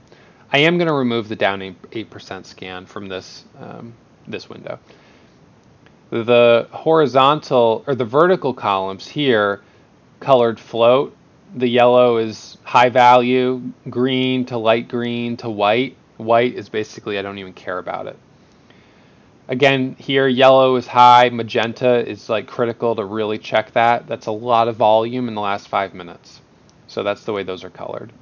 I 0.51 0.59
am 0.59 0.77
going 0.77 0.87
to 0.87 0.93
remove 0.93 1.27
the 1.27 1.35
down 1.35 1.59
8% 1.59 2.45
scan 2.45 2.85
from 2.85 3.07
this, 3.07 3.45
um, 3.59 3.93
this 4.27 4.49
window. 4.49 4.79
The 6.11 6.67
horizontal 6.71 7.83
or 7.85 7.93
the 7.93 8.05
vertical 8.05 8.53
columns 8.53 9.07
here, 9.07 9.61
colored 10.19 10.59
float, 10.59 11.15
the 11.55 11.67
yellow 11.67 12.17
is 12.17 12.57
high 12.63 12.89
value, 12.89 13.61
green 13.89 14.45
to 14.45 14.57
light 14.57 14.87
green 14.87 15.37
to 15.37 15.49
white. 15.49 15.97
White 16.17 16.55
is 16.55 16.69
basically, 16.69 17.17
I 17.17 17.21
don't 17.21 17.37
even 17.37 17.53
care 17.53 17.77
about 17.77 18.07
it. 18.07 18.17
Again, 19.49 19.95
here 19.97 20.27
yellow 20.27 20.75
is 20.75 20.85
high, 20.85 21.29
magenta 21.29 22.07
is 22.07 22.29
like 22.29 22.45
critical 22.45 22.95
to 22.95 23.03
really 23.03 23.39
check 23.39 23.71
that. 23.71 24.05
That's 24.05 24.27
a 24.27 24.31
lot 24.31 24.67
of 24.67 24.75
volume 24.75 25.27
in 25.27 25.33
the 25.33 25.41
last 25.41 25.67
five 25.67 25.95
minutes. 25.95 26.39
So 26.85 27.01
that's 27.01 27.23
the 27.23 27.33
way 27.33 27.41
those 27.41 27.63
are 27.63 27.71
colored. 27.71 28.13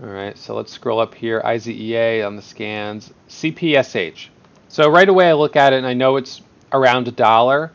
All 0.00 0.08
right, 0.08 0.38
so 0.38 0.54
let's 0.54 0.70
scroll 0.70 1.00
up 1.00 1.16
here. 1.16 1.42
IZEA 1.44 2.24
on 2.24 2.36
the 2.36 2.42
scans. 2.42 3.12
CPSH. 3.28 4.28
So 4.68 4.88
right 4.88 5.08
away 5.08 5.28
I 5.28 5.32
look 5.32 5.56
at 5.56 5.72
it 5.72 5.78
and 5.78 5.86
I 5.86 5.94
know 5.94 6.16
it's 6.16 6.42
around 6.72 7.08
a 7.08 7.12
dollar. 7.12 7.72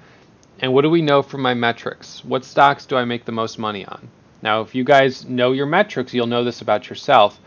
And 0.60 0.74
what 0.74 0.84
do 0.84 0.90
we 0.90 1.02
know 1.02 1.22
from 1.22 1.42
my 1.42 1.56
metrics? 1.56 2.24
What 2.24 2.46
stocks 2.46 2.86
do 2.86 2.96
I 2.96 3.04
make 3.04 3.26
the 3.26 3.34
most 3.34 3.60
money 3.60 3.86
on? 3.86 4.08
Now, 4.42 4.62
if 4.62 4.74
you 4.74 4.86
guys 4.86 5.26
know 5.26 5.52
your 5.52 5.66
metrics, 5.66 6.14
you'll 6.14 6.26
know 6.26 6.46
this 6.46 6.62
about 6.62 6.90
yourself. 6.90 7.38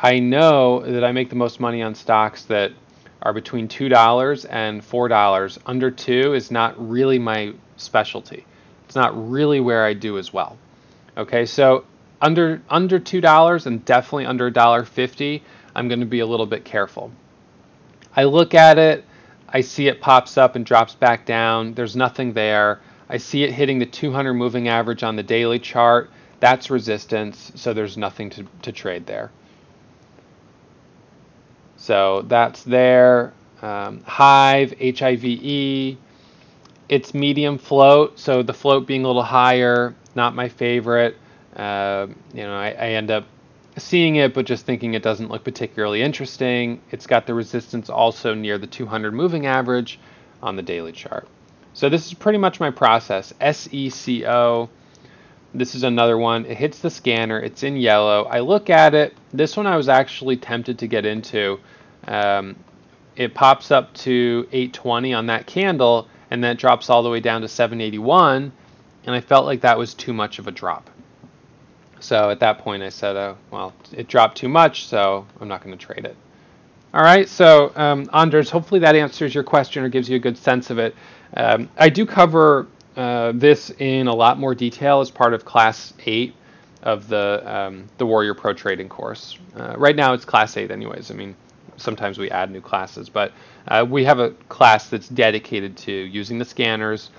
I 0.00 0.20
know 0.20 0.80
that 0.80 1.02
I 1.04 1.12
make 1.12 1.28
the 1.28 1.36
most 1.36 1.58
money 1.58 1.82
on 1.82 1.94
stocks 1.94 2.44
that 2.44 2.72
are 3.20 3.32
between 3.32 3.66
$2 3.66 4.46
and 4.48 4.80
$4. 4.80 5.58
Under 5.66 5.90
2 5.90 6.34
is 6.34 6.50
not 6.50 6.88
really 6.88 7.18
my 7.18 7.52
specialty. 7.76 8.44
It's 8.86 8.94
not 8.94 9.30
really 9.30 9.60
where 9.60 9.84
I 9.84 9.94
do 9.94 10.16
as 10.18 10.32
well. 10.32 10.56
Okay, 11.16 11.46
so 11.46 11.84
under 12.22 12.62
under 12.70 12.98
two 12.98 13.20
dollars 13.20 13.66
and 13.66 13.84
definitely 13.84 14.26
under 14.26 14.46
a 14.46 14.52
dollar 14.52 14.84
fifty, 14.84 15.42
I'm 15.74 15.88
going 15.88 16.00
to 16.00 16.06
be 16.06 16.20
a 16.20 16.26
little 16.26 16.46
bit 16.46 16.64
careful. 16.64 17.10
I 18.16 18.24
look 18.24 18.54
at 18.54 18.78
it, 18.78 19.04
I 19.48 19.60
see 19.60 19.88
it 19.88 20.00
pops 20.00 20.38
up 20.38 20.56
and 20.56 20.64
drops 20.64 20.94
back 20.94 21.26
down. 21.26 21.74
There's 21.74 21.96
nothing 21.96 22.32
there. 22.32 22.80
I 23.08 23.16
see 23.16 23.42
it 23.42 23.52
hitting 23.52 23.78
the 23.78 23.86
200 23.86 24.34
moving 24.34 24.68
average 24.68 25.02
on 25.02 25.16
the 25.16 25.22
daily 25.22 25.58
chart. 25.58 26.10
That's 26.40 26.70
resistance, 26.70 27.52
so 27.54 27.72
there's 27.72 27.96
nothing 27.96 28.30
to, 28.30 28.46
to 28.62 28.72
trade 28.72 29.06
there. 29.06 29.30
So 31.78 32.22
that's 32.22 32.64
there. 32.64 33.32
Um, 33.62 34.02
Hive, 34.04 34.74
HIVE, 34.78 35.96
it's 36.88 37.14
medium 37.14 37.58
float, 37.58 38.18
so 38.18 38.42
the 38.42 38.54
float 38.54 38.86
being 38.86 39.04
a 39.04 39.06
little 39.06 39.22
higher, 39.22 39.94
not 40.14 40.34
my 40.34 40.48
favorite. 40.48 41.16
Uh, 41.56 42.06
you 42.32 42.42
know, 42.42 42.54
I, 42.54 42.68
I, 42.68 42.88
end 42.90 43.10
up 43.10 43.26
seeing 43.76 44.16
it, 44.16 44.32
but 44.32 44.46
just 44.46 44.64
thinking 44.64 44.94
it 44.94 45.02
doesn't 45.02 45.28
look 45.28 45.42
particularly 45.42 46.02
interesting. 46.02 46.80
It's 46.92 47.06
got 47.06 47.26
the 47.26 47.34
resistance 47.34 47.90
also 47.90 48.32
near 48.34 48.58
the 48.58 48.66
200 48.66 49.12
moving 49.12 49.46
average 49.46 49.98
on 50.40 50.54
the 50.54 50.62
daily 50.62 50.92
chart. 50.92 51.26
So 51.74 51.88
this 51.88 52.06
is 52.06 52.14
pretty 52.14 52.38
much 52.38 52.60
my 52.60 52.70
process. 52.70 53.34
SECO. 53.40 54.70
This 55.54 55.74
is 55.74 55.82
another 55.82 56.18
one. 56.18 56.44
It 56.44 56.56
hits 56.58 56.80
the 56.80 56.90
scanner. 56.90 57.40
It's 57.40 57.62
in 57.62 57.76
yellow. 57.76 58.24
I 58.24 58.40
look 58.40 58.68
at 58.68 58.94
it. 58.94 59.16
This 59.32 59.56
one 59.56 59.66
I 59.66 59.76
was 59.76 59.88
actually 59.88 60.36
tempted 60.36 60.78
to 60.78 60.86
get 60.86 61.06
into. 61.06 61.58
Um, 62.06 62.56
it 63.16 63.34
pops 63.34 63.70
up 63.70 63.92
to 63.94 64.46
820 64.52 65.14
on 65.14 65.26
that 65.26 65.46
candle, 65.46 66.06
and 66.30 66.44
then 66.44 66.52
it 66.52 66.58
drops 66.58 66.90
all 66.90 67.02
the 67.02 67.10
way 67.10 67.20
down 67.20 67.40
to 67.40 67.48
781. 67.48 68.52
And 69.06 69.14
I 69.14 69.20
felt 69.20 69.46
like 69.46 69.62
that 69.62 69.78
was 69.78 69.94
too 69.94 70.12
much 70.12 70.38
of 70.38 70.46
a 70.46 70.50
drop. 70.50 70.90
So 72.00 72.30
at 72.30 72.40
that 72.40 72.58
point, 72.58 72.82
I 72.82 72.90
said, 72.90 73.16
oh, 73.16 73.36
well, 73.50 73.72
it 73.92 74.06
dropped 74.06 74.36
too 74.36 74.48
much, 74.48 74.86
so 74.86 75.26
I'm 75.40 75.48
not 75.48 75.64
going 75.64 75.76
to 75.76 75.84
trade 75.84 76.04
it. 76.04 76.16
All 76.94 77.02
right, 77.02 77.28
so 77.28 77.72
um, 77.74 78.08
Anders, 78.12 78.50
hopefully 78.50 78.80
that 78.80 78.94
answers 78.94 79.34
your 79.34 79.44
question 79.44 79.82
or 79.82 79.88
gives 79.88 80.08
you 80.08 80.16
a 80.16 80.20
good 80.20 80.38
sense 80.38 80.70
of 80.70 80.78
it. 80.78 80.94
Um, 81.36 81.68
I 81.76 81.88
do 81.88 82.06
cover 82.06 82.66
uh, 82.98 83.32
this 83.32 83.70
in 83.78 84.08
a 84.08 84.14
lot 84.14 84.40
more 84.40 84.56
detail 84.56 85.00
as 85.00 85.08
part 85.08 85.32
of 85.32 85.44
Class 85.44 85.94
8 86.04 86.34
of 86.82 87.08
the 87.08 87.42
um, 87.46 87.86
the 87.96 88.04
Warrior 88.04 88.34
Pro 88.34 88.52
Trading 88.52 88.88
course. 88.88 89.38
Uh, 89.56 89.74
right 89.78 89.94
now, 89.94 90.14
it's 90.14 90.24
Class 90.24 90.56
8, 90.56 90.72
anyways. 90.72 91.12
I 91.12 91.14
mean, 91.14 91.36
sometimes 91.76 92.18
we 92.18 92.28
add 92.30 92.50
new 92.50 92.60
classes, 92.60 93.08
but 93.08 93.32
uh, 93.68 93.86
we 93.88 94.04
have 94.04 94.18
a 94.18 94.30
class 94.48 94.88
that's 94.88 95.08
dedicated 95.08 95.76
to 95.76 95.92
using 95.92 96.38
the 96.38 96.44
scanners 96.44 97.10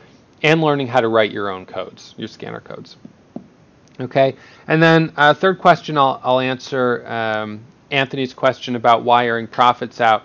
and 0.44 0.62
learning 0.62 0.88
how 0.88 1.00
to 1.00 1.08
write 1.08 1.32
your 1.32 1.50
own 1.50 1.66
codes, 1.66 2.14
your 2.18 2.28
scanner 2.28 2.60
codes. 2.60 2.98
Okay, 4.02 4.36
and 4.68 4.84
then 4.84 5.14
uh, 5.16 5.34
third 5.34 5.60
question 5.60 5.98
I'll, 5.98 6.20
I'll 6.24 6.40
answer 6.42 7.06
um, 7.08 7.62
Anthony's 7.92 8.34
question 8.34 8.76
about 8.76 9.04
wiring 9.04 9.48
profits 9.48 10.02
out. 10.02 10.24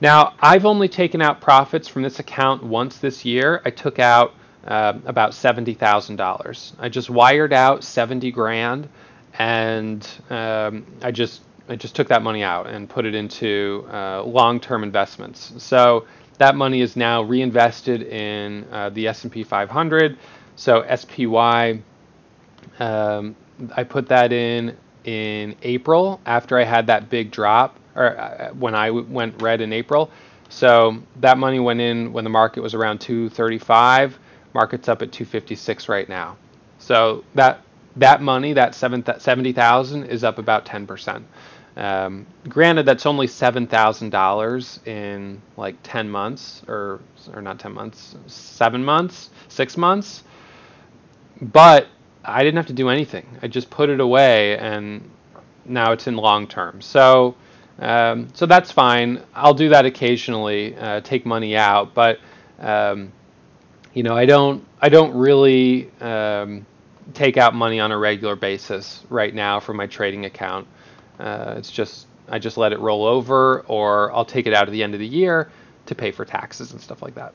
Now, 0.00 0.34
I've 0.40 0.64
only 0.64 0.88
taken 0.88 1.20
out 1.20 1.42
profits 1.42 1.88
from 1.88 2.02
this 2.02 2.20
account 2.20 2.62
once 2.62 2.98
this 2.98 3.24
year. 3.24 3.60
I 3.66 3.70
took 3.70 3.98
out 3.98 4.34
uh, 4.68 4.94
about 5.06 5.34
seventy 5.34 5.74
thousand 5.74 6.16
dollars. 6.16 6.74
I 6.80 6.90
just 6.90 7.10
wired 7.10 7.54
out 7.54 7.84
seventy 7.84 8.32
grand, 8.32 8.88
and 9.38 10.08
um, 10.30 10.86
I 11.02 11.12
just 11.12 11.42
I 11.68 11.76
just 11.76 11.96
took 11.96 12.08
that 12.08 12.22
money 12.22 12.44
out 12.44 12.68
and 12.68 12.90
put 12.90 13.06
it 13.06 13.14
into 13.16 13.88
uh, 13.92 14.22
long-term 14.24 14.84
investments. 14.84 15.54
So 15.58 16.06
that 16.38 16.56
money 16.56 16.82
is 16.82 16.96
now 16.96 17.22
reinvested 17.22 18.02
in 18.04 18.66
uh, 18.72 18.90
the 18.90 19.08
S&P 19.08 19.44
500. 19.44 20.18
So 20.56 20.84
SPY 20.96 21.80
um, 22.80 23.36
I 23.76 23.84
put 23.84 24.08
that 24.08 24.32
in 24.32 24.76
in 25.04 25.56
April 25.62 26.20
after 26.26 26.58
I 26.58 26.64
had 26.64 26.86
that 26.88 27.10
big 27.10 27.30
drop, 27.32 27.78
or 27.96 28.18
uh, 28.18 28.50
when 28.54 28.74
I 28.74 28.88
w- 28.88 29.06
went 29.10 29.42
red 29.42 29.60
in 29.62 29.72
April. 29.72 30.10
So 30.50 30.98
that 31.18 31.38
money 31.38 31.60
went 31.60 31.80
in 31.80 32.12
when 32.12 32.24
the 32.24 32.30
market 32.30 32.62
was 32.62 32.74
around 32.74 33.00
235. 33.00 34.18
Market's 34.54 34.88
up 34.88 35.02
at 35.02 35.12
256 35.12 35.88
right 35.88 36.08
now. 36.08 36.36
So 36.78 37.24
that 37.34 37.62
that 37.96 38.22
money, 38.22 38.52
that 38.52 38.74
70,000, 38.74 40.04
is 40.04 40.22
up 40.22 40.38
about 40.38 40.64
10%. 40.64 41.22
Um, 41.76 42.26
granted, 42.48 42.86
that's 42.86 43.06
only 43.06 43.26
$7,000 43.26 44.86
in 44.86 45.42
like 45.56 45.76
10 45.82 46.10
months, 46.10 46.62
or 46.68 47.00
or 47.32 47.40
not 47.42 47.58
10 47.58 47.72
months, 47.72 48.16
seven 48.26 48.84
months, 48.84 49.30
six 49.48 49.76
months. 49.76 50.24
But 51.40 51.86
I 52.24 52.42
didn't 52.42 52.56
have 52.56 52.66
to 52.66 52.72
do 52.72 52.88
anything. 52.88 53.26
I 53.42 53.46
just 53.48 53.70
put 53.70 53.90
it 53.90 54.00
away, 54.00 54.58
and 54.58 55.08
now 55.64 55.92
it's 55.92 56.08
in 56.08 56.16
long 56.16 56.48
term. 56.48 56.80
So, 56.80 57.36
um, 57.78 58.28
so 58.34 58.44
that's 58.44 58.72
fine. 58.72 59.22
I'll 59.34 59.54
do 59.54 59.68
that 59.68 59.86
occasionally, 59.86 60.76
uh, 60.76 61.00
take 61.02 61.24
money 61.24 61.56
out, 61.56 61.94
but 61.94 62.18
um, 62.58 63.12
you 63.94 64.02
know, 64.02 64.16
I 64.16 64.26
don't, 64.26 64.64
I 64.80 64.88
don't 64.88 65.14
really 65.16 65.90
um, 66.00 66.66
take 67.14 67.36
out 67.36 67.54
money 67.54 67.80
on 67.80 67.92
a 67.92 67.98
regular 67.98 68.36
basis 68.36 69.04
right 69.08 69.34
now 69.34 69.60
from 69.60 69.76
my 69.76 69.86
trading 69.86 70.24
account. 70.24 70.66
Uh, 71.18 71.54
it's 71.56 71.70
just, 71.70 72.06
I 72.28 72.38
just 72.38 72.56
let 72.56 72.72
it 72.72 72.78
roll 72.78 73.04
over, 73.06 73.60
or 73.62 74.12
I'll 74.12 74.24
take 74.24 74.46
it 74.46 74.54
out 74.54 74.68
at 74.68 74.72
the 74.72 74.82
end 74.82 74.94
of 74.94 75.00
the 75.00 75.06
year 75.06 75.50
to 75.86 75.94
pay 75.94 76.10
for 76.10 76.24
taxes 76.24 76.72
and 76.72 76.80
stuff 76.80 77.02
like 77.02 77.14
that. 77.14 77.32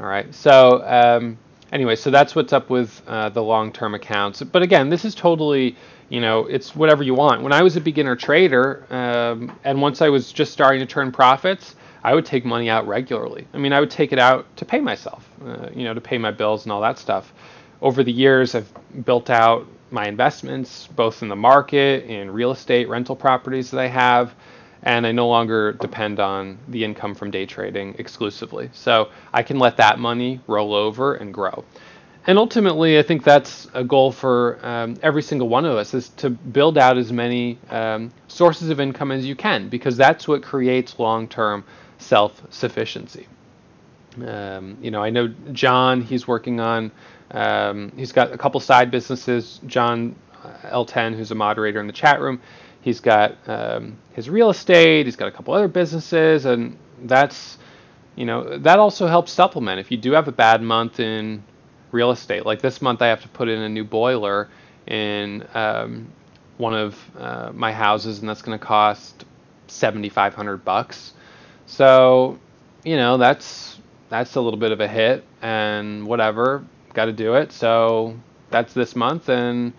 All 0.00 0.06
right. 0.06 0.32
So 0.34 0.82
um, 0.84 1.38
anyway, 1.72 1.96
so 1.96 2.10
that's 2.10 2.34
what's 2.34 2.52
up 2.52 2.70
with 2.70 3.02
uh, 3.06 3.28
the 3.30 3.42
long-term 3.42 3.94
accounts. 3.94 4.42
But 4.42 4.62
again, 4.62 4.88
this 4.90 5.04
is 5.04 5.14
totally, 5.14 5.76
you 6.08 6.20
know, 6.20 6.46
it's 6.46 6.74
whatever 6.74 7.02
you 7.02 7.14
want. 7.14 7.42
When 7.42 7.52
I 7.52 7.62
was 7.62 7.76
a 7.76 7.80
beginner 7.80 8.16
trader, 8.16 8.84
um, 8.90 9.56
and 9.64 9.80
once 9.80 10.02
I 10.02 10.08
was 10.08 10.32
just 10.32 10.52
starting 10.52 10.80
to 10.80 10.86
turn 10.86 11.12
profits, 11.12 11.76
I 12.02 12.14
would 12.14 12.26
take 12.26 12.44
money 12.44 12.70
out 12.70 12.86
regularly. 12.86 13.46
I 13.52 13.58
mean, 13.58 13.72
I 13.72 13.80
would 13.80 13.90
take 13.90 14.12
it 14.12 14.18
out 14.18 14.46
to 14.56 14.64
pay 14.64 14.80
myself, 14.80 15.28
uh, 15.44 15.68
you 15.74 15.84
know, 15.84 15.94
to 15.94 16.00
pay 16.00 16.18
my 16.18 16.30
bills 16.30 16.64
and 16.64 16.72
all 16.72 16.80
that 16.82 16.98
stuff. 16.98 17.32
Over 17.80 18.02
the 18.04 18.12
years, 18.12 18.54
I've 18.54 18.72
built 19.04 19.30
out 19.30 19.66
my 19.90 20.06
investments, 20.06 20.86
both 20.88 21.22
in 21.22 21.28
the 21.28 21.36
market, 21.36 22.04
in 22.04 22.30
real 22.30 22.50
estate, 22.50 22.88
rental 22.88 23.16
properties 23.16 23.70
that 23.70 23.80
I 23.80 23.86
have 23.86 24.34
and 24.82 25.06
I 25.06 25.12
no 25.12 25.28
longer 25.28 25.72
depend 25.72 26.20
on 26.20 26.58
the 26.68 26.84
income 26.84 27.14
from 27.14 27.30
day 27.30 27.46
trading 27.46 27.96
exclusively. 27.98 28.70
So 28.72 29.08
I 29.32 29.42
can 29.42 29.58
let 29.58 29.76
that 29.78 29.98
money 29.98 30.40
roll 30.46 30.74
over 30.74 31.14
and 31.14 31.34
grow. 31.34 31.64
And 32.26 32.38
ultimately, 32.38 32.98
I 32.98 33.02
think 33.02 33.24
that's 33.24 33.68
a 33.72 33.82
goal 33.82 34.12
for 34.12 34.58
um, 34.62 34.96
every 35.02 35.22
single 35.22 35.48
one 35.48 35.64
of 35.64 35.76
us 35.76 35.94
is 35.94 36.10
to 36.10 36.28
build 36.28 36.76
out 36.76 36.98
as 36.98 37.10
many 37.10 37.58
um, 37.70 38.10
sources 38.28 38.68
of 38.68 38.80
income 38.80 39.10
as 39.10 39.24
you 39.24 39.34
can, 39.34 39.68
because 39.68 39.96
that's 39.96 40.28
what 40.28 40.42
creates 40.42 40.98
long-term 41.98 42.52
self-sufficiency. 42.52 43.28
Um, 44.26 44.78
you 44.82 44.90
know, 44.90 45.02
I 45.02 45.10
know 45.10 45.28
John. 45.52 46.02
He's 46.02 46.28
working 46.28 46.60
on. 46.60 46.90
Um, 47.30 47.92
he's 47.96 48.12
got 48.12 48.32
a 48.32 48.38
couple 48.38 48.60
side 48.60 48.90
businesses. 48.90 49.60
John 49.66 50.16
L10, 50.64 51.16
who's 51.16 51.30
a 51.30 51.36
moderator 51.36 51.80
in 51.80 51.86
the 51.86 51.92
chat 51.92 52.20
room 52.20 52.40
He's 52.80 53.00
got 53.00 53.36
um, 53.48 53.98
his 54.14 54.30
real 54.30 54.50
estate. 54.50 55.06
He's 55.06 55.16
got 55.16 55.28
a 55.28 55.32
couple 55.32 55.54
other 55.54 55.68
businesses, 55.68 56.46
and 56.46 56.78
that's 57.04 57.58
you 58.16 58.26
know 58.26 58.58
that 58.58 58.78
also 58.78 59.06
helps 59.06 59.32
supplement 59.32 59.80
if 59.80 59.90
you 59.90 59.98
do 59.98 60.12
have 60.12 60.28
a 60.28 60.32
bad 60.32 60.62
month 60.62 61.00
in 61.00 61.42
real 61.92 62.10
estate. 62.12 62.46
Like 62.46 62.62
this 62.62 62.82
month, 62.82 63.02
I 63.02 63.08
have 63.08 63.22
to 63.22 63.28
put 63.28 63.48
in 63.48 63.60
a 63.60 63.68
new 63.68 63.84
boiler 63.84 64.48
in 64.86 65.46
um, 65.54 66.08
one 66.58 66.74
of 66.74 66.98
uh, 67.18 67.52
my 67.54 67.72
houses, 67.72 68.20
and 68.20 68.28
that's 68.28 68.42
going 68.42 68.58
to 68.58 68.64
cost 68.64 69.26
seventy 69.66 70.08
five 70.08 70.34
hundred 70.34 70.64
bucks. 70.64 71.14
So 71.68 72.38
you 72.82 72.96
know 72.96 73.16
that's 73.16 73.78
that's 74.08 74.34
a 74.34 74.40
little 74.40 74.58
bit 74.58 74.72
of 74.72 74.80
a 74.80 74.88
hit, 74.88 75.24
and 75.42 76.06
whatever, 76.06 76.64
got 76.94 77.04
to 77.04 77.12
do 77.12 77.34
it. 77.34 77.52
So 77.52 78.18
that's 78.50 78.72
this 78.72 78.96
month, 78.96 79.28
and 79.28 79.72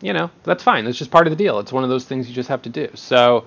you 0.00 0.12
know, 0.12 0.30
that's 0.42 0.62
fine. 0.62 0.86
It's 0.86 0.98
just 0.98 1.10
part 1.10 1.26
of 1.26 1.30
the 1.30 1.36
deal. 1.36 1.58
It's 1.58 1.72
one 1.72 1.82
of 1.82 1.90
those 1.90 2.04
things 2.04 2.28
you 2.28 2.34
just 2.34 2.50
have 2.50 2.62
to 2.62 2.68
do. 2.68 2.88
So, 2.94 3.46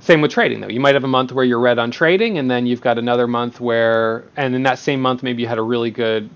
same 0.00 0.20
with 0.20 0.30
trading 0.30 0.60
though. 0.60 0.68
You 0.68 0.78
might 0.78 0.94
have 0.94 1.04
a 1.04 1.08
month 1.08 1.32
where 1.32 1.44
you're 1.44 1.58
red 1.58 1.78
on 1.78 1.90
trading, 1.90 2.38
and 2.38 2.50
then 2.50 2.66
you've 2.66 2.82
got 2.82 2.98
another 2.98 3.26
month 3.26 3.60
where, 3.60 4.24
and 4.36 4.54
in 4.54 4.62
that 4.64 4.78
same 4.78 5.00
month, 5.00 5.22
maybe 5.22 5.42
you 5.42 5.48
had 5.48 5.58
a 5.58 5.62
really 5.62 5.90
good 5.90 6.28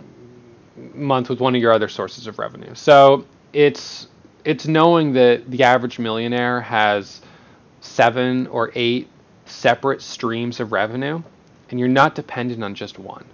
month 0.95 1.29
with 1.29 1.41
one 1.41 1.55
of 1.55 1.61
your 1.61 1.73
other 1.73 1.89
sources 1.89 2.27
of 2.27 2.39
revenue. 2.39 2.75
So 2.75 3.27
it's 3.53 4.09
it's 4.45 4.67
knowing 4.67 5.13
that 5.13 5.51
the 5.51 5.63
average 5.63 5.99
millionaire 5.99 6.63
has 6.63 7.21
seven 7.83 8.47
or 8.47 8.73
eight 8.75 9.09
separate 9.51 10.03
streams 10.03 10.61
of 10.61 10.73
revenue, 10.73 11.23
and 11.71 11.79
you're 11.79 11.89
not 11.89 12.15
dependent 12.15 12.65
on 12.65 12.75
just 12.75 12.99
one. 12.99 13.25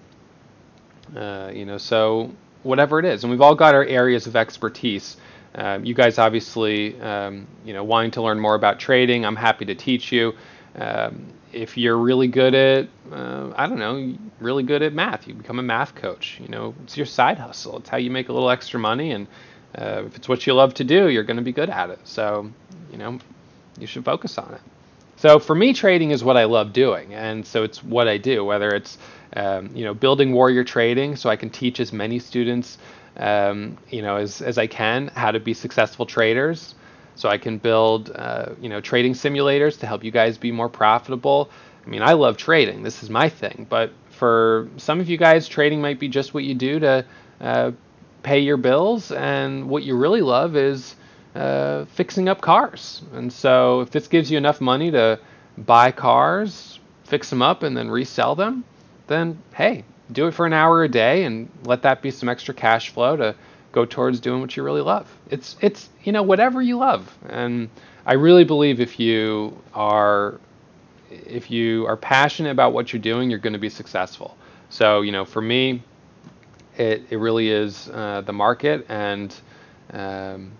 Uh, 1.16 1.50
you 1.54 1.64
know, 1.64 1.78
so 1.78 2.32
whatever 2.62 2.98
it 2.98 3.04
is, 3.04 3.22
and 3.22 3.30
we've 3.30 3.40
all 3.40 3.54
got 3.54 3.74
our 3.74 3.84
areas 3.84 4.26
of 4.26 4.36
expertise. 4.36 5.16
Um, 5.54 5.84
you 5.84 5.94
guys 5.94 6.18
obviously, 6.18 7.00
um, 7.00 7.46
you 7.64 7.72
know, 7.72 7.84
wanting 7.84 8.10
to 8.12 8.22
learn 8.22 8.38
more 8.38 8.54
about 8.54 8.78
trading, 8.78 9.24
I'm 9.24 9.36
happy 9.36 9.64
to 9.66 9.74
teach 9.74 10.12
you. 10.12 10.34
Um, 10.74 11.26
if 11.52 11.78
you're 11.78 11.96
really 11.96 12.28
good 12.28 12.54
at, 12.54 12.88
uh, 13.10 13.52
I 13.56 13.66
don't 13.66 13.78
know, 13.78 14.14
really 14.40 14.62
good 14.62 14.82
at 14.82 14.92
math, 14.92 15.26
you 15.26 15.32
become 15.32 15.58
a 15.58 15.62
math 15.62 15.94
coach. 15.94 16.38
You 16.40 16.48
know, 16.48 16.74
it's 16.82 16.96
your 16.96 17.06
side 17.06 17.38
hustle. 17.38 17.78
It's 17.78 17.88
how 17.88 17.96
you 17.96 18.10
make 18.10 18.28
a 18.28 18.32
little 18.32 18.50
extra 18.50 18.78
money, 18.78 19.12
and 19.12 19.26
uh, 19.78 20.02
if 20.06 20.16
it's 20.16 20.28
what 20.28 20.46
you 20.46 20.52
love 20.52 20.74
to 20.74 20.84
do, 20.84 21.08
you're 21.08 21.24
going 21.24 21.38
to 21.38 21.42
be 21.42 21.52
good 21.52 21.70
at 21.70 21.88
it. 21.90 22.00
So, 22.04 22.50
you 22.90 22.98
know, 22.98 23.18
you 23.78 23.86
should 23.86 24.04
focus 24.04 24.36
on 24.36 24.54
it. 24.54 24.60
So 25.26 25.40
for 25.40 25.56
me, 25.56 25.72
trading 25.72 26.12
is 26.12 26.22
what 26.22 26.36
I 26.36 26.44
love 26.44 26.72
doing, 26.72 27.12
and 27.12 27.44
so 27.44 27.64
it's 27.64 27.82
what 27.82 28.06
I 28.06 28.16
do. 28.16 28.44
Whether 28.44 28.68
it's 28.68 28.96
um, 29.34 29.70
you 29.74 29.84
know 29.84 29.92
building 29.92 30.32
warrior 30.32 30.62
trading, 30.62 31.16
so 31.16 31.28
I 31.28 31.34
can 31.34 31.50
teach 31.50 31.80
as 31.80 31.92
many 31.92 32.20
students 32.20 32.78
um, 33.16 33.76
you 33.90 34.02
know 34.02 34.18
as 34.18 34.40
as 34.40 34.56
I 34.56 34.68
can 34.68 35.08
how 35.16 35.32
to 35.32 35.40
be 35.40 35.52
successful 35.52 36.06
traders. 36.06 36.76
So 37.16 37.28
I 37.28 37.38
can 37.38 37.58
build 37.58 38.12
uh, 38.14 38.50
you 38.60 38.68
know 38.68 38.80
trading 38.80 39.14
simulators 39.14 39.80
to 39.80 39.86
help 39.88 40.04
you 40.04 40.12
guys 40.12 40.38
be 40.38 40.52
more 40.52 40.68
profitable. 40.68 41.50
I 41.84 41.88
mean, 41.88 42.02
I 42.02 42.12
love 42.12 42.36
trading. 42.36 42.84
This 42.84 43.02
is 43.02 43.10
my 43.10 43.28
thing. 43.28 43.66
But 43.68 43.90
for 44.10 44.68
some 44.76 45.00
of 45.00 45.08
you 45.08 45.16
guys, 45.16 45.48
trading 45.48 45.80
might 45.80 45.98
be 45.98 46.06
just 46.06 46.34
what 46.34 46.44
you 46.44 46.54
do 46.54 46.78
to 46.78 47.04
uh, 47.40 47.72
pay 48.22 48.38
your 48.38 48.58
bills, 48.58 49.10
and 49.10 49.68
what 49.68 49.82
you 49.82 49.96
really 49.96 50.22
love 50.22 50.54
is 50.54 50.94
uh, 51.36 51.84
fixing 51.86 52.28
up 52.28 52.40
cars. 52.40 53.02
And 53.12 53.32
so, 53.32 53.80
if 53.80 53.90
this 53.90 54.08
gives 54.08 54.30
you 54.30 54.38
enough 54.38 54.60
money 54.60 54.90
to 54.90 55.20
buy 55.58 55.90
cars, 55.92 56.80
fix 57.04 57.30
them 57.30 57.42
up, 57.42 57.62
and 57.62 57.76
then 57.76 57.90
resell 57.90 58.34
them, 58.34 58.64
then 59.06 59.38
hey, 59.54 59.84
do 60.12 60.26
it 60.26 60.32
for 60.32 60.46
an 60.46 60.52
hour 60.52 60.84
a 60.84 60.88
day 60.88 61.24
and 61.24 61.48
let 61.64 61.82
that 61.82 62.02
be 62.02 62.10
some 62.10 62.28
extra 62.28 62.54
cash 62.54 62.90
flow 62.90 63.16
to 63.16 63.34
go 63.72 63.84
towards 63.84 64.20
doing 64.20 64.40
what 64.40 64.56
you 64.56 64.62
really 64.62 64.80
love. 64.80 65.12
It's 65.30 65.56
it's 65.60 65.88
you 66.04 66.12
know 66.12 66.22
whatever 66.22 66.62
you 66.62 66.78
love. 66.78 67.16
And 67.28 67.68
I 68.06 68.14
really 68.14 68.44
believe 68.44 68.80
if 68.80 68.98
you 68.98 69.56
are 69.74 70.40
if 71.10 71.50
you 71.50 71.86
are 71.86 71.96
passionate 71.96 72.50
about 72.50 72.72
what 72.72 72.92
you're 72.92 73.02
doing, 73.02 73.30
you're 73.30 73.38
going 73.38 73.52
to 73.52 73.58
be 73.58 73.68
successful. 73.68 74.36
So 74.70 75.02
you 75.02 75.12
know, 75.12 75.24
for 75.24 75.42
me, 75.42 75.82
it 76.76 77.02
it 77.10 77.18
really 77.18 77.50
is 77.50 77.88
uh, 77.88 78.22
the 78.24 78.32
market 78.32 78.86
and 78.88 79.34
um, 79.92 80.52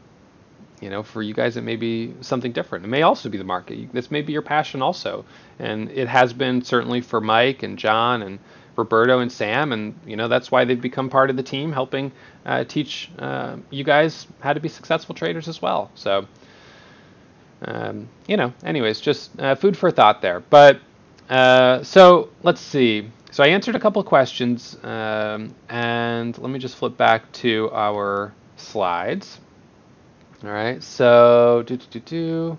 you 0.81 0.91
know, 0.91 1.03
for 1.03 1.23
you 1.23 1.35
guys, 1.35 1.57
it 1.57 1.63
may 1.63 1.77
be 1.77 2.15
something 2.21 2.53
different. 2.53 2.85
It 2.85 2.89
may 2.89 3.03
also 3.03 3.29
be 3.29 3.39
the 3.39 3.45
market. 3.45 3.93
This 3.93 4.11
may 4.11 4.23
be 4.23 4.33
your 4.33 4.43
passion 4.43 4.83
also, 4.83 5.25
and 5.59 5.91
it 5.91 6.09
has 6.09 6.33
been 6.33 6.63
certainly 6.63 7.01
for 7.01 7.21
Mike 7.21 7.63
and 7.63 7.79
John 7.79 8.23
and 8.23 8.39
Roberto 8.77 9.21
and 9.21 9.33
Sam, 9.33 9.73
and 9.73 9.99
you 10.07 10.17
know 10.17 10.29
that's 10.29 10.51
why 10.51 10.65
they've 10.65 10.81
become 10.81 11.09
part 11.09 11.31
of 11.31 11.37
the 11.37 11.43
team, 11.43 11.73
helping 11.73 12.13
uh, 12.45 12.65
teach 12.65 13.11
uh, 13.19 13.57
you 13.71 13.85
guys 13.85 14.27
how 14.41 14.53
to 14.53 14.61
be 14.61 14.69
successful 14.69 15.15
traders 15.15 15.49
as 15.49 15.63
well. 15.63 15.91
So, 15.95 16.27
um, 17.63 18.09
you 18.27 18.37
know, 18.37 18.53
anyways, 18.63 19.01
just 19.01 19.39
uh, 19.41 19.55
food 19.55 19.77
for 19.77 19.91
thought 19.91 20.21
there. 20.21 20.41
But 20.41 20.81
uh, 21.31 21.83
so 21.83 22.29
let's 22.43 22.61
see. 22.61 23.11
So 23.31 23.43
I 23.43 23.49
answered 23.49 23.77
a 23.77 23.81
couple 23.81 24.03
questions, 24.03 24.79
um, 24.83 25.55
and 25.69 26.37
let 26.39 26.51
me 26.51 26.59
just 26.59 26.77
flip 26.77 26.97
back 26.97 27.31
to 27.33 27.71
our 27.73 28.33
slides. 28.57 29.41
All 30.45 30.51
right, 30.51 30.83
so 30.83 31.63
do 31.67 31.77
do 31.77 31.87
do 31.91 32.01
do. 32.01 32.59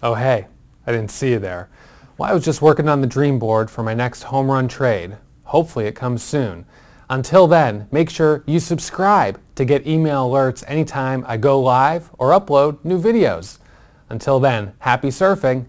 Oh, 0.02 0.14
hey, 0.14 0.46
I 0.86 0.92
didn't 0.92 1.10
see 1.10 1.30
you 1.30 1.38
there. 1.38 1.68
Well, 2.16 2.30
I 2.30 2.34
was 2.34 2.44
just 2.44 2.62
working 2.62 2.88
on 2.88 3.00
the 3.00 3.06
dream 3.06 3.38
board 3.38 3.70
for 3.70 3.82
my 3.82 3.94
next 3.94 4.24
home 4.24 4.50
run 4.50 4.68
trade. 4.68 5.16
Hopefully 5.44 5.86
it 5.86 5.94
comes 5.94 6.22
soon. 6.22 6.66
Until 7.08 7.48
then, 7.48 7.88
make 7.90 8.08
sure 8.08 8.44
you 8.46 8.60
subscribe 8.60 9.40
to 9.56 9.64
get 9.64 9.86
email 9.86 10.30
alerts 10.30 10.62
anytime 10.68 11.24
I 11.26 11.36
go 11.36 11.60
live 11.60 12.10
or 12.18 12.30
upload 12.30 12.84
new 12.84 13.00
videos. 13.00 13.58
Until 14.08 14.38
then, 14.38 14.74
happy 14.78 15.08
surfing 15.08 15.66